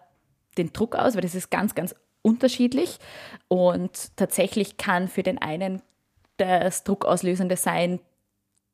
den 0.58 0.72
Druck 0.72 0.96
aus, 0.96 1.16
weil 1.16 1.22
das 1.22 1.36
ist 1.36 1.52
ganz, 1.52 1.76
ganz 1.76 1.94
unterschiedlich. 2.22 3.00
Und 3.48 4.16
tatsächlich 4.16 4.78
kann 4.78 5.08
für 5.08 5.24
den 5.24 5.38
einen 5.40 5.82
das 6.38 6.84
Druckauslösende 6.84 7.58
sein, 7.58 8.00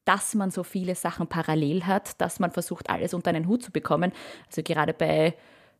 dass 0.05 0.35
man 0.35 0.51
so 0.51 0.63
viele 0.63 0.93
Sachen 0.93 1.27
parallel 1.27 1.85
hat, 1.85 2.21
dass 2.21 2.39
man 2.39 2.51
versucht, 2.51 2.89
alles 2.89 3.13
unter 3.13 3.31
einen 3.31 3.47
Hut 3.47 3.63
zu 3.63 3.71
bekommen. 3.71 4.11
Also 4.47 4.61
gerade 4.61 4.93
bei 4.93 5.33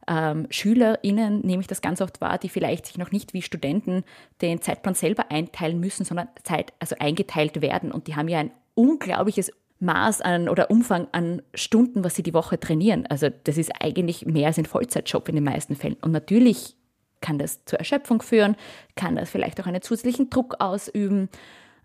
ähm, 0.08 0.48
SchülerInnen 0.50 1.42
nehme 1.42 1.62
ich 1.62 1.68
das 1.68 1.82
ganz 1.82 2.02
oft 2.02 2.22
wahr, 2.22 2.38
die 2.38 2.50
vielleicht 2.50 2.86
sich 2.86 2.98
noch 2.98 3.12
nicht 3.12 3.34
wie 3.34 3.42
Studenten 3.42 4.04
den 4.42 4.62
Zeitplan 4.62 4.96
selber 4.96 5.32
einteilen 5.32 5.80
müssen, 5.80 6.06
sondern 6.06 6.28
Zeit, 6.44 6.74
also 6.80 6.96
eingeteilt 7.00 7.62
werden. 7.62 7.92
Und 7.92 8.08
die 8.08 8.16
haben 8.16 8.28
ja 8.28 8.40
ein 8.40 8.52
unglaubliches 8.76 9.52
Maß 9.80 10.22
an 10.22 10.48
oder 10.50 10.72
Umfang 10.72 11.08
an 11.12 11.42
Stunden, 11.54 12.04
was 12.04 12.16
sie 12.16 12.24
die 12.24 12.34
Woche 12.34 12.60
trainieren. 12.60 13.06
Also 13.08 13.30
das 13.44 13.58
ist 13.58 13.72
eigentlich 13.80 14.26
mehr 14.26 14.48
als 14.48 14.58
ein 14.58 14.66
Vollzeitjob 14.66 15.28
in 15.30 15.36
den 15.36 15.44
meisten 15.44 15.76
Fällen. 15.76 15.98
Und 16.02 16.12
natürlich 16.12 16.76
kann 17.22 17.40
das 17.40 17.66
zur 17.66 17.80
Erschöpfung 17.80 18.22
führen, 18.22 18.56
kann 18.96 19.16
das 19.16 19.30
vielleicht 19.30 19.60
auch 19.60 19.68
einen 19.68 19.82
zusätzlichen 19.82 20.30
Druck 20.30 20.56
ausüben. 20.60 21.30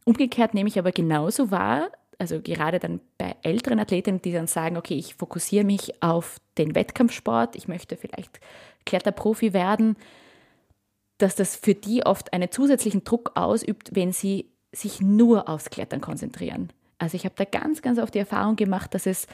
Umgekehrt 0.05 0.55
nehme 0.55 0.69
ich 0.69 0.79
aber 0.79 0.93
genauso 0.93 1.51
wahr, 1.51 1.91
also 2.21 2.41
gerade 2.41 2.79
dann 2.79 3.01
bei 3.17 3.35
älteren 3.43 3.81
Athletinnen, 3.81 4.21
die 4.21 4.33
dann 4.33 4.47
sagen, 4.47 4.77
okay, 4.77 4.95
ich 4.95 5.15
fokussiere 5.15 5.65
mich 5.65 6.03
auf 6.03 6.39
den 6.59 6.75
Wettkampfsport, 6.75 7.57
ich 7.57 7.67
möchte 7.67 7.97
vielleicht 7.97 8.41
Kletterprofi 8.85 9.53
werden, 9.53 9.97
dass 11.19 11.35
das 11.35 11.57
für 11.57 11.75
die 11.75 12.05
oft 12.05 12.33
einen 12.33 12.51
zusätzlichen 12.51 13.05
Druck 13.05 13.33
ausübt, 13.35 13.91
wenn 13.95 14.13
sie 14.13 14.51
sich 14.73 15.01
nur 15.01 15.49
aufs 15.49 15.71
Klettern 15.71 16.01
konzentrieren. 16.01 16.73
Also 16.99 17.17
ich 17.17 17.25
habe 17.25 17.35
da 17.37 17.45
ganz, 17.45 17.83
ganz 17.83 17.99
oft 17.99 18.15
die 18.15 18.21
Erfahrung 18.21 18.57
gemacht, 18.57 18.95
dass 18.95 19.07
es 19.07 19.27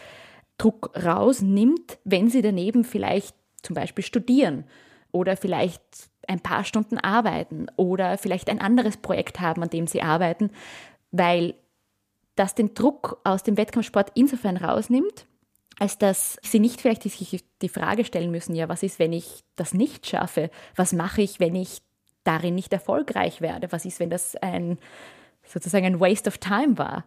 Druck 0.56 0.92
rausnimmt, 0.96 1.98
wenn 2.04 2.30
sie 2.30 2.40
daneben 2.40 2.84
vielleicht 2.84 3.34
zum 3.62 3.74
Beispiel 3.74 4.04
studieren 4.04 4.64
oder 5.10 5.36
vielleicht 5.36 5.82
ein 6.28 6.40
paar 6.40 6.64
Stunden 6.64 6.98
arbeiten 6.98 7.66
oder 7.76 8.16
vielleicht 8.16 8.48
ein 8.48 8.60
anderes 8.60 8.96
Projekt 8.96 9.40
haben, 9.40 9.62
an 9.62 9.70
dem 9.70 9.86
sie 9.86 10.02
arbeiten, 10.02 10.50
weil 11.10 11.54
das 12.36 12.54
den 12.54 12.74
Druck 12.74 13.20
aus 13.24 13.42
dem 13.42 13.56
Wettkampfsport 13.56 14.12
insofern 14.14 14.56
rausnimmt, 14.56 15.26
als 15.78 15.98
dass 15.98 16.38
sie 16.42 16.60
nicht 16.60 16.80
vielleicht 16.80 17.02
sich 17.02 17.44
die 17.60 17.68
Frage 17.68 18.04
stellen 18.04 18.30
müssen, 18.30 18.54
ja, 18.54 18.68
was 18.68 18.82
ist, 18.82 18.98
wenn 18.98 19.12
ich 19.12 19.44
das 19.56 19.74
nicht 19.74 20.06
schaffe? 20.06 20.50
Was 20.74 20.92
mache 20.92 21.22
ich, 21.22 21.40
wenn 21.40 21.54
ich 21.54 21.82
darin 22.24 22.54
nicht 22.54 22.72
erfolgreich 22.72 23.40
werde? 23.40 23.72
Was 23.72 23.84
ist, 23.84 24.00
wenn 24.00 24.10
das 24.10 24.36
ein 24.36 24.78
sozusagen 25.44 25.86
ein 25.86 26.00
Waste 26.00 26.28
of 26.28 26.38
Time 26.38 26.78
war? 26.78 27.04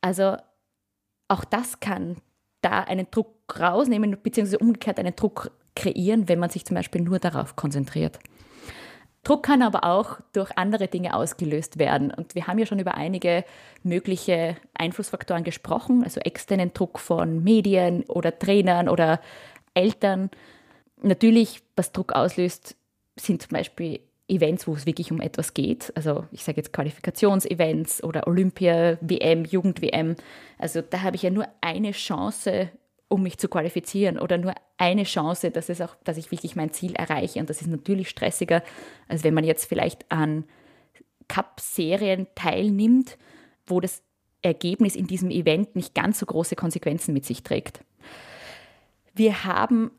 Also 0.00 0.36
auch 1.28 1.44
das 1.44 1.80
kann 1.80 2.16
da 2.60 2.80
einen 2.80 3.10
Druck 3.10 3.58
rausnehmen, 3.58 4.18
beziehungsweise 4.22 4.58
umgekehrt 4.58 4.98
einen 4.98 5.16
Druck 5.16 5.50
kreieren, 5.74 6.28
wenn 6.28 6.38
man 6.38 6.50
sich 6.50 6.64
zum 6.64 6.74
Beispiel 6.74 7.00
nur 7.00 7.18
darauf 7.18 7.56
konzentriert. 7.56 8.18
Druck 9.24 9.44
kann 9.44 9.62
aber 9.62 9.84
auch 9.84 10.18
durch 10.32 10.50
andere 10.58 10.88
Dinge 10.88 11.14
ausgelöst 11.14 11.78
werden. 11.78 12.10
Und 12.10 12.34
wir 12.34 12.48
haben 12.48 12.58
ja 12.58 12.66
schon 12.66 12.80
über 12.80 12.94
einige 12.94 13.44
mögliche 13.84 14.56
Einflussfaktoren 14.74 15.44
gesprochen, 15.44 16.02
also 16.02 16.20
externen 16.20 16.72
Druck 16.72 16.98
von 16.98 17.42
Medien 17.44 18.02
oder 18.04 18.36
Trainern 18.36 18.88
oder 18.88 19.20
Eltern. 19.74 20.30
Natürlich, 21.00 21.62
was 21.76 21.92
Druck 21.92 22.12
auslöst, 22.14 22.76
sind 23.16 23.42
zum 23.42 23.50
Beispiel 23.50 24.00
Events, 24.28 24.66
wo 24.66 24.74
es 24.74 24.86
wirklich 24.86 25.12
um 25.12 25.20
etwas 25.20 25.54
geht. 25.54 25.92
Also 25.94 26.24
ich 26.32 26.42
sage 26.42 26.56
jetzt 26.56 26.72
Qualifikationsevents 26.72 28.02
oder 28.02 28.26
Olympia, 28.26 28.96
WM, 29.00 29.44
Jugend-WM. 29.44 30.16
Also 30.58 30.80
da 30.80 31.02
habe 31.02 31.16
ich 31.16 31.22
ja 31.22 31.30
nur 31.30 31.46
eine 31.60 31.92
Chance, 31.92 32.70
um 33.12 33.22
mich 33.22 33.36
zu 33.38 33.48
qualifizieren 33.48 34.18
oder 34.18 34.38
nur 34.38 34.54
eine 34.78 35.04
Chance, 35.04 35.50
dass, 35.50 35.68
es 35.68 35.82
auch, 35.82 35.94
dass 36.02 36.16
ich 36.16 36.30
wirklich 36.30 36.56
mein 36.56 36.72
Ziel 36.72 36.94
erreiche. 36.94 37.40
Und 37.40 37.50
das 37.50 37.60
ist 37.60 37.68
natürlich 37.68 38.08
stressiger, 38.08 38.62
als 39.06 39.22
wenn 39.22 39.34
man 39.34 39.44
jetzt 39.44 39.66
vielleicht 39.66 40.10
an 40.10 40.44
Cup-Serien 41.28 42.26
teilnimmt, 42.34 43.18
wo 43.66 43.80
das 43.80 44.02
Ergebnis 44.40 44.96
in 44.96 45.06
diesem 45.06 45.30
Event 45.30 45.76
nicht 45.76 45.94
ganz 45.94 46.18
so 46.18 46.26
große 46.26 46.56
Konsequenzen 46.56 47.12
mit 47.12 47.26
sich 47.26 47.42
trägt. 47.42 47.84
Wir 49.14 49.44
haben 49.44 49.90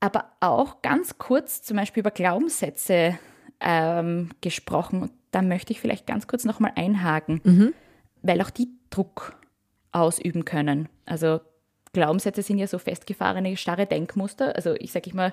aber 0.00 0.26
auch 0.40 0.82
ganz 0.82 1.16
kurz 1.16 1.62
zum 1.62 1.78
Beispiel 1.78 2.02
über 2.02 2.10
Glaubenssätze 2.10 3.18
ähm, 3.60 4.30
gesprochen. 4.42 5.02
Und 5.02 5.12
da 5.30 5.40
möchte 5.40 5.72
ich 5.72 5.80
vielleicht 5.80 6.06
ganz 6.06 6.26
kurz 6.26 6.44
nochmal 6.44 6.72
einhaken, 6.76 7.40
mhm. 7.42 7.74
weil 8.20 8.42
auch 8.42 8.50
die 8.50 8.68
Druck 8.90 9.34
ausüben 9.92 10.44
können. 10.44 10.90
Also 11.06 11.40
Glaubenssätze 11.92 12.42
sind 12.42 12.58
ja 12.58 12.66
so 12.66 12.78
festgefahrene, 12.78 13.56
starre 13.56 13.86
Denkmuster. 13.86 14.54
Also 14.56 14.74
ich 14.74 14.92
sage 14.92 15.10
immer 15.10 15.32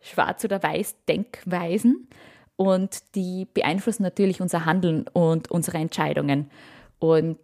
schwarz 0.00 0.44
oder 0.44 0.62
weiß 0.62 0.96
Denkweisen. 1.08 2.08
Und 2.56 3.14
die 3.14 3.46
beeinflussen 3.52 4.02
natürlich 4.02 4.40
unser 4.40 4.64
Handeln 4.64 5.06
und 5.12 5.50
unsere 5.50 5.78
Entscheidungen. 5.78 6.50
Und 6.98 7.38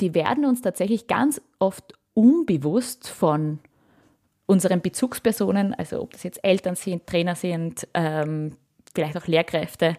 die 0.00 0.14
werden 0.14 0.44
uns 0.44 0.62
tatsächlich 0.62 1.06
ganz 1.06 1.40
oft 1.58 1.94
unbewusst 2.14 3.08
von 3.08 3.58
unseren 4.46 4.80
Bezugspersonen, 4.80 5.74
also 5.74 6.00
ob 6.02 6.12
das 6.12 6.22
jetzt 6.22 6.44
Eltern 6.44 6.76
sind, 6.76 7.06
Trainer 7.06 7.34
sind, 7.34 7.88
ähm, 7.94 8.56
vielleicht 8.94 9.16
auch 9.16 9.26
Lehrkräfte, 9.26 9.96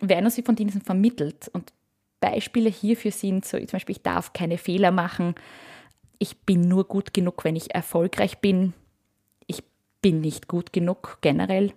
werden 0.00 0.24
uns 0.24 0.40
von 0.44 0.56
diesen 0.56 0.82
vermittelt. 0.82 1.48
Und 1.52 1.72
Beispiele 2.20 2.68
hierfür 2.68 3.12
sind 3.12 3.44
so 3.44 3.58
zum 3.58 3.66
Beispiel, 3.66 3.96
ich 3.96 4.02
darf 4.02 4.32
keine 4.32 4.58
Fehler 4.58 4.90
machen, 4.90 5.34
ich 6.18 6.38
bin 6.38 6.62
nur 6.62 6.86
gut 6.86 7.14
genug, 7.14 7.44
wenn 7.44 7.56
ich 7.56 7.74
erfolgreich 7.74 8.38
bin, 8.38 8.72
ich 9.46 9.62
bin 10.02 10.20
nicht 10.20 10.48
gut 10.48 10.72
genug 10.72 11.18
generell. 11.20 11.72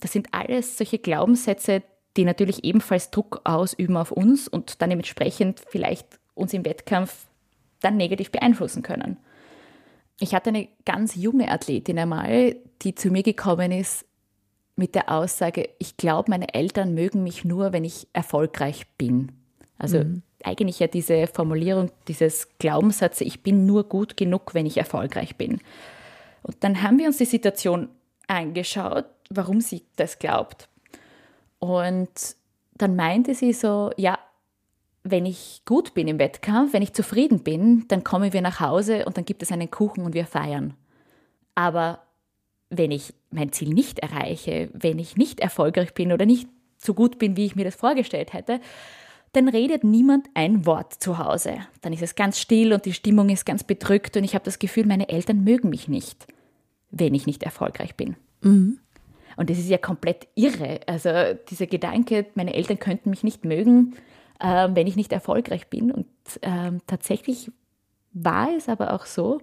Das 0.00 0.12
sind 0.12 0.28
alles 0.32 0.76
solche 0.76 0.98
Glaubenssätze, 0.98 1.82
die 2.16 2.24
natürlich 2.24 2.64
ebenfalls 2.64 3.10
Druck 3.10 3.40
ausüben 3.44 3.96
auf 3.96 4.12
uns 4.12 4.48
und 4.48 4.80
dann 4.82 4.90
dementsprechend 4.90 5.60
vielleicht 5.68 6.18
uns 6.34 6.52
im 6.52 6.64
Wettkampf 6.64 7.26
dann 7.80 7.96
negativ 7.96 8.30
beeinflussen 8.30 8.82
können. 8.82 9.16
Ich 10.20 10.34
hatte 10.34 10.50
eine 10.50 10.68
ganz 10.84 11.16
junge 11.16 11.50
Athletin 11.50 11.98
einmal, 11.98 12.56
die 12.82 12.94
zu 12.94 13.10
mir 13.10 13.22
gekommen 13.22 13.72
ist 13.72 14.06
mit 14.76 14.94
der 14.94 15.10
Aussage, 15.10 15.68
ich 15.78 15.96
glaube, 15.96 16.30
meine 16.30 16.52
Eltern 16.54 16.94
mögen 16.94 17.22
mich 17.22 17.44
nur, 17.44 17.72
wenn 17.72 17.84
ich 17.84 18.08
erfolgreich 18.12 18.86
bin. 18.98 19.32
Also 19.78 19.98
mhm. 19.98 20.22
Eigentlich 20.44 20.78
ja 20.78 20.86
diese 20.86 21.26
Formulierung, 21.26 21.90
dieses 22.08 22.48
Glaubenssatz, 22.58 23.20
ich 23.20 23.42
bin 23.42 23.66
nur 23.66 23.84
gut 23.84 24.16
genug, 24.16 24.54
wenn 24.54 24.66
ich 24.66 24.76
erfolgreich 24.76 25.36
bin. 25.36 25.60
Und 26.42 26.56
dann 26.60 26.82
haben 26.82 26.98
wir 26.98 27.06
uns 27.06 27.16
die 27.16 27.24
Situation 27.24 27.88
angeschaut, 28.28 29.06
warum 29.30 29.60
sie 29.60 29.82
das 29.96 30.18
glaubt. 30.18 30.68
Und 31.58 32.36
dann 32.74 32.96
meinte 32.96 33.34
sie 33.34 33.52
so, 33.52 33.90
ja, 33.96 34.18
wenn 35.02 35.26
ich 35.26 35.62
gut 35.64 35.94
bin 35.94 36.08
im 36.08 36.18
Wettkampf, 36.18 36.72
wenn 36.72 36.82
ich 36.82 36.92
zufrieden 36.92 37.42
bin, 37.42 37.86
dann 37.88 38.04
kommen 38.04 38.32
wir 38.32 38.40
nach 38.40 38.60
Hause 38.60 39.04
und 39.04 39.16
dann 39.16 39.24
gibt 39.24 39.42
es 39.42 39.52
einen 39.52 39.70
Kuchen 39.70 40.04
und 40.04 40.14
wir 40.14 40.26
feiern. 40.26 40.74
Aber 41.54 42.00
wenn 42.70 42.90
ich 42.90 43.14
mein 43.30 43.52
Ziel 43.52 43.68
nicht 43.68 43.98
erreiche, 44.00 44.70
wenn 44.72 44.98
ich 44.98 45.16
nicht 45.16 45.40
erfolgreich 45.40 45.94
bin 45.94 46.12
oder 46.12 46.26
nicht 46.26 46.48
so 46.78 46.94
gut 46.94 47.18
bin, 47.18 47.36
wie 47.36 47.46
ich 47.46 47.56
mir 47.56 47.64
das 47.64 47.76
vorgestellt 47.76 48.32
hätte, 48.32 48.60
dann 49.34 49.48
redet 49.48 49.84
niemand 49.84 50.28
ein 50.34 50.66
Wort 50.66 50.94
zu 50.94 51.18
Hause. 51.18 51.58
Dann 51.82 51.92
ist 51.92 52.02
es 52.02 52.14
ganz 52.14 52.38
still 52.38 52.72
und 52.72 52.84
die 52.84 52.92
Stimmung 52.92 53.28
ist 53.28 53.44
ganz 53.44 53.64
bedrückt 53.64 54.16
und 54.16 54.24
ich 54.24 54.34
habe 54.34 54.44
das 54.44 54.58
Gefühl, 54.58 54.86
meine 54.86 55.08
Eltern 55.08 55.44
mögen 55.44 55.70
mich 55.70 55.88
nicht, 55.88 56.26
wenn 56.90 57.14
ich 57.14 57.26
nicht 57.26 57.42
erfolgreich 57.42 57.96
bin. 57.96 58.16
Mhm. 58.42 58.78
Und 59.36 59.50
das 59.50 59.58
ist 59.58 59.68
ja 59.68 59.78
komplett 59.78 60.28
irre. 60.34 60.80
Also 60.86 61.10
dieser 61.50 61.66
Gedanke, 61.66 62.26
meine 62.34 62.54
Eltern 62.54 62.78
könnten 62.78 63.10
mich 63.10 63.24
nicht 63.24 63.44
mögen, 63.44 63.94
äh, 64.38 64.68
wenn 64.72 64.86
ich 64.86 64.96
nicht 64.96 65.12
erfolgreich 65.12 65.68
bin. 65.68 65.90
Und 65.90 66.06
äh, 66.40 66.72
tatsächlich 66.86 67.50
war 68.12 68.54
es 68.56 68.68
aber 68.68 68.92
auch 68.92 69.06
so, 69.06 69.40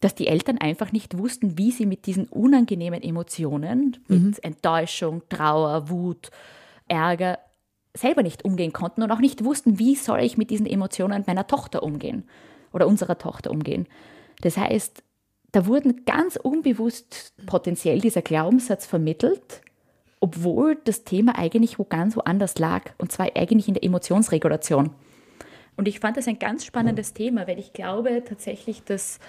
dass 0.00 0.14
die 0.14 0.28
Eltern 0.28 0.58
einfach 0.58 0.92
nicht 0.92 1.18
wussten, 1.18 1.58
wie 1.58 1.72
sie 1.72 1.86
mit 1.86 2.06
diesen 2.06 2.26
unangenehmen 2.26 3.02
Emotionen, 3.02 3.96
mit 4.06 4.20
mhm. 4.20 4.34
Enttäuschung, 4.42 5.22
Trauer, 5.28 5.88
Wut, 5.88 6.30
Ärger, 6.86 7.38
selber 8.00 8.22
nicht 8.22 8.44
umgehen 8.44 8.72
konnten 8.72 9.02
und 9.02 9.10
auch 9.10 9.20
nicht 9.20 9.44
wussten, 9.44 9.78
wie 9.78 9.94
soll 9.94 10.20
ich 10.20 10.38
mit 10.38 10.50
diesen 10.50 10.66
Emotionen 10.66 11.24
meiner 11.26 11.46
Tochter 11.46 11.82
umgehen 11.82 12.24
oder 12.72 12.86
unserer 12.86 13.18
Tochter 13.18 13.50
umgehen. 13.50 13.86
Das 14.40 14.56
heißt, 14.56 15.02
da 15.52 15.66
wurden 15.66 16.04
ganz 16.04 16.36
unbewusst 16.36 17.34
potenziell 17.46 18.00
dieser 18.00 18.22
Glaubenssatz 18.22 18.86
vermittelt, 18.86 19.62
obwohl 20.20 20.76
das 20.84 21.04
Thema 21.04 21.38
eigentlich 21.38 21.78
wo 21.78 21.84
ganz 21.84 22.16
woanders 22.16 22.58
lag, 22.58 22.90
und 22.98 23.12
zwar 23.12 23.28
eigentlich 23.34 23.68
in 23.68 23.74
der 23.74 23.84
Emotionsregulation. 23.84 24.90
Und 25.76 25.88
ich 25.88 26.00
fand 26.00 26.16
das 26.16 26.26
ein 26.26 26.38
ganz 26.38 26.64
spannendes 26.64 27.14
Thema, 27.14 27.46
weil 27.46 27.58
ich 27.58 27.72
glaube 27.72 28.24
tatsächlich, 28.28 28.82
dass 28.82 29.20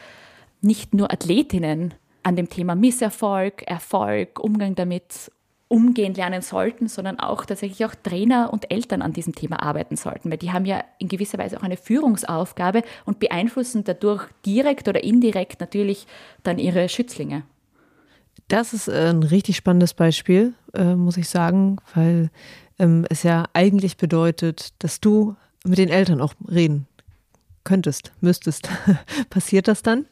nicht 0.61 0.93
nur 0.93 1.13
Athletinnen 1.13 1.93
an 2.23 2.35
dem 2.35 2.49
Thema 2.49 2.75
Misserfolg, 2.75 3.63
Erfolg, 3.63 4.39
Umgang 4.39 4.75
damit 4.75 5.31
umgehen 5.69 6.15
lernen 6.15 6.41
sollten, 6.41 6.87
sondern 6.87 7.19
auch 7.19 7.45
tatsächlich 7.45 7.85
auch 7.85 7.95
Trainer 7.95 8.51
und 8.51 8.71
Eltern 8.71 9.01
an 9.01 9.13
diesem 9.13 9.33
Thema 9.33 9.61
arbeiten 9.61 9.95
sollten, 9.95 10.29
weil 10.29 10.37
die 10.37 10.51
haben 10.51 10.65
ja 10.65 10.83
in 10.97 11.07
gewisser 11.07 11.37
Weise 11.37 11.57
auch 11.57 11.63
eine 11.63 11.77
Führungsaufgabe 11.77 12.81
und 13.05 13.19
beeinflussen 13.19 13.83
dadurch 13.83 14.27
direkt 14.45 14.87
oder 14.87 15.03
indirekt 15.03 15.61
natürlich 15.61 16.07
dann 16.43 16.57
ihre 16.57 16.89
Schützlinge. 16.89 17.43
Das 18.47 18.73
ist 18.73 18.87
äh, 18.87 19.09
ein 19.09 19.23
richtig 19.23 19.55
spannendes 19.57 19.93
Beispiel, 19.93 20.53
äh, 20.73 20.95
muss 20.95 21.17
ich 21.17 21.29
sagen, 21.29 21.77
weil 21.93 22.31
ähm, 22.79 23.05
es 23.09 23.21
ja 23.21 23.45
eigentlich 23.53 23.97
bedeutet, 23.97 24.73
dass 24.79 24.99
du 24.99 25.35
mit 25.63 25.77
den 25.77 25.89
Eltern 25.89 26.19
auch 26.19 26.33
reden 26.49 26.87
könntest, 27.63 28.11
müsstest. 28.21 28.69
Passiert 29.29 29.67
das 29.67 29.83
dann? 29.83 30.07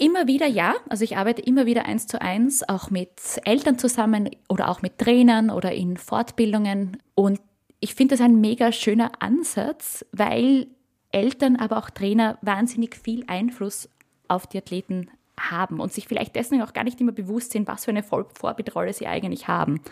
Immer 0.00 0.26
wieder 0.26 0.46
ja. 0.46 0.76
Also 0.88 1.04
ich 1.04 1.18
arbeite 1.18 1.42
immer 1.42 1.66
wieder 1.66 1.84
eins 1.84 2.06
zu 2.06 2.22
eins, 2.22 2.66
auch 2.66 2.88
mit 2.88 3.20
Eltern 3.44 3.78
zusammen 3.78 4.30
oder 4.48 4.70
auch 4.70 4.80
mit 4.80 4.96
Trainern 4.96 5.50
oder 5.50 5.72
in 5.72 5.98
Fortbildungen. 5.98 6.96
Und 7.14 7.38
ich 7.80 7.94
finde 7.94 8.14
das 8.14 8.24
ein 8.24 8.40
mega 8.40 8.72
schöner 8.72 9.12
Ansatz, 9.18 10.06
weil 10.10 10.68
Eltern, 11.12 11.56
aber 11.56 11.76
auch 11.76 11.90
Trainer 11.90 12.38
wahnsinnig 12.40 12.96
viel 12.96 13.24
Einfluss 13.26 13.90
auf 14.26 14.46
die 14.46 14.56
Athleten 14.56 15.10
haben 15.38 15.80
und 15.80 15.92
sich 15.92 16.08
vielleicht 16.08 16.34
dessen 16.34 16.62
auch 16.62 16.72
gar 16.72 16.84
nicht 16.84 16.98
immer 16.98 17.12
bewusst 17.12 17.52
sind, 17.52 17.68
was 17.68 17.84
für 17.84 17.90
eine 17.90 18.02
Vorbildrolle 18.02 18.94
sie 18.94 19.06
eigentlich 19.06 19.48
haben. 19.48 19.82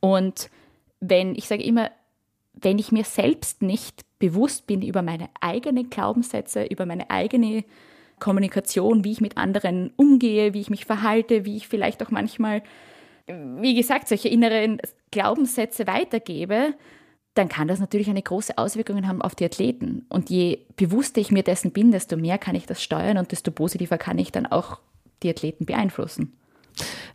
Und 0.00 0.50
wenn, 1.00 1.34
ich 1.36 1.48
sage 1.48 1.62
immer, 1.62 1.90
wenn 2.52 2.78
ich 2.78 2.92
mir 2.92 3.04
selbst 3.04 3.62
nicht 3.62 4.02
bewusst 4.18 4.66
bin 4.66 4.82
über 4.82 5.00
meine 5.00 5.30
eigenen 5.40 5.88
Glaubenssätze, 5.88 6.64
über 6.64 6.84
meine 6.84 7.08
eigene 7.08 7.64
Kommunikation, 8.22 9.04
wie 9.04 9.10
ich 9.10 9.20
mit 9.20 9.36
anderen 9.36 9.92
umgehe, 9.96 10.54
wie 10.54 10.60
ich 10.60 10.70
mich 10.70 10.84
verhalte, 10.84 11.44
wie 11.44 11.56
ich 11.56 11.66
vielleicht 11.66 12.02
auch 12.04 12.12
manchmal, 12.12 12.62
wie 13.26 13.74
gesagt, 13.74 14.06
solche 14.06 14.28
inneren 14.28 14.80
Glaubenssätze 15.10 15.88
weitergebe, 15.88 16.74
dann 17.34 17.48
kann 17.48 17.66
das 17.66 17.80
natürlich 17.80 18.08
eine 18.08 18.22
große 18.22 18.58
Auswirkung 18.58 19.08
haben 19.08 19.22
auf 19.22 19.34
die 19.34 19.44
Athleten. 19.44 20.06
Und 20.08 20.30
je 20.30 20.60
bewusster 20.76 21.20
ich 21.20 21.32
mir 21.32 21.42
dessen 21.42 21.72
bin, 21.72 21.90
desto 21.90 22.16
mehr 22.16 22.38
kann 22.38 22.54
ich 22.54 22.66
das 22.66 22.80
steuern 22.80 23.18
und 23.18 23.32
desto 23.32 23.50
positiver 23.50 23.98
kann 23.98 24.18
ich 24.18 24.30
dann 24.30 24.46
auch 24.46 24.78
die 25.24 25.30
Athleten 25.30 25.66
beeinflussen. 25.66 26.38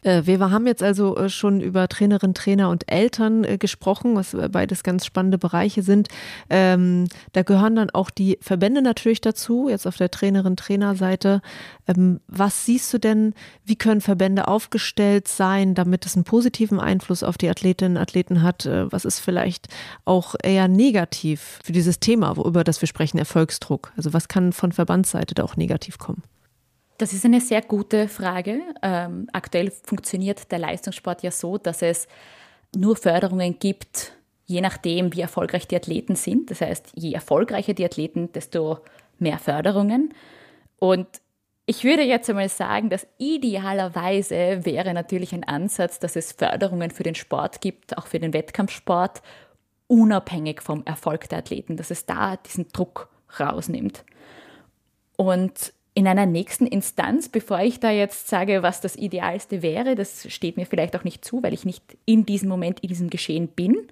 Äh, 0.03 0.23
wir 0.25 0.39
haben 0.39 0.67
jetzt 0.67 0.83
also 0.83 1.17
äh, 1.17 1.29
schon 1.29 1.61
über 1.61 1.87
Trainerinnen, 1.87 2.33
Trainer 2.33 2.69
und 2.69 2.91
Eltern 2.91 3.43
äh, 3.43 3.57
gesprochen, 3.57 4.15
was 4.15 4.35
beides 4.51 4.83
ganz 4.83 5.05
spannende 5.05 5.37
Bereiche 5.37 5.83
sind. 5.83 6.07
Ähm, 6.49 7.07
da 7.33 7.43
gehören 7.43 7.75
dann 7.75 7.89
auch 7.89 8.09
die 8.09 8.37
Verbände 8.41 8.81
natürlich 8.81 9.21
dazu, 9.21 9.69
jetzt 9.69 9.87
auf 9.87 9.97
der 9.97 10.11
Trainerin-Trainer-Seite. 10.11 11.41
Ähm, 11.87 12.19
was 12.27 12.65
siehst 12.65 12.93
du 12.93 12.99
denn, 12.99 13.33
wie 13.65 13.75
können 13.75 14.01
Verbände 14.01 14.47
aufgestellt 14.47 15.27
sein, 15.27 15.75
damit 15.75 16.05
es 16.05 16.15
einen 16.15 16.23
positiven 16.23 16.79
Einfluss 16.79 17.23
auf 17.23 17.37
die 17.37 17.49
Athletinnen 17.49 17.97
und 17.97 18.01
Athleten 18.01 18.41
hat? 18.41 18.67
was 18.67 19.05
ist 19.05 19.19
vielleicht 19.19 19.67
auch 20.05 20.35
eher 20.41 20.67
negativ 20.67 21.59
für 21.63 21.71
dieses 21.71 21.99
Thema, 21.99 22.35
über 22.37 22.63
das 22.63 22.81
wir 22.81 22.87
sprechen, 22.87 23.17
Erfolgsdruck? 23.17 23.91
Also 23.95 24.13
was 24.13 24.27
kann 24.27 24.51
von 24.51 24.71
Verbandsseite 24.71 25.35
da 25.35 25.43
auch 25.43 25.55
negativ 25.55 25.97
kommen? 25.97 26.23
Das 26.97 27.13
ist 27.13 27.25
eine 27.25 27.41
sehr 27.41 27.61
gute 27.61 28.07
Frage. 28.07 28.59
Ähm, 28.81 29.27
aktuell 29.31 29.71
funktioniert 29.71 30.51
der 30.51 30.59
Leistungssport 30.59 31.21
ja 31.21 31.31
so, 31.31 31.57
dass 31.57 31.81
es 31.81 32.07
nur 32.75 32.95
Förderungen 32.95 33.59
gibt, 33.59 34.13
je 34.45 34.61
nachdem, 34.61 35.13
wie 35.13 35.21
erfolgreich 35.21 35.67
die 35.67 35.75
Athleten 35.75 36.15
sind. 36.15 36.49
Das 36.49 36.61
heißt, 36.61 36.93
je 36.95 37.13
erfolgreicher 37.13 37.73
die 37.73 37.85
Athleten, 37.85 38.31
desto 38.31 38.79
mehr 39.19 39.37
Förderungen. 39.37 40.13
Und 40.79 41.07
ich 41.67 41.83
würde 41.83 42.03
jetzt 42.03 42.29
einmal 42.29 42.49
sagen, 42.49 42.89
dass 42.89 43.05
idealerweise 43.17 44.65
wäre 44.65 44.93
natürlich 44.93 45.33
ein 45.33 45.43
Ansatz, 45.43 45.99
dass 45.99 46.15
es 46.15 46.31
Förderungen 46.31 46.91
für 46.91 47.03
den 47.03 47.15
Sport 47.15 47.61
gibt, 47.61 47.97
auch 47.97 48.07
für 48.07 48.19
den 48.19 48.33
Wettkampfsport, 48.33 49.21
unabhängig 49.87 50.61
vom 50.61 50.83
Erfolg 50.85 51.29
der 51.29 51.39
Athleten, 51.39 51.77
dass 51.77 51.91
es 51.91 52.05
da 52.05 52.37
diesen 52.37 52.69
Druck 52.69 53.09
rausnimmt. 53.39 54.03
Und 55.17 55.73
in 55.97 56.07
einer 56.07 56.27
nächsten 56.27 56.67
Instanz, 56.67 57.27
bevor 57.27 57.59
ich 57.61 57.79
da 57.79 57.89
jetzt 57.89 58.27
sage, 58.27 58.61
was 58.61 58.81
das 58.81 58.95
Idealste 58.95 59.63
wäre, 59.63 59.95
das 59.95 60.31
steht 60.31 60.55
mir 60.55 60.67
vielleicht 60.67 60.95
auch 60.95 61.03
nicht 61.03 61.25
zu, 61.25 61.41
weil 61.41 61.55
ich 61.55 61.65
nicht 61.65 61.97
in 62.05 62.23
diesem 62.23 62.49
Moment, 62.49 62.81
in 62.81 62.89
diesem 62.89 63.09
Geschehen 63.09 63.47
bin, 63.47 63.87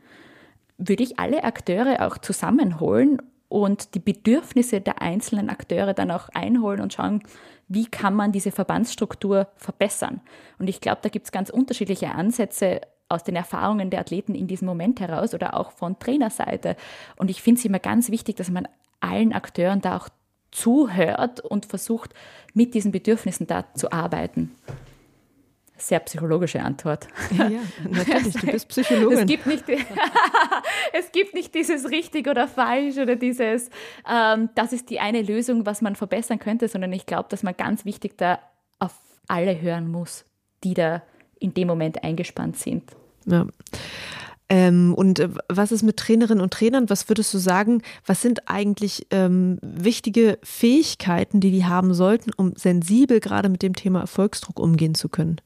würde 0.77 1.01
ich 1.01 1.17
alle 1.17 1.43
Akteure 1.43 2.05
auch 2.05 2.19
zusammenholen 2.19 3.23
und 3.49 3.95
die 3.95 3.99
Bedürfnisse 3.99 4.81
der 4.81 5.01
einzelnen 5.01 5.49
Akteure 5.49 5.95
dann 5.95 6.11
auch 6.11 6.29
einholen 6.29 6.79
und 6.79 6.93
schauen, 6.93 7.23
wie 7.69 7.87
kann 7.87 8.13
man 8.13 8.31
diese 8.31 8.51
Verbandsstruktur 8.51 9.47
verbessern. 9.55 10.21
Und 10.59 10.67
ich 10.67 10.81
glaube, 10.81 10.99
da 11.01 11.09
gibt 11.09 11.25
es 11.25 11.31
ganz 11.31 11.49
unterschiedliche 11.49 12.11
Ansätze 12.11 12.81
aus 13.09 13.23
den 13.23 13.35
Erfahrungen 13.35 13.89
der 13.89 14.01
Athleten 14.01 14.35
in 14.35 14.45
diesem 14.45 14.67
Moment 14.67 14.99
heraus 14.99 15.33
oder 15.33 15.55
auch 15.55 15.71
von 15.71 15.97
Trainerseite. 15.97 16.75
Und 17.15 17.31
ich 17.31 17.41
finde 17.41 17.57
es 17.57 17.65
immer 17.65 17.79
ganz 17.79 18.11
wichtig, 18.11 18.35
dass 18.35 18.51
man 18.51 18.67
allen 18.99 19.33
Akteuren 19.33 19.81
da 19.81 19.97
auch 19.97 20.09
zuhört 20.55 21.41
und 21.41 21.65
versucht, 21.65 22.13
mit 22.53 22.73
diesen 22.73 22.91
Bedürfnissen 22.91 23.47
da 23.47 23.65
zu 23.73 23.91
arbeiten. 23.91 24.55
Sehr 25.77 25.99
psychologische 25.99 26.61
Antwort. 26.61 27.07
Ja, 27.37 27.49
natürlich, 27.89 28.33
du 28.35 28.47
bist 28.47 28.67
Psychologin. 28.69 29.19
Es 29.19 29.25
gibt 29.25 29.45
nicht, 29.45 29.65
es 30.93 31.11
gibt 31.11 31.33
nicht 31.33 31.53
dieses 31.53 31.91
richtig 31.91 32.29
oder 32.29 32.47
falsch 32.47 32.97
oder 32.97 33.17
dieses, 33.17 33.69
ähm, 34.09 34.49
das 34.55 34.71
ist 34.71 34.89
die 34.89 35.01
eine 35.01 35.21
Lösung, 35.21 35.65
was 35.65 35.81
man 35.81 35.97
verbessern 35.97 36.39
könnte, 36.39 36.69
sondern 36.69 36.93
ich 36.93 37.05
glaube, 37.05 37.27
dass 37.29 37.43
man 37.43 37.57
ganz 37.57 37.83
wichtig 37.83 38.17
da 38.17 38.39
auf 38.79 38.93
alle 39.27 39.59
hören 39.59 39.91
muss, 39.91 40.23
die 40.63 40.75
da 40.75 41.03
in 41.39 41.53
dem 41.53 41.67
Moment 41.67 42.05
eingespannt 42.05 42.57
sind. 42.57 42.83
Ja. 43.25 43.45
Ähm, 44.47 44.93
und 44.93 45.19
äh, 45.19 45.29
was 45.49 45.71
ist 45.71 45.83
mit 45.83 45.97
Trainerinnen 45.97 46.41
und 46.41 46.53
Trainern? 46.53 46.89
Was 46.89 47.09
würdest 47.09 47.33
du 47.33 47.37
sagen? 47.37 47.81
Was 48.05 48.21
sind 48.21 48.47
eigentlich 48.47 49.07
ähm, 49.09 49.57
wichtige 49.61 50.37
Fähigkeiten, 50.43 51.39
die 51.39 51.51
die 51.51 51.65
haben 51.65 51.93
sollten, 51.93 52.31
um 52.35 52.53
sensibel 52.55 53.19
gerade 53.19 53.49
mit 53.49 53.63
dem 53.63 53.75
Thema 53.75 54.01
Erfolgsdruck 54.01 54.59
umgehen 54.59 54.93
zu 54.93 55.09
können? 55.09 55.41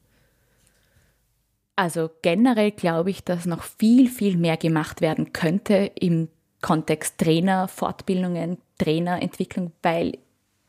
Also 1.76 2.10
generell 2.20 2.72
glaube 2.72 3.08
ich, 3.08 3.24
dass 3.24 3.46
noch 3.46 3.62
viel, 3.62 4.08
viel 4.08 4.36
mehr 4.36 4.58
gemacht 4.58 5.00
werden 5.00 5.32
könnte 5.32 5.90
im 5.98 6.28
Kontext 6.60 7.16
Trainer, 7.16 7.68
Fortbildungen, 7.68 8.58
Trainerentwicklung, 8.76 9.72
weil 9.82 10.18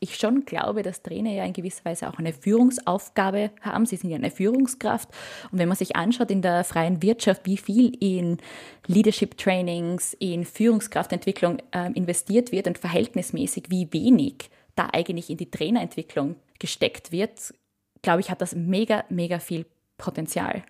ich 0.02 0.16
schon 0.16 0.44
glaube, 0.44 0.82
dass 0.82 1.02
Trainer 1.02 1.30
ja 1.30 1.44
in 1.44 1.52
gewisser 1.52 1.84
Weise 1.84 2.08
auch 2.08 2.18
eine 2.18 2.32
Führungsaufgabe 2.32 3.50
haben. 3.60 3.86
Sie 3.86 3.96
sind 3.96 4.10
ja 4.10 4.16
eine 4.16 4.30
Führungskraft. 4.30 5.08
Und 5.50 5.58
wenn 5.58 5.68
man 5.68 5.76
sich 5.76 5.96
anschaut 5.96 6.30
in 6.30 6.42
der 6.42 6.64
freien 6.64 7.02
Wirtschaft, 7.02 7.46
wie 7.46 7.56
viel 7.56 7.96
in 8.00 8.38
Leadership 8.86 9.38
Trainings, 9.38 10.14
in 10.14 10.44
Führungskraftentwicklung 10.44 11.58
äh, 11.70 11.92
investiert 11.92 12.52
wird 12.52 12.66
und 12.66 12.78
verhältnismäßig 12.78 13.64
wie 13.68 13.92
wenig 13.92 14.50
da 14.74 14.88
eigentlich 14.92 15.30
in 15.30 15.36
die 15.36 15.50
Trainerentwicklung 15.50 16.36
gesteckt 16.58 17.12
wird, 17.12 17.54
glaube 18.02 18.20
ich, 18.20 18.30
hat 18.30 18.40
das 18.40 18.54
mega, 18.54 19.04
mega 19.08 19.38
viel 19.38 19.66
Potenzial. 19.98 20.64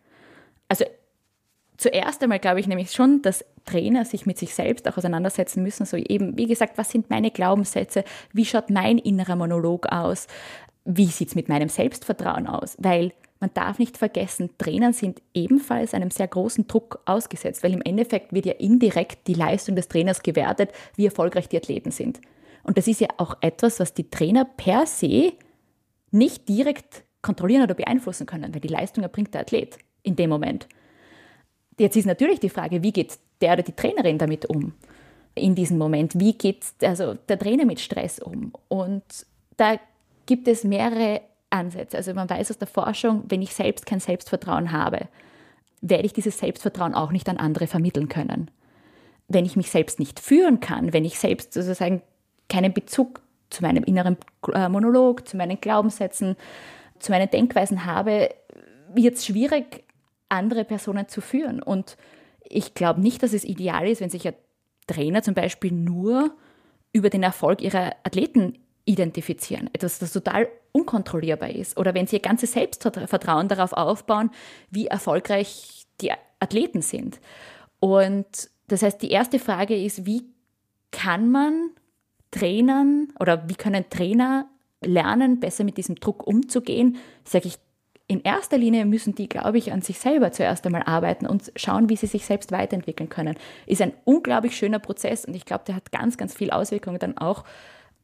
Also 0.68 0.85
zuerst 1.83 2.22
einmal 2.22 2.39
glaube 2.39 2.61
ich 2.61 2.66
nämlich 2.66 2.93
schon, 2.93 3.22
dass 3.22 3.45
Trainer 3.64 4.05
sich 4.05 4.26
mit 4.26 4.39
sich 4.39 4.55
selbst 4.55 4.89
auch 4.89 4.97
auseinandersetzen 4.97 5.62
müssen. 5.62 5.87
So 5.87 5.97
eben, 5.97 6.37
wie 6.37 6.47
gesagt, 6.47 6.78
was 6.78 6.91
sind 6.91 7.11
meine 7.11 7.30
Glaubenssätze? 7.30 8.05
Wie 8.33 8.45
schaut 8.45 8.70
mein 8.70 8.99
innerer 8.99 9.37
Monolog 9.37 9.87
aus? 9.87 10.26
Wie 10.85 11.07
sieht 11.07 11.28
es 11.28 11.35
mit 11.35 11.49
meinem 11.49 11.68
Selbstvertrauen 11.68 12.47
aus? 12.47 12.76
Weil 12.78 13.12
man 13.41 13.51
darf 13.55 13.78
nicht 13.78 13.99
vergessen, 13.99 14.51
Trainer 14.59 14.93
sind 14.93 15.20
ebenfalls 15.35 15.95
einem 15.95 16.11
sehr 16.11 16.28
großen 16.28 16.68
Druck 16.68 17.01
ausgesetzt, 17.07 17.64
weil 17.64 17.72
im 17.72 17.83
Endeffekt 17.83 18.33
wird 18.33 18.47
ja 18.47 18.53
indirekt 18.53 19.26
die 19.26 19.35
Leistung 19.35 19.74
des 19.74 19.89
Trainers 19.89 20.22
gewertet, 20.22 20.70
wie 20.95 21.07
erfolgreich 21.07 21.49
die 21.49 21.57
Athleten 21.57 21.91
sind. 21.91 22.20
Und 22.62 22.78
das 22.78 22.87
ist 22.87 23.01
ja 23.01 23.09
auch 23.16 23.37
etwas, 23.41 23.80
was 23.80 23.95
die 23.95 24.09
Trainer 24.09 24.45
per 24.45 24.87
se 24.87 25.33
nicht 26.12 26.49
direkt 26.49 27.03
kontrollieren 27.20 27.64
oder 27.64 27.74
beeinflussen 27.74 28.26
können, 28.26 28.55
weil 28.55 28.61
die 28.61 28.68
Leistung 28.68 29.03
erbringt 29.03 29.35
der 29.35 29.41
Athlet 29.41 29.78
in 30.03 30.14
dem 30.14 30.30
Moment. 30.30 30.68
Jetzt 31.79 31.97
ist 31.97 32.07
natürlich 32.07 32.41
die 32.41 32.49
Frage, 32.49 32.83
wie 32.83 32.93
geht 32.93 33.18
der 33.41 33.55
oder 33.55 33.62
die 33.62 33.73
Trainerin 33.73 34.18
damit 34.18 34.47
um? 34.47 34.73
in 35.35 35.55
diesem 35.55 35.79
Moment? 35.79 36.18
Wie 36.18 36.35
geht 36.35 36.64
also 36.83 37.14
der 37.14 37.39
Trainer 37.39 37.64
mit 37.64 37.81
Stress 37.81 38.18
um? 38.18 38.53
Und 38.68 39.03
da 39.57 39.77
gibt 40.27 40.49
es 40.49 40.64
mehrere 40.64 41.23
Ansätze. 41.51 41.97
Also 41.97 42.14
man 42.14 42.29
weiß 42.29 42.51
aus 42.51 42.59
der 42.59 42.68
Forschung, 42.68 43.25
wenn 43.29 43.43
ich 43.43 43.55
selbst 43.55 43.87
kein 43.87 44.01
Selbstvertrauen 44.01 44.73
habe, 44.73 45.09
werde 45.81 46.07
ich 46.07 46.12
dieses 46.12 46.39
Selbstvertrauen 46.39 46.95
auch 46.95 47.12
nicht 47.12 47.29
an 47.29 47.39
andere 47.39 47.66
vermitteln 47.66 48.09
können. 48.09 48.51
Wenn 49.29 49.45
ich 49.45 49.57
mich 49.57 49.70
selbst 49.70 49.99
nicht 49.99 50.20
führen 50.20 50.61
kann, 50.61 50.93
wenn 50.93 51.05
ich 51.05 51.18
selbst 51.18 51.53
sozusagen 51.53 52.03
keinen 52.49 52.73
Bezug 52.73 53.20
zu 53.51 53.62
meinem 53.62 53.85
inneren 53.85 54.16
äh, 54.53 54.68
Monolog, 54.68 55.27
zu 55.27 55.37
meinen 55.37 55.61
Glaubenssätzen, 55.61 56.37
zu 56.99 57.11
meinen 57.12 57.31
Denkweisen 57.31 57.85
habe, 57.85 58.31
wird 58.95 59.16
es 59.16 59.27
schwierig, 59.27 59.85
andere 60.33 60.64
Personen 60.64 61.09
zu 61.09 61.20
führen. 61.20 61.62
Und 61.62 61.97
ich 62.41 62.74
glaube 62.74 63.01
nicht, 63.01 63.22
dass 63.22 63.33
es 63.33 63.45
ideal 63.45 63.87
ist, 63.87 64.01
wenn 64.01 64.11
sich 64.11 64.26
ein 64.26 64.35
Trainer 64.87 65.22
zum 65.22 65.35
Beispiel 65.35 65.72
nur 65.72 66.35
über 66.93 67.11
den 67.11 67.22
Erfolg 67.22 67.62
ihrer 67.62 67.93
Athleten 68.03 68.59
identifizieren. 68.85 69.70
Etwas, 69.72 69.99
das 69.99 70.12
total 70.12 70.49
unkontrollierbar 70.72 71.51
ist. 71.51 71.76
Oder 71.78 71.95
wenn 71.95 72.07
sie 72.07 72.16
ihr 72.16 72.22
ganzes 72.22 72.53
Selbstvertrauen 72.53 73.49
darauf 73.49 73.72
aufbauen, 73.72 74.30
wie 74.70 74.87
erfolgreich 74.87 75.87
die 76.01 76.12
Athleten 76.41 76.83
sind. 76.83 77.20
Und 77.78 78.51
das 78.68 78.83
heißt, 78.83 79.01
die 79.03 79.11
erste 79.11 79.39
Frage 79.39 79.80
ist, 79.80 80.07
wie 80.07 80.24
kann 80.91 81.30
man 81.30 81.70
Trainern 82.30 83.09
oder 83.20 83.49
wie 83.49 83.55
können 83.55 83.89
Trainer 83.91 84.49
lernen, 84.80 85.41
besser 85.41 85.64
mit 85.64 85.76
diesem 85.76 85.97
Druck 85.97 86.26
umzugehen? 86.26 86.97
Sage 87.24 87.49
ich, 87.49 87.59
in 88.13 88.23
erster 88.23 88.59
Linie 88.59 88.85
müssen 88.85 89.15
die, 89.15 89.29
glaube 89.29 89.59
ich, 89.59 89.73
an 89.73 89.83
sich 89.83 89.99
selber 89.99 90.33
zuerst 90.33 90.67
einmal 90.67 90.83
arbeiten 90.83 91.27
und 91.27 91.51
schauen, 91.57 91.89
wie 91.89 91.97
sie 91.97 92.07
sich 92.07 92.27
selbst 92.27 92.53
weiterentwickeln 92.53 93.09
können. 93.09 93.37
Ist 93.67 93.81
ein 93.81 93.95
unglaublich 94.05 94.57
schöner 94.57 94.79
Prozess 94.79 95.25
und 95.25 95.35
ich 95.35 95.47
glaube, 95.47 95.65
der 95.67 95.77
hat 95.77 95.93
ganz, 95.93 96.19
ganz 96.19 96.35
viel 96.35 96.51
Auswirkungen 96.51 96.99
dann 96.99 97.17
auch 97.17 97.45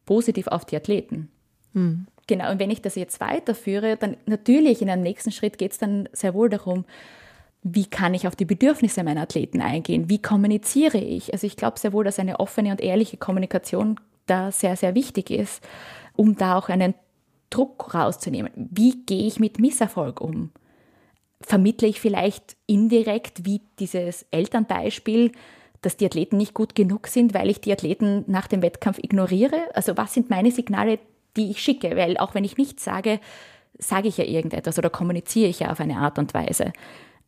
positiv 0.06 0.46
auf 0.46 0.64
die 0.64 0.76
Athleten. 0.76 1.30
Hm. 1.74 2.06
Genau, 2.26 2.50
und 2.50 2.58
wenn 2.58 2.70
ich 2.70 2.82
das 2.82 2.94
jetzt 2.94 3.20
weiterführe, 3.20 3.96
dann 3.96 4.16
natürlich 4.26 4.82
in 4.82 4.90
einem 4.90 5.02
nächsten 5.02 5.30
Schritt 5.30 5.58
geht 5.58 5.72
es 5.72 5.78
dann 5.78 6.08
sehr 6.12 6.34
wohl 6.34 6.48
darum, 6.48 6.84
wie 7.62 7.86
kann 7.86 8.14
ich 8.14 8.26
auf 8.26 8.36
die 8.36 8.44
Bedürfnisse 8.44 9.02
meiner 9.02 9.22
Athleten 9.22 9.60
eingehen? 9.60 10.08
Wie 10.08 10.22
kommuniziere 10.22 10.98
ich? 10.98 11.32
Also 11.32 11.46
ich 11.46 11.56
glaube 11.56 11.78
sehr 11.78 11.92
wohl, 11.92 12.04
dass 12.04 12.18
eine 12.18 12.40
offene 12.40 12.70
und 12.70 12.80
ehrliche 12.80 13.16
Kommunikation 13.16 13.98
da 14.26 14.52
sehr, 14.52 14.76
sehr 14.76 14.94
wichtig 14.94 15.30
ist, 15.30 15.62
um 16.16 16.36
da 16.36 16.56
auch 16.56 16.68
einen 16.68 16.94
Druck 17.50 17.94
rauszunehmen. 17.94 18.50
Wie 18.54 19.04
gehe 19.04 19.26
ich 19.26 19.40
mit 19.40 19.58
Misserfolg 19.58 20.20
um? 20.20 20.50
Vermittle 21.40 21.88
ich 21.88 22.00
vielleicht 22.00 22.56
indirekt, 22.66 23.44
wie 23.44 23.62
dieses 23.78 24.26
Elternbeispiel, 24.30 25.32
dass 25.82 25.96
die 25.96 26.06
Athleten 26.06 26.36
nicht 26.36 26.54
gut 26.54 26.74
genug 26.74 27.06
sind, 27.06 27.34
weil 27.34 27.48
ich 27.48 27.60
die 27.60 27.72
Athleten 27.72 28.24
nach 28.26 28.48
dem 28.48 28.62
Wettkampf 28.62 28.98
ignoriere? 28.98 29.68
Also 29.74 29.96
was 29.96 30.14
sind 30.14 30.30
meine 30.30 30.50
Signale, 30.50 30.98
die 31.36 31.50
ich 31.50 31.60
schicke? 31.60 31.96
Weil 31.96 32.16
auch 32.16 32.34
wenn 32.34 32.44
ich 32.44 32.56
nichts 32.56 32.84
sage, 32.84 33.20
sage 33.78 34.08
ich 34.08 34.16
ja 34.18 34.24
irgendetwas 34.24 34.78
oder 34.78 34.90
kommuniziere 34.90 35.48
ich 35.48 35.60
ja 35.60 35.70
auf 35.70 35.80
eine 35.80 35.98
Art 35.98 36.18
und 36.18 36.34
Weise. 36.34 36.72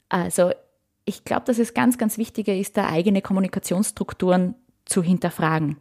Also 0.08 0.50
ich 1.04 1.24
glaube, 1.24 1.44
dass 1.46 1.58
es 1.58 1.74
ganz, 1.74 1.96
ganz 1.96 2.18
wichtiger 2.18 2.54
ist, 2.54 2.76
da 2.76 2.88
eigene 2.88 3.22
Kommunikationsstrukturen 3.22 4.54
zu 4.84 5.02
hinterfragen. 5.02 5.76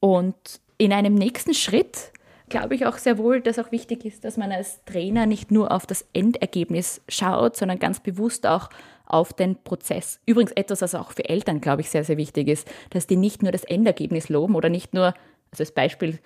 Und 0.00 0.60
in 0.78 0.92
einem 0.92 1.14
nächsten 1.14 1.54
Schritt 1.54 2.12
glaube 2.48 2.74
ich 2.74 2.86
auch 2.86 2.98
sehr 2.98 3.18
wohl, 3.18 3.40
dass 3.40 3.58
auch 3.58 3.72
wichtig 3.72 4.04
ist, 4.04 4.24
dass 4.24 4.36
man 4.36 4.52
als 4.52 4.84
Trainer 4.84 5.26
nicht 5.26 5.50
nur 5.50 5.72
auf 5.72 5.86
das 5.86 6.06
Endergebnis 6.12 7.00
schaut, 7.08 7.56
sondern 7.56 7.78
ganz 7.78 8.00
bewusst 8.00 8.46
auch 8.46 8.70
auf 9.06 9.32
den 9.32 9.56
Prozess. 9.62 10.20
Übrigens 10.26 10.52
etwas, 10.52 10.82
was 10.82 10.94
auch 10.94 11.12
für 11.12 11.28
Eltern, 11.28 11.60
glaube 11.60 11.82
ich, 11.82 11.90
sehr, 11.90 12.04
sehr 12.04 12.16
wichtig 12.16 12.48
ist, 12.48 12.68
dass 12.90 13.06
die 13.06 13.16
nicht 13.16 13.42
nur 13.42 13.52
das 13.52 13.64
Endergebnis 13.64 14.28
loben 14.28 14.54
oder 14.54 14.68
nicht 14.68 14.94
nur, 14.94 15.14
also 15.50 15.62
als 15.62 15.72
Beispiel, 15.72 16.18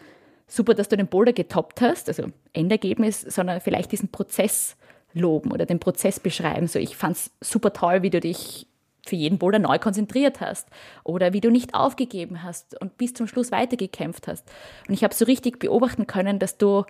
super, 0.46 0.74
dass 0.74 0.88
du 0.88 0.96
den 0.96 1.06
Boulder 1.06 1.32
getoppt 1.32 1.80
hast, 1.80 2.08
also 2.08 2.24
Endergebnis, 2.52 3.20
sondern 3.20 3.60
vielleicht 3.60 3.92
diesen 3.92 4.10
Prozess 4.10 4.76
loben 5.12 5.52
oder 5.52 5.66
den 5.66 5.80
Prozess 5.80 6.20
beschreiben. 6.20 6.66
So, 6.66 6.78
ich 6.78 6.96
fand 6.96 7.16
es 7.16 7.30
super 7.40 7.72
toll, 7.72 8.02
wie 8.02 8.10
du 8.10 8.20
dich 8.20 8.66
für 9.10 9.16
jeden 9.16 9.38
Boulder 9.38 9.58
neu 9.58 9.78
konzentriert 9.78 10.40
hast 10.40 10.68
oder 11.04 11.34
wie 11.34 11.40
du 11.40 11.50
nicht 11.50 11.74
aufgegeben 11.74 12.42
hast 12.42 12.80
und 12.80 12.96
bis 12.96 13.12
zum 13.12 13.26
Schluss 13.26 13.52
weitergekämpft 13.52 14.26
hast. 14.28 14.50
Und 14.88 14.94
ich 14.94 15.04
habe 15.04 15.14
so 15.14 15.26
richtig 15.26 15.58
beobachten 15.58 16.06
können, 16.06 16.38
dass 16.38 16.56
du 16.56 16.84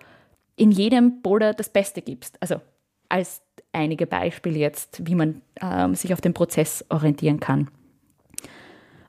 in 0.57 0.71
jedem 0.71 1.23
Boulder 1.23 1.55
das 1.55 1.71
Beste 1.71 2.03
gibst. 2.03 2.37
Also 2.41 2.61
als 3.09 3.43
einige 3.73 4.07
Beispiele 4.07 4.59
jetzt, 4.59 5.07
wie 5.07 5.14
man 5.14 5.43
ähm, 5.61 5.95
sich 5.95 6.12
auf 6.12 6.21
den 6.21 6.35
Prozess 6.35 6.85
orientieren 6.89 7.41
kann. 7.41 7.68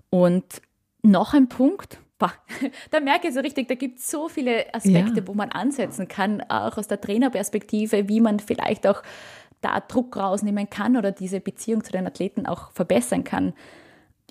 Und 0.09 0.62
noch 1.03 1.34
ein 1.34 1.49
Punkt, 1.49 1.99
boah, 2.18 2.34
da 2.91 2.99
merke 2.99 3.28
ich 3.28 3.34
so 3.34 3.41
richtig, 3.41 3.68
da 3.68 3.76
gibt 3.76 3.99
es 3.99 4.09
so 4.09 4.30
viele 4.30 4.74
Aspekte, 4.74 5.20
ja. 5.20 5.28
wo 5.28 5.34
man 5.34 5.51
ansetzen 5.51 6.07
kann, 6.07 6.41
auch 6.41 6.78
aus 6.78 6.88
der 6.88 7.01
Trainerperspektive, 7.01 8.07
wie 8.07 8.22
man 8.22 8.39
vielleicht 8.39 8.88
auch 8.88 9.03
da 9.62 9.80
Druck 9.80 10.18
rausnehmen 10.18 10.70
kann 10.70 10.97
oder 10.97 11.12
diese 11.12 11.39
Beziehung 11.39 11.84
zu 11.84 11.91
den 11.91 12.07
Athleten 12.07 12.45
auch 12.45 12.72
verbessern 12.72 13.24
kann. 13.24 13.53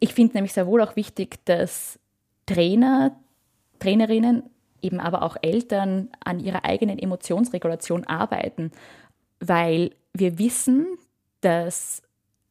Ich 0.01 0.14
finde 0.14 0.35
nämlich 0.35 0.53
sehr 0.53 0.66
wohl 0.66 0.83
auch 0.83 0.97
wichtig, 0.97 1.45
dass 1.45 1.99
Trainer, 2.47 3.16
Trainerinnen, 3.78 4.43
eben 4.83 4.99
aber 4.99 5.22
auch 5.22 5.37
Eltern 5.43 6.09
an 6.24 6.41
ihrer 6.41 6.64
eigenen 6.64 6.99
Emotionsregulation 6.99 8.05
arbeiten, 8.05 8.72
weil 9.41 9.91
wir 10.12 10.39
wissen, 10.39 10.87
dass, 11.43 12.03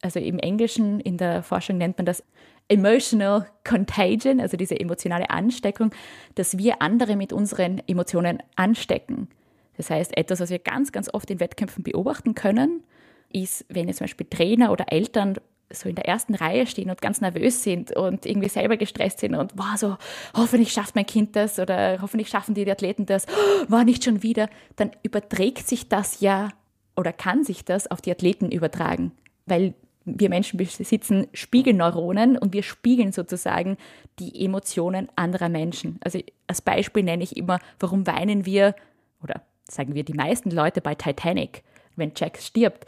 also 0.01 0.19
im 0.19 0.39
Englischen, 0.39 0.99
in 0.99 1.17
der 1.17 1.43
Forschung 1.43 1.77
nennt 1.77 1.97
man 1.97 2.05
das 2.05 2.23
Emotional 2.67 3.47
Contagion, 3.67 4.39
also 4.39 4.55
diese 4.55 4.79
emotionale 4.79 5.29
Ansteckung, 5.31 5.91
dass 6.35 6.57
wir 6.57 6.81
andere 6.81 7.15
mit 7.15 7.33
unseren 7.33 7.81
Emotionen 7.87 8.43
anstecken. 8.55 9.27
Das 9.79 9.89
heißt, 9.89 10.17
etwas, 10.17 10.41
was 10.41 10.49
wir 10.49 10.59
ganz, 10.59 10.91
ganz 10.91 11.09
oft 11.13 11.31
in 11.31 11.39
Wettkämpfen 11.39 11.85
beobachten 11.85 12.35
können, 12.35 12.83
ist, 13.31 13.65
wenn 13.69 13.87
jetzt 13.87 13.99
zum 13.99 14.05
Beispiel 14.05 14.27
Trainer 14.29 14.73
oder 14.73 14.91
Eltern 14.91 15.35
so 15.71 15.87
in 15.87 15.95
der 15.95 16.05
ersten 16.05 16.35
Reihe 16.35 16.67
stehen 16.67 16.89
und 16.89 17.01
ganz 17.01 17.21
nervös 17.21 17.63
sind 17.63 17.95
und 17.95 18.25
irgendwie 18.25 18.49
selber 18.49 18.75
gestresst 18.75 19.21
sind 19.21 19.35
und 19.35 19.53
wow, 19.55 19.77
so 19.77 19.95
hoffentlich 20.35 20.73
schafft 20.73 20.95
mein 20.95 21.05
Kind 21.05 21.37
das 21.37 21.59
oder 21.59 22.01
hoffentlich 22.01 22.27
schaffen 22.27 22.55
die 22.55 22.69
Athleten 22.69 23.05
das, 23.05 23.25
oh, 23.29 23.71
war 23.71 23.85
nicht 23.85 24.03
schon 24.03 24.21
wieder, 24.21 24.49
dann 24.75 24.91
überträgt 25.01 25.65
sich 25.65 25.87
das 25.87 26.19
ja 26.19 26.49
oder 26.97 27.13
kann 27.13 27.45
sich 27.45 27.63
das 27.63 27.89
auf 27.89 28.01
die 28.01 28.11
Athleten 28.11 28.51
übertragen, 28.51 29.13
weil 29.45 29.75
wir 30.03 30.27
Menschen 30.27 30.57
besitzen 30.57 31.27
Spiegelneuronen 31.31 32.37
und 32.37 32.51
wir 32.51 32.63
spiegeln 32.63 33.13
sozusagen 33.13 33.77
die 34.19 34.43
Emotionen 34.43 35.07
anderer 35.15 35.47
Menschen. 35.47 35.99
Also 36.03 36.19
als 36.47 36.61
Beispiel 36.61 37.03
nenne 37.03 37.23
ich 37.23 37.37
immer, 37.37 37.59
warum 37.79 38.05
weinen 38.07 38.45
wir 38.45 38.75
oder 39.23 39.41
sagen 39.71 39.95
wir 39.95 40.03
die 40.03 40.13
meisten 40.13 40.51
Leute 40.51 40.81
bei 40.81 40.95
Titanic, 40.95 41.63
wenn 41.95 42.11
Jack 42.15 42.37
stirbt, 42.37 42.85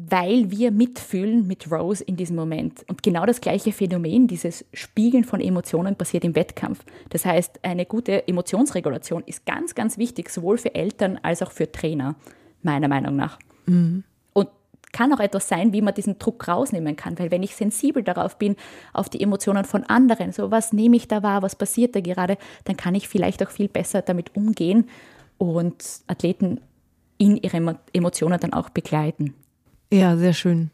weil 0.00 0.50
wir 0.52 0.70
mitfühlen 0.70 1.48
mit 1.48 1.70
Rose 1.72 2.04
in 2.04 2.16
diesem 2.16 2.36
Moment. 2.36 2.84
Und 2.88 3.02
genau 3.02 3.26
das 3.26 3.40
gleiche 3.40 3.72
Phänomen, 3.72 4.28
dieses 4.28 4.64
Spiegeln 4.72 5.24
von 5.24 5.40
Emotionen, 5.40 5.96
passiert 5.96 6.24
im 6.24 6.36
Wettkampf. 6.36 6.84
Das 7.10 7.24
heißt, 7.24 7.64
eine 7.64 7.84
gute 7.84 8.28
Emotionsregulation 8.28 9.24
ist 9.26 9.44
ganz, 9.44 9.74
ganz 9.74 9.98
wichtig, 9.98 10.30
sowohl 10.30 10.56
für 10.56 10.74
Eltern 10.74 11.18
als 11.22 11.42
auch 11.42 11.50
für 11.50 11.72
Trainer, 11.72 12.14
meiner 12.62 12.86
Meinung 12.86 13.16
nach. 13.16 13.40
Mhm. 13.66 14.04
Und 14.34 14.48
kann 14.92 15.12
auch 15.12 15.20
etwas 15.20 15.48
sein, 15.48 15.72
wie 15.72 15.82
man 15.82 15.94
diesen 15.94 16.20
Druck 16.20 16.46
rausnehmen 16.46 16.94
kann, 16.94 17.18
weil 17.18 17.32
wenn 17.32 17.42
ich 17.42 17.56
sensibel 17.56 18.04
darauf 18.04 18.38
bin, 18.38 18.54
auf 18.92 19.08
die 19.08 19.20
Emotionen 19.20 19.64
von 19.64 19.82
anderen, 19.82 20.30
so 20.30 20.52
was 20.52 20.72
nehme 20.72 20.96
ich 20.96 21.08
da 21.08 21.24
wahr, 21.24 21.42
was 21.42 21.56
passiert 21.56 21.96
da 21.96 22.00
gerade, 22.00 22.38
dann 22.64 22.76
kann 22.76 22.94
ich 22.94 23.08
vielleicht 23.08 23.44
auch 23.44 23.50
viel 23.50 23.68
besser 23.68 24.02
damit 24.02 24.36
umgehen 24.36 24.88
und 25.38 25.84
Athleten 26.06 26.60
in 27.16 27.36
ihre 27.36 27.78
Emotionen 27.92 28.38
dann 28.38 28.52
auch 28.52 28.68
begleiten. 28.68 29.34
Ja, 29.92 30.16
sehr 30.16 30.34
schön. 30.34 30.70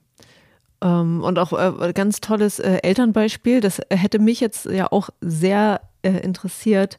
Ähm, 0.83 1.23
und 1.23 1.39
auch 1.39 1.53
äh, 1.53 1.93
ganz 1.93 2.21
tolles 2.21 2.59
äh, 2.59 2.79
Elternbeispiel. 2.83 3.61
Das 3.61 3.81
hätte 3.91 4.19
mich 4.19 4.41
jetzt 4.41 4.67
ja 4.67 4.91
auch 4.91 5.11
sehr 5.21 5.81
äh, 6.03 6.11
interessiert. 6.19 6.99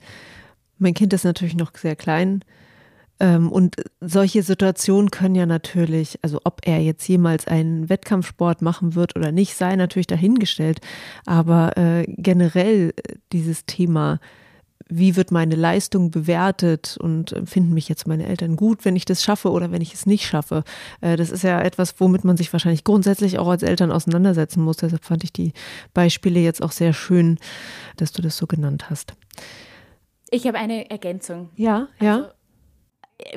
Mein 0.80 0.93
Kind 0.93 1.13
ist 1.13 1.24
natürlich 1.24 1.55
noch 1.55 1.72
sehr 1.76 1.95
klein. 1.95 2.43
Ähm, 3.20 3.51
und 3.51 3.76
solche 4.01 4.43
Situationen 4.43 5.11
können 5.11 5.36
ja 5.36 5.45
natürlich, 5.45 6.20
also 6.22 6.41
ob 6.43 6.61
er 6.66 6.80
jetzt 6.80 7.07
jemals 7.07 7.47
einen 7.47 7.88
Wettkampfsport 7.88 8.61
machen 8.61 8.95
wird 8.95 9.16
oder 9.16 9.32
nicht, 9.32 9.55
sei 9.55 9.76
natürlich 9.76 10.07
dahingestellt. 10.07 10.82
Aber 11.26 11.72
generell 12.07 12.93
dieses 13.32 13.66
Thema 13.66 14.20
wie 14.88 15.16
wird 15.16 15.32
meine 15.32 15.56
Leistung 15.56 16.12
bewertet 16.12 16.98
und 17.00 17.36
finden 17.46 17.74
mich 17.74 17.90
jetzt 17.90 18.08
meine 18.08 18.28
Eltern 18.28 18.56
gut, 18.56 18.86
wenn 18.86 18.96
ich 18.96 19.06
das 19.06 19.24
schaffe 19.24 19.52
oder 19.52 19.72
wenn 19.72 19.82
ich 19.82 19.94
es 19.94 20.06
nicht 20.06 20.28
schaffe. 20.28 20.64
Äh, 21.02 21.16
das 21.16 21.32
ist 21.32 21.44
ja 21.44 21.62
etwas, 21.62 22.00
womit 22.00 22.24
man 22.24 22.38
sich 22.38 22.54
wahrscheinlich 22.54 22.84
grundsätzlich 22.84 23.40
auch 23.40 23.48
als 23.48 23.64
Eltern 23.64 23.92
auseinandersetzen 23.92 24.64
muss. 24.64 24.78
Deshalb 24.78 25.04
fand 25.04 25.24
ich 25.24 25.34
die 25.34 25.54
Beispiele 25.94 26.40
jetzt 26.40 26.62
auch 26.62 26.72
sehr 26.72 26.94
schön, 26.94 27.40
dass 27.98 28.12
du 28.12 28.22
das 28.22 28.38
so 28.38 28.46
genannt 28.46 28.90
hast. 28.90 29.14
Ich 30.30 30.46
habe 30.48 30.58
eine 30.58 30.90
Ergänzung. 30.90 31.50
Ja, 31.56 31.88
ja. 32.00 32.16
Also, 32.16 32.30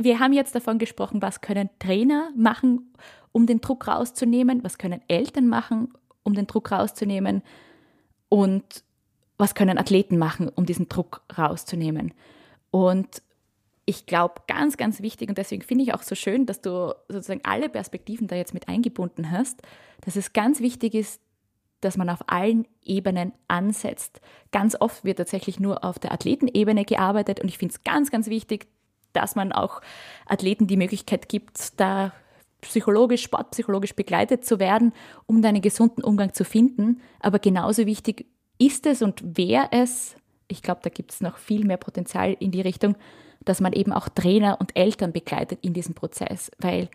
wir 0.00 0.18
haben 0.18 0.32
jetzt 0.32 0.54
davon 0.54 0.78
gesprochen, 0.78 1.22
was 1.22 1.40
können 1.40 1.70
Trainer 1.78 2.30
machen, 2.36 2.92
um 3.32 3.46
den 3.46 3.60
Druck 3.60 3.88
rauszunehmen, 3.88 4.64
was 4.64 4.76
können 4.76 5.00
Eltern 5.08 5.48
machen, 5.48 5.92
um 6.24 6.34
den 6.34 6.46
Druck 6.46 6.72
rauszunehmen. 6.72 7.42
Und 8.28 8.82
was 9.38 9.54
können 9.54 9.78
Athleten 9.78 10.18
machen, 10.18 10.48
um 10.48 10.66
diesen 10.66 10.88
Druck 10.88 11.22
rauszunehmen. 11.36 12.12
Und 12.70 13.22
ich 13.86 14.04
glaube, 14.04 14.42
ganz, 14.46 14.76
ganz 14.76 15.00
wichtig, 15.00 15.30
und 15.30 15.38
deswegen 15.38 15.62
finde 15.62 15.84
ich 15.84 15.94
auch 15.94 16.02
so 16.02 16.14
schön, 16.14 16.44
dass 16.44 16.60
du 16.60 16.94
sozusagen 17.08 17.40
alle 17.44 17.70
Perspektiven 17.70 18.26
da 18.26 18.36
jetzt 18.36 18.52
mit 18.52 18.68
eingebunden 18.68 19.30
hast, 19.30 19.62
dass 20.02 20.16
es 20.16 20.34
ganz 20.34 20.60
wichtig 20.60 20.94
ist, 20.94 21.22
dass 21.80 21.96
man 21.96 22.10
auf 22.10 22.24
allen 22.26 22.66
Ebenen 22.84 23.32
ansetzt. 23.46 24.20
Ganz 24.50 24.76
oft 24.78 25.04
wird 25.04 25.18
tatsächlich 25.18 25.58
nur 25.60 25.84
auf 25.84 25.98
der 25.98 26.12
Athletenebene 26.12 26.84
gearbeitet 26.84 27.40
und 27.40 27.48
ich 27.48 27.56
finde 27.56 27.74
es 27.74 27.84
ganz, 27.84 28.10
ganz 28.10 28.28
wichtig, 28.28 28.66
dass 29.12 29.36
man 29.36 29.52
auch 29.52 29.80
Athleten 30.26 30.66
die 30.66 30.76
Möglichkeit 30.76 31.28
gibt, 31.28 31.80
da 31.80 32.12
psychologisch, 32.60 33.22
sportpsychologisch 33.22 33.94
begleitet 33.94 34.44
zu 34.44 34.58
werden, 34.58 34.92
um 35.26 35.40
da 35.40 35.48
einen 35.48 35.62
gesunden 35.62 36.02
Umgang 36.02 36.34
zu 36.34 36.44
finden. 36.44 37.00
Aber 37.20 37.38
genauso 37.38 37.86
wichtig 37.86 38.26
ist 38.58 38.86
es 38.86 39.02
und 39.02 39.36
wäre 39.36 39.68
es, 39.70 40.16
ich 40.48 40.62
glaube, 40.62 40.80
da 40.82 40.90
gibt 40.90 41.12
es 41.12 41.20
noch 41.20 41.38
viel 41.38 41.64
mehr 41.64 41.76
Potenzial 41.76 42.36
in 42.38 42.50
die 42.50 42.60
Richtung, 42.60 42.96
dass 43.44 43.60
man 43.60 43.72
eben 43.72 43.92
auch 43.92 44.08
Trainer 44.08 44.60
und 44.60 44.76
Eltern 44.76 45.12
begleitet 45.12 45.60
in 45.62 45.72
diesem 45.72 45.94
Prozess, 45.94 46.50
weil 46.58 46.88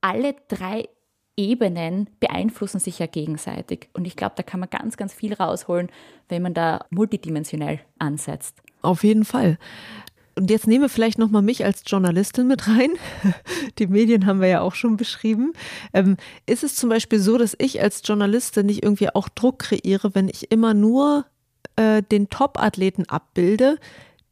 alle 0.00 0.34
drei 0.48 0.88
Ebenen 1.36 2.10
beeinflussen 2.20 2.78
sich 2.78 2.98
ja 2.98 3.06
gegenseitig. 3.06 3.88
Und 3.92 4.06
ich 4.06 4.16
glaube, 4.16 4.34
da 4.36 4.42
kann 4.42 4.60
man 4.60 4.70
ganz, 4.70 4.96
ganz 4.96 5.12
viel 5.12 5.34
rausholen, 5.34 5.90
wenn 6.28 6.42
man 6.42 6.54
da 6.54 6.84
multidimensionell 6.90 7.80
ansetzt. 7.98 8.62
Auf 8.82 9.02
jeden 9.02 9.24
Fall. 9.24 9.58
Und 10.36 10.50
jetzt 10.50 10.66
nehme 10.66 10.88
vielleicht 10.88 11.18
noch 11.18 11.30
mal 11.30 11.42
mich 11.42 11.64
als 11.64 11.82
Journalistin 11.86 12.48
mit 12.48 12.66
rein. 12.66 12.90
Die 13.78 13.86
Medien 13.86 14.26
haben 14.26 14.40
wir 14.40 14.48
ja 14.48 14.60
auch 14.62 14.74
schon 14.74 14.96
beschrieben. 14.96 15.52
Ähm, 15.92 16.16
ist 16.46 16.64
es 16.64 16.74
zum 16.74 16.90
Beispiel 16.90 17.20
so, 17.20 17.38
dass 17.38 17.54
ich 17.58 17.80
als 17.80 18.02
Journalistin 18.04 18.66
nicht 18.66 18.82
irgendwie 18.82 19.14
auch 19.14 19.28
Druck 19.28 19.60
kreiere, 19.60 20.14
wenn 20.14 20.28
ich 20.28 20.50
immer 20.50 20.74
nur 20.74 21.26
äh, 21.76 22.02
den 22.02 22.28
Top-Athleten 22.30 23.08
abbilde, 23.08 23.78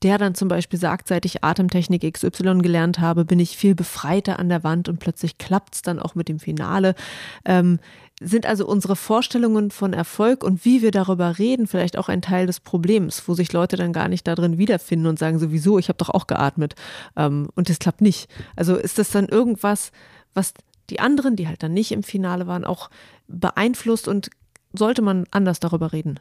der 0.02 0.18
dann 0.18 0.34
zum 0.34 0.48
Beispiel 0.48 0.78
sagt, 0.78 1.06
seit 1.08 1.24
ich 1.24 1.44
Atemtechnik 1.44 2.12
XY 2.12 2.58
gelernt 2.58 2.98
habe, 2.98 3.24
bin 3.24 3.38
ich 3.38 3.56
viel 3.56 3.74
befreiter 3.74 4.38
an 4.38 4.48
der 4.48 4.64
Wand 4.64 4.88
und 4.88 4.98
plötzlich 4.98 5.38
klappt 5.38 5.76
es 5.76 5.82
dann 5.82 6.00
auch 6.00 6.14
mit 6.14 6.28
dem 6.28 6.40
Finale. 6.40 6.94
Ähm, 7.44 7.78
sind 8.24 8.46
also 8.46 8.66
unsere 8.66 8.96
Vorstellungen 8.96 9.70
von 9.70 9.92
Erfolg 9.92 10.44
und 10.44 10.64
wie 10.64 10.82
wir 10.82 10.90
darüber 10.90 11.38
reden 11.38 11.66
vielleicht 11.66 11.98
auch 11.98 12.08
ein 12.08 12.22
Teil 12.22 12.46
des 12.46 12.60
Problems, 12.60 13.26
wo 13.26 13.34
sich 13.34 13.52
Leute 13.52 13.76
dann 13.76 13.92
gar 13.92 14.08
nicht 14.08 14.26
darin 14.26 14.58
wiederfinden 14.58 15.06
und 15.06 15.18
sagen 15.18 15.38
sowieso, 15.38 15.78
ich 15.78 15.88
habe 15.88 15.98
doch 15.98 16.10
auch 16.10 16.26
geatmet 16.26 16.74
ähm, 17.16 17.48
und 17.54 17.70
es 17.70 17.78
klappt 17.78 18.00
nicht. 18.00 18.28
Also 18.56 18.76
ist 18.76 18.98
das 18.98 19.10
dann 19.10 19.28
irgendwas, 19.28 19.92
was 20.34 20.54
die 20.90 21.00
anderen, 21.00 21.36
die 21.36 21.48
halt 21.48 21.62
dann 21.62 21.72
nicht 21.72 21.92
im 21.92 22.02
Finale 22.02 22.46
waren, 22.46 22.64
auch 22.64 22.90
beeinflusst 23.28 24.08
und 24.08 24.30
sollte 24.72 25.02
man 25.02 25.26
anders 25.30 25.60
darüber 25.60 25.92
reden? 25.92 26.20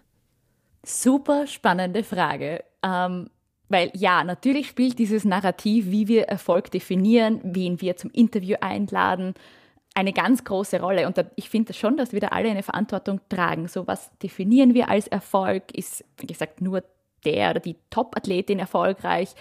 Super 0.83 1.47
spannende 1.47 2.03
Frage. 2.03 2.63
Ähm, 2.83 3.29
weil 3.69 3.91
ja, 3.93 4.23
natürlich 4.23 4.67
spielt 4.67 4.99
dieses 4.99 5.23
Narrativ, 5.23 5.85
wie 5.87 6.07
wir 6.07 6.23
Erfolg 6.23 6.71
definieren, 6.71 7.39
wen 7.43 7.79
wir 7.79 7.95
zum 7.95 8.11
Interview 8.11 8.57
einladen, 8.59 9.33
eine 9.93 10.13
ganz 10.13 10.43
große 10.43 10.79
Rolle. 10.79 11.07
Und 11.07 11.23
ich 11.35 11.49
finde 11.49 11.73
schon, 11.73 11.97
dass 11.97 12.13
wir 12.13 12.19
da 12.19 12.27
alle 12.29 12.49
eine 12.49 12.63
Verantwortung 12.63 13.19
tragen. 13.29 13.67
So, 13.67 13.87
was 13.87 14.11
definieren 14.19 14.73
wir 14.73 14.89
als 14.89 15.07
Erfolg? 15.07 15.71
Ist, 15.73 16.05
wie 16.17 16.27
gesagt, 16.27 16.61
nur 16.61 16.83
der 17.25 17.51
oder 17.51 17.59
die 17.59 17.75
Top-Athletin 17.89 18.59
erfolgreich? 18.59 19.33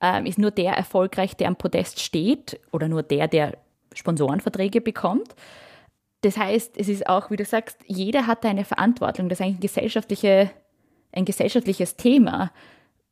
Ähm, 0.00 0.26
ist 0.26 0.38
nur 0.38 0.50
der 0.50 0.74
erfolgreich, 0.74 1.36
der 1.36 1.48
am 1.48 1.56
Podest 1.56 2.00
steht? 2.00 2.60
Oder 2.70 2.88
nur 2.88 3.02
der, 3.02 3.28
der 3.28 3.56
Sponsorenverträge 3.94 4.80
bekommt? 4.80 5.34
Das 6.20 6.36
heißt, 6.36 6.76
es 6.76 6.88
ist 6.88 7.08
auch, 7.08 7.30
wie 7.30 7.36
du 7.36 7.44
sagst, 7.44 7.78
jeder 7.86 8.26
hat 8.26 8.44
eine 8.44 8.64
Verantwortung. 8.64 9.28
Das 9.28 9.40
ist 9.40 9.44
eigentlich 9.44 9.58
ein, 9.58 9.60
gesellschaftliche, 9.60 10.50
ein 11.12 11.24
gesellschaftliches 11.24 11.96
Thema 11.96 12.50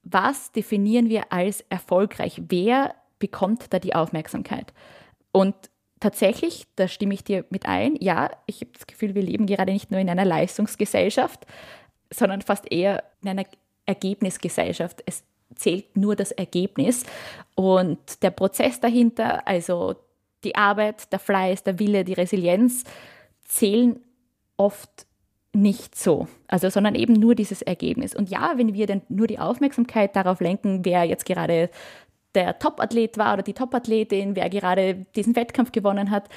was 0.02 0.52
definieren 0.52 1.08
wir 1.08 1.32
als 1.32 1.62
erfolgreich? 1.68 2.42
Wer 2.48 2.94
bekommt 3.18 3.72
da 3.72 3.78
die 3.78 3.94
Aufmerksamkeit? 3.94 4.72
Und 5.30 5.54
tatsächlich, 6.02 6.66
da 6.76 6.88
stimme 6.88 7.14
ich 7.14 7.22
dir 7.22 7.44
mit 7.50 7.66
ein, 7.66 7.96
ja, 8.00 8.30
ich 8.46 8.60
habe 8.60 8.72
das 8.72 8.86
Gefühl, 8.86 9.14
wir 9.14 9.22
leben 9.22 9.46
gerade 9.46 9.72
nicht 9.72 9.90
nur 9.90 10.00
in 10.00 10.10
einer 10.10 10.24
Leistungsgesellschaft, 10.24 11.46
sondern 12.12 12.42
fast 12.42 12.70
eher 12.70 13.04
in 13.22 13.28
einer 13.28 13.44
Ergebnisgesellschaft. 13.86 15.02
Es 15.06 15.22
zählt 15.54 15.96
nur 15.96 16.16
das 16.16 16.32
Ergebnis 16.32 17.04
und 17.54 18.22
der 18.22 18.30
Prozess 18.30 18.80
dahinter, 18.80 19.46
also 19.46 19.94
die 20.44 20.56
Arbeit, 20.56 21.12
der 21.12 21.20
Fleiß, 21.20 21.62
der 21.62 21.78
Wille, 21.78 22.04
die 22.04 22.14
Resilienz, 22.14 22.84
zählen 23.44 24.00
oft 24.56 25.06
nicht 25.52 25.94
so, 25.94 26.26
also 26.48 26.68
sondern 26.68 26.94
eben 26.94 27.12
nur 27.12 27.34
dieses 27.34 27.62
Ergebnis. 27.62 28.16
Und 28.16 28.28
ja, 28.28 28.54
wenn 28.56 28.74
wir 28.74 28.86
dann 28.86 29.02
nur 29.08 29.26
die 29.26 29.38
Aufmerksamkeit 29.38 30.16
darauf 30.16 30.40
lenken, 30.40 30.84
wer 30.84 31.04
jetzt 31.04 31.26
gerade 31.26 31.70
der 32.34 32.58
Top-Athlet 32.58 33.18
war 33.18 33.34
oder 33.34 33.42
die 33.42 33.54
Top-Athletin, 33.54 34.36
wer 34.36 34.48
gerade 34.48 35.06
diesen 35.16 35.36
Wettkampf 35.36 35.72
gewonnen 35.72 36.10
hat, 36.10 36.28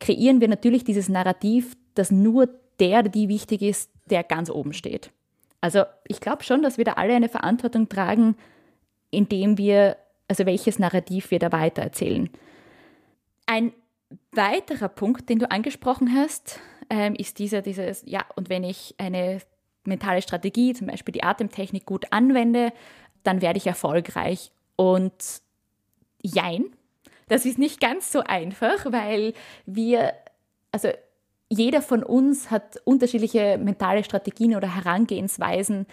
kreieren 0.00 0.40
wir 0.40 0.48
natürlich 0.48 0.84
dieses 0.84 1.08
Narrativ, 1.08 1.76
dass 1.94 2.10
nur 2.10 2.48
der 2.80 3.00
oder 3.00 3.08
die 3.08 3.28
wichtig 3.28 3.62
ist, 3.62 3.90
der 4.06 4.24
ganz 4.24 4.50
oben 4.50 4.72
steht. 4.72 5.10
Also 5.60 5.84
ich 6.06 6.20
glaube 6.20 6.44
schon, 6.44 6.62
dass 6.62 6.78
wir 6.78 6.84
da 6.84 6.94
alle 6.94 7.14
eine 7.14 7.28
Verantwortung 7.28 7.88
tragen, 7.88 8.36
indem 9.10 9.56
wir, 9.56 9.96
also 10.28 10.44
welches 10.46 10.78
Narrativ 10.78 11.30
wir 11.30 11.38
da 11.38 11.52
weitererzählen. 11.52 12.28
Ein 13.46 13.72
weiterer 14.32 14.88
Punkt, 14.88 15.28
den 15.28 15.38
du 15.38 15.50
angesprochen 15.50 16.14
hast, 16.14 16.60
ähm, 16.90 17.14
ist 17.14 17.38
dieser, 17.38 17.62
dieses, 17.62 18.02
ja, 18.06 18.24
und 18.36 18.48
wenn 18.48 18.64
ich 18.64 18.94
eine 18.98 19.40
mentale 19.84 20.22
Strategie, 20.22 20.74
zum 20.74 20.88
Beispiel 20.88 21.12
die 21.12 21.22
Atemtechnik, 21.22 21.86
gut 21.86 22.06
anwende, 22.10 22.72
dann 23.22 23.40
werde 23.40 23.58
ich 23.58 23.66
erfolgreich. 23.66 24.50
Und 24.76 25.42
jein, 26.22 26.64
das 27.28 27.46
ist 27.46 27.58
nicht 27.58 27.80
ganz 27.80 28.12
so 28.12 28.20
einfach, 28.20 28.86
weil 28.86 29.34
wir, 29.66 30.12
also 30.72 30.88
jeder 31.48 31.82
von 31.82 32.02
uns 32.02 32.50
hat 32.50 32.78
unterschiedliche 32.84 33.58
mentale 33.58 34.04
Strategien 34.04 34.56
oder 34.56 34.74
Herangehensweisen, 34.74 35.86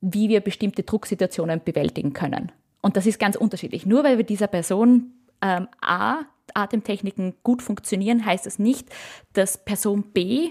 wie 0.00 0.28
wir 0.28 0.40
bestimmte 0.40 0.82
Drucksituationen 0.82 1.62
bewältigen 1.62 2.12
können. 2.12 2.52
Und 2.80 2.96
das 2.96 3.06
ist 3.06 3.18
ganz 3.18 3.36
unterschiedlich. 3.36 3.84
Nur 3.84 4.04
weil 4.04 4.16
wir 4.16 4.24
dieser 4.24 4.46
Person 4.46 5.12
ähm, 5.42 5.68
A 5.80 6.20
Atemtechniken 6.54 7.34
gut 7.44 7.62
funktionieren, 7.62 8.24
heißt 8.24 8.46
das 8.46 8.58
nicht, 8.58 8.88
dass 9.34 9.64
Person 9.64 10.02
B 10.12 10.50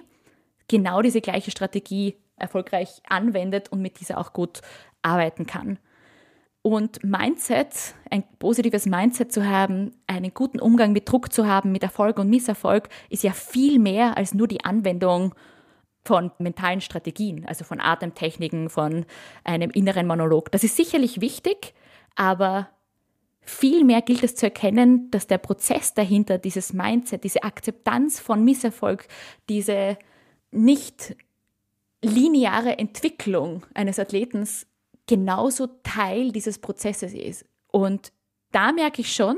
genau 0.67 1.01
diese 1.01 1.19
gleiche 1.19 1.51
Strategie 1.51 2.15
erfolgreich 2.37 3.01
anwendet 3.07 3.69
und 3.69 3.81
mit 3.81 3.99
dieser 3.99 4.17
auch 4.17 4.31
gut 4.31 4.61
arbeiten 5.01 5.45
kann. 5.45 5.77
Und 6.61 7.03
Mindset, 7.03 7.95
ein 8.09 8.23
positives 8.37 8.85
Mindset 8.85 9.31
zu 9.31 9.47
haben, 9.47 9.91
einen 10.07 10.33
guten 10.33 10.59
Umgang 10.59 10.91
mit 10.91 11.09
Druck 11.09 11.31
zu 11.31 11.47
haben, 11.47 11.71
mit 11.71 11.83
Erfolg 11.83 12.19
und 12.19 12.29
Misserfolg, 12.29 12.89
ist 13.09 13.23
ja 13.23 13.31
viel 13.31 13.79
mehr 13.79 14.17
als 14.17 14.33
nur 14.33 14.47
die 14.47 14.65
Anwendung 14.65 15.33
von 16.03 16.31
mentalen 16.37 16.81
Strategien, 16.81 17.45
also 17.45 17.63
von 17.63 17.79
Atemtechniken, 17.79 18.69
von 18.69 19.05
einem 19.43 19.69
inneren 19.71 20.05
Monolog. 20.05 20.51
Das 20.51 20.63
ist 20.63 20.75
sicherlich 20.75 21.21
wichtig, 21.21 21.73
aber 22.15 22.69
Vielmehr 23.49 24.03
gilt 24.03 24.23
es 24.23 24.35
zu 24.35 24.45
erkennen, 24.45 25.09
dass 25.09 25.25
der 25.25 25.39
Prozess 25.39 25.95
dahinter, 25.95 26.37
dieses 26.37 26.71
Mindset, 26.71 27.23
diese 27.23 27.41
Akzeptanz 27.41 28.19
von 28.19 28.45
Misserfolg, 28.45 29.07
diese 29.49 29.97
nicht 30.51 31.15
lineare 32.03 32.77
Entwicklung 32.77 33.65
eines 33.73 33.97
Athletens 33.97 34.67
genauso 35.09 35.67
Teil 35.81 36.31
dieses 36.31 36.59
Prozesses 36.59 37.15
ist. 37.15 37.43
Und 37.71 38.11
da 38.51 38.71
merke 38.71 39.01
ich 39.01 39.11
schon, 39.11 39.37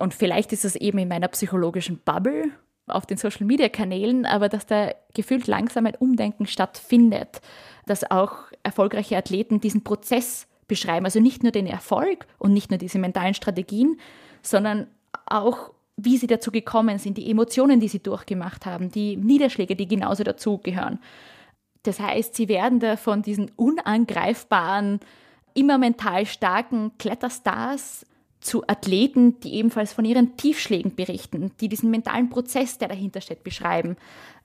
und 0.00 0.14
vielleicht 0.14 0.52
ist 0.52 0.64
es 0.64 0.74
eben 0.74 0.98
in 0.98 1.06
meiner 1.06 1.28
psychologischen 1.28 2.00
Bubble 2.04 2.50
auf 2.88 3.06
den 3.06 3.16
Social-Media-Kanälen, 3.16 4.26
aber 4.26 4.48
dass 4.48 4.66
da 4.66 4.92
gefühlt 5.14 5.46
langsam 5.46 5.86
ein 5.86 5.94
Umdenken 5.94 6.46
stattfindet, 6.46 7.40
dass 7.86 8.10
auch 8.10 8.34
erfolgreiche 8.64 9.16
Athleten 9.16 9.60
diesen 9.60 9.84
Prozess 9.84 10.48
beschreiben. 10.66 11.04
Also 11.04 11.20
nicht 11.20 11.44
nur 11.44 11.52
den 11.52 11.68
Erfolg 11.68 12.26
und 12.38 12.52
nicht 12.52 12.70
nur 12.70 12.78
diese 12.78 12.98
mentalen 12.98 13.34
Strategien, 13.34 14.00
sondern 14.42 14.88
auch, 15.26 15.70
wie 15.96 16.16
sie 16.16 16.26
dazu 16.26 16.50
gekommen 16.50 16.98
sind, 16.98 17.16
die 17.16 17.30
Emotionen, 17.30 17.78
die 17.78 17.86
sie 17.88 18.02
durchgemacht 18.02 18.66
haben, 18.66 18.90
die 18.90 19.16
Niederschläge, 19.16 19.76
die 19.76 19.86
genauso 19.86 20.24
dazugehören. 20.24 20.98
Das 21.84 22.00
heißt, 22.00 22.34
sie 22.34 22.48
werden 22.48 22.80
da 22.80 22.96
von 22.96 23.22
diesen 23.22 23.50
unangreifbaren, 23.56 25.00
immer 25.54 25.78
mental 25.78 26.26
starken 26.26 26.92
Kletterstars 26.98 28.04
zu 28.40 28.64
Athleten, 28.66 29.40
die 29.40 29.54
ebenfalls 29.54 29.92
von 29.92 30.04
ihren 30.04 30.36
Tiefschlägen 30.36 30.94
berichten, 30.94 31.52
die 31.60 31.68
diesen 31.68 31.90
mentalen 31.90 32.28
Prozess, 32.28 32.76
der 32.78 32.88
dahinter 32.88 33.20
steht, 33.20 33.44
beschreiben, 33.44 33.96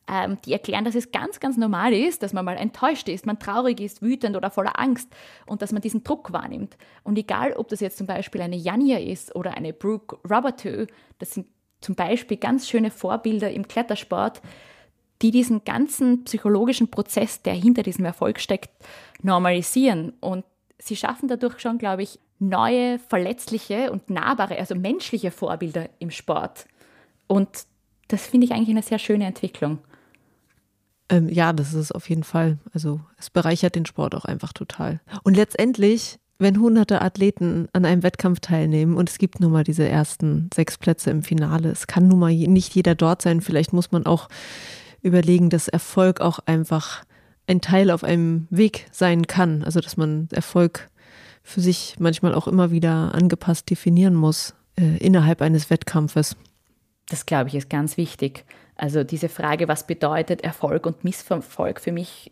ähm, 0.09 0.37
die 0.45 0.53
erklären, 0.53 0.85
dass 0.85 0.95
es 0.95 1.11
ganz, 1.11 1.39
ganz 1.39 1.57
normal 1.57 1.93
ist, 1.93 2.23
dass 2.23 2.33
man 2.33 2.45
mal 2.45 2.57
enttäuscht 2.57 3.09
ist, 3.09 3.25
man 3.25 3.39
traurig 3.39 3.79
ist, 3.79 4.01
wütend 4.01 4.35
oder 4.35 4.49
voller 4.49 4.79
Angst 4.79 5.09
und 5.45 5.61
dass 5.61 5.71
man 5.71 5.81
diesen 5.81 6.03
Druck 6.03 6.31
wahrnimmt. 6.33 6.77
Und 7.03 7.17
egal, 7.17 7.53
ob 7.53 7.67
das 7.67 7.79
jetzt 7.79 7.97
zum 7.97 8.07
Beispiel 8.07 8.41
eine 8.41 8.55
Janja 8.55 8.97
ist 8.97 9.35
oder 9.35 9.55
eine 9.55 9.73
Brooke 9.73 10.17
Roberto, 10.23 10.87
das 11.19 11.31
sind 11.31 11.47
zum 11.81 11.95
Beispiel 11.95 12.37
ganz 12.37 12.67
schöne 12.67 12.91
Vorbilder 12.91 13.51
im 13.51 13.67
Klettersport, 13.67 14.41
die 15.21 15.31
diesen 15.31 15.63
ganzen 15.65 16.23
psychologischen 16.23 16.89
Prozess, 16.89 17.41
der 17.41 17.53
hinter 17.53 17.83
diesem 17.83 18.05
Erfolg 18.05 18.39
steckt, 18.39 18.69
normalisieren. 19.21 20.13
Und 20.21 20.45
sie 20.77 20.95
schaffen 20.95 21.27
dadurch 21.27 21.59
schon, 21.59 21.77
glaube 21.77 22.03
ich, 22.03 22.19
neue, 22.39 22.99
verletzliche 22.99 23.91
und 23.91 24.09
nahbare, 24.09 24.57
also 24.57 24.75
menschliche 24.75 25.31
Vorbilder 25.31 25.89
im 25.99 26.09
Sport. 26.09 26.65
Und 27.27 27.49
das 28.07 28.25
finde 28.25 28.45
ich 28.45 28.53
eigentlich 28.53 28.69
eine 28.69 28.81
sehr 28.81 28.99
schöne 28.99 29.25
Entwicklung. 29.25 29.79
Ähm, 31.09 31.27
ja, 31.27 31.53
das 31.53 31.69
ist 31.69 31.75
es 31.75 31.91
auf 31.91 32.09
jeden 32.09 32.23
Fall. 32.23 32.57
Also 32.73 33.01
es 33.17 33.29
bereichert 33.29 33.75
den 33.75 33.85
Sport 33.85 34.15
auch 34.15 34.25
einfach 34.25 34.53
total. 34.53 35.01
Und 35.23 35.35
letztendlich, 35.35 36.19
wenn 36.37 36.59
hunderte 36.59 37.01
Athleten 37.01 37.67
an 37.73 37.83
einem 37.83 38.03
Wettkampf 38.03 38.39
teilnehmen 38.39 38.95
und 38.95 39.09
es 39.09 39.17
gibt 39.17 39.39
nun 39.39 39.51
mal 39.51 39.63
diese 39.63 39.87
ersten 39.87 40.49
sechs 40.53 40.77
Plätze 40.77 41.09
im 41.09 41.23
Finale, 41.23 41.69
es 41.69 41.87
kann 41.87 42.07
nun 42.07 42.19
mal 42.19 42.33
nicht 42.33 42.73
jeder 42.73 42.95
dort 42.95 43.21
sein. 43.21 43.41
Vielleicht 43.41 43.73
muss 43.73 43.91
man 43.91 44.05
auch 44.05 44.29
überlegen, 45.01 45.49
dass 45.49 45.67
Erfolg 45.67 46.21
auch 46.21 46.39
einfach 46.45 47.03
ein 47.47 47.61
Teil 47.61 47.91
auf 47.91 48.03
einem 48.03 48.47
Weg 48.49 48.87
sein 48.91 49.27
kann. 49.27 49.63
Also 49.63 49.79
dass 49.79 49.97
man 49.97 50.27
Erfolg 50.31 50.89
für 51.43 51.61
sich 51.61 51.95
manchmal 51.99 52.35
auch 52.35 52.47
immer 52.47 52.71
wieder 52.71 53.13
angepasst 53.15 53.69
definieren 53.69 54.13
muss 54.13 54.53
äh, 54.77 54.97
innerhalb 54.97 55.41
eines 55.41 55.69
Wettkampfes. 55.69 56.35
Das 57.09 57.25
glaube 57.25 57.49
ich 57.49 57.55
ist 57.55 57.69
ganz 57.69 57.97
wichtig. 57.97 58.45
Also 58.75 59.03
diese 59.03 59.29
Frage, 59.29 59.67
was 59.67 59.87
bedeutet 59.87 60.41
Erfolg 60.41 60.85
und 60.85 61.03
Misserfolg 61.03 61.81
für 61.81 61.91
mich, 61.91 62.31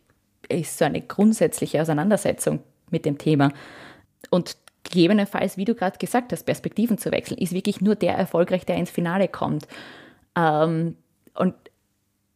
ist 0.50 0.78
so 0.78 0.86
eine 0.86 1.02
grundsätzliche 1.02 1.82
Auseinandersetzung 1.82 2.60
mit 2.90 3.06
dem 3.06 3.18
Thema. 3.18 3.52
Und 4.30 4.56
gegebenenfalls, 4.84 5.58
wie 5.58 5.66
du 5.66 5.76
gerade 5.76 5.98
gesagt 5.98 6.32
hast, 6.32 6.44
Perspektiven 6.44 6.98
zu 6.98 7.12
wechseln, 7.12 7.38
ist 7.38 7.54
wirklich 7.54 7.82
nur 7.82 7.96
der 7.96 8.14
erfolgreich, 8.14 8.66
der 8.66 8.78
ins 8.78 8.90
Finale 8.90 9.28
kommt. 9.28 9.68
Ähm, 10.36 10.96
und, 11.34 11.54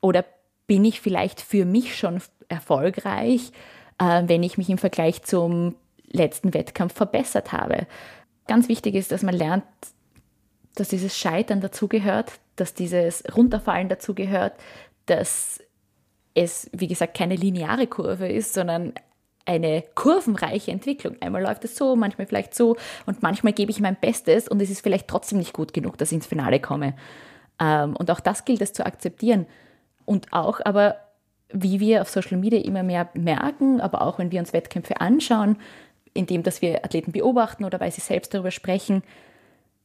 oder 0.02 0.26
bin 0.68 0.84
ich 0.86 1.02
vielleicht 1.02 1.41
für 1.41 1.66
mich 1.66 1.97
schon 1.97 2.22
erfolgreich, 2.49 3.52
äh, 3.99 4.24
wenn 4.26 4.43
ich 4.43 4.58
mich 4.58 4.70
im 4.70 4.78
Vergleich 4.78 5.24
zum 5.24 5.76
letzten 6.12 6.54
Wettkampf 6.54 6.93
verbessert 6.93 7.52
habe. 7.52 7.88
Ganz 8.47 8.68
wichtig 8.68 8.95
ist, 8.95 9.12
dass 9.12 9.24
man 9.24 9.36
lernt, 9.36 9.64
dass 10.76 10.89
dieses 10.89 11.18
Scheitern 11.18 11.62
dazugehört, 11.62 12.34
dass 12.56 12.74
dieses 12.74 13.24
Runterfallen 13.36 13.89
dazugehört, 13.89 14.54
dass 15.06 15.60
es, 16.34 16.70
wie 16.74 16.88
gesagt, 16.88 17.18
keine 17.18 17.36
lineare 17.36 17.88
Kurve 17.88 18.28
ist, 18.28 18.54
sondern 18.54 18.93
eine 19.45 19.84
kurvenreiche 19.95 20.72
Entwicklung. 20.72 21.18
Einmal 21.20 21.41
läuft 21.41 21.66
es 21.66 21.76
so, 21.76 21.95
manchmal 21.95 22.28
vielleicht 22.28 22.56
so 22.56 22.78
und 23.06 23.22
manchmal 23.22 23.54
gebe 23.54 23.72
ich 23.72 23.80
mein 23.80 23.97
Bestes 23.99 24.47
und 24.47 24.62
es 24.62 24.70
ist 24.70 24.82
vielleicht 24.82 25.08
trotzdem 25.08 25.39
nicht 25.39 25.54
gut 25.54 25.74
genug, 25.74 25.97
dass 25.97 26.12
ich 26.12 26.18
ins 26.18 26.28
Finale 26.28 26.60
komme. 26.60 26.93
Ähm, 27.60 27.95
und 27.95 28.12
auch 28.12 28.20
das 28.20 28.45
gilt 28.45 28.62
es 28.62 28.74
zu 28.74 28.86
akzeptieren. 28.86 29.47
Und 30.12 30.34
auch 30.34 30.59
aber, 30.66 30.97
wie 31.53 31.80
wir 31.80 32.01
auf 32.01 32.09
Social 32.09 32.38
Media 32.38 32.59
immer 32.59 32.84
mehr 32.84 33.07
merken, 33.14 33.80
aber 33.80 34.01
auch 34.01 34.20
wenn 34.20 34.30
wir 34.30 34.41
uns 34.41 34.51
Wettkämpfe 34.51 34.99
anschauen, 34.99 35.55
indem 36.14 36.43
dass 36.43 36.62
wir 36.62 36.84
Athleten 36.84 37.14
beobachten 37.14 37.64
oder 37.64 37.80
weil 37.80 37.93
sie 37.93 38.01
selbst 38.01 38.34
darüber 38.34 38.51
sprechen, 38.51 39.03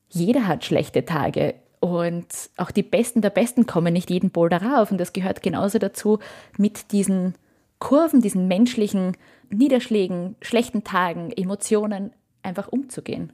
jeder 0.09 0.49
hat 0.49 0.65
schlechte 0.65 1.05
Tage 1.05 1.55
und 1.79 2.27
auch 2.57 2.73
die 2.73 2.83
Besten 2.83 3.21
der 3.21 3.31
Besten 3.31 3.67
kommen 3.67 3.93
nicht 3.93 4.11
jeden 4.11 4.31
Boulder 4.31 4.61
rauf 4.61 4.91
und 4.91 4.99
das 4.99 5.13
gehört 5.13 5.45
genauso 5.45 5.79
dazu, 5.79 6.19
mit 6.59 6.91
diesen 6.91 7.37
Kurven, 7.79 8.21
diesen 8.21 8.49
menschlichen 8.49 9.17
Niederschlägen, 9.51 10.35
schlechten 10.41 10.83
Tagen, 10.83 11.31
Emotionen 11.31 12.11
einfach 12.43 12.67
umzugehen. 12.67 13.33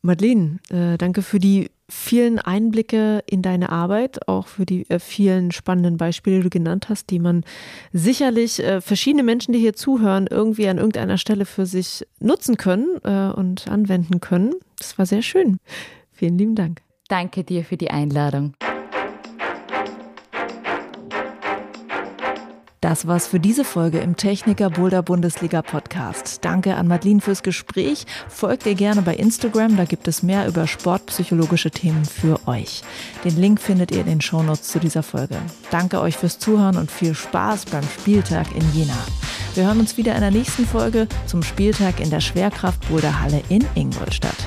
Madeleine, 0.00 0.60
äh, 0.70 0.96
danke 0.96 1.20
für 1.20 1.40
die 1.40 1.68
vielen 1.96 2.38
Einblicke 2.38 3.22
in 3.26 3.42
deine 3.42 3.70
Arbeit, 3.70 4.28
auch 4.28 4.46
für 4.46 4.66
die 4.66 4.88
äh, 4.90 4.98
vielen 4.98 5.50
spannenden 5.50 5.96
Beispiele, 5.96 6.36
die 6.36 6.42
du 6.44 6.50
genannt 6.50 6.88
hast, 6.88 7.10
die 7.10 7.18
man 7.18 7.44
sicherlich 7.92 8.62
äh, 8.62 8.80
verschiedene 8.80 9.22
Menschen, 9.22 9.52
die 9.52 9.58
hier 9.58 9.74
zuhören, 9.74 10.26
irgendwie 10.30 10.68
an 10.68 10.78
irgendeiner 10.78 11.18
Stelle 11.18 11.46
für 11.46 11.66
sich 11.66 12.06
nutzen 12.20 12.56
können 12.56 12.98
äh, 13.04 13.32
und 13.34 13.68
anwenden 13.68 14.20
können. 14.20 14.54
Das 14.78 14.98
war 14.98 15.06
sehr 15.06 15.22
schön. 15.22 15.58
Vielen 16.12 16.38
lieben 16.38 16.54
Dank. 16.54 16.82
Danke 17.08 17.44
dir 17.44 17.64
für 17.64 17.76
die 17.76 17.90
Einladung. 17.90 18.54
Das 22.86 23.08
war's 23.08 23.26
für 23.26 23.40
diese 23.40 23.64
Folge 23.64 23.98
im 23.98 24.14
Techniker 24.14 24.70
Boulder 24.70 25.02
Bundesliga 25.02 25.60
Podcast. 25.60 26.44
Danke 26.44 26.76
an 26.76 26.86
Madeline 26.86 27.20
fürs 27.20 27.42
Gespräch. 27.42 28.06
Folgt 28.28 28.64
ihr 28.64 28.76
gerne 28.76 29.02
bei 29.02 29.16
Instagram, 29.16 29.76
da 29.76 29.84
gibt 29.84 30.06
es 30.06 30.22
mehr 30.22 30.46
über 30.46 30.68
sportpsychologische 30.68 31.72
Themen 31.72 32.04
für 32.04 32.38
euch. 32.46 32.82
Den 33.24 33.40
Link 33.40 33.60
findet 33.60 33.90
ihr 33.90 34.02
in 34.02 34.06
den 34.06 34.20
Shownotes 34.20 34.68
zu 34.68 34.78
dieser 34.78 35.02
Folge. 35.02 35.36
Danke 35.72 36.00
euch 36.00 36.16
fürs 36.16 36.38
Zuhören 36.38 36.76
und 36.76 36.88
viel 36.88 37.16
Spaß 37.16 37.64
beim 37.64 37.82
Spieltag 37.82 38.54
in 38.54 38.72
Jena. 38.72 38.96
Wir 39.56 39.64
hören 39.64 39.80
uns 39.80 39.96
wieder 39.96 40.14
in 40.14 40.20
der 40.20 40.30
nächsten 40.30 40.64
Folge 40.64 41.08
zum 41.26 41.42
Spieltag 41.42 41.98
in 41.98 42.10
der 42.10 42.20
Schwerkraft 42.20 42.88
Boulderhalle 42.88 43.42
in 43.48 43.64
Ingolstadt. 43.74 44.46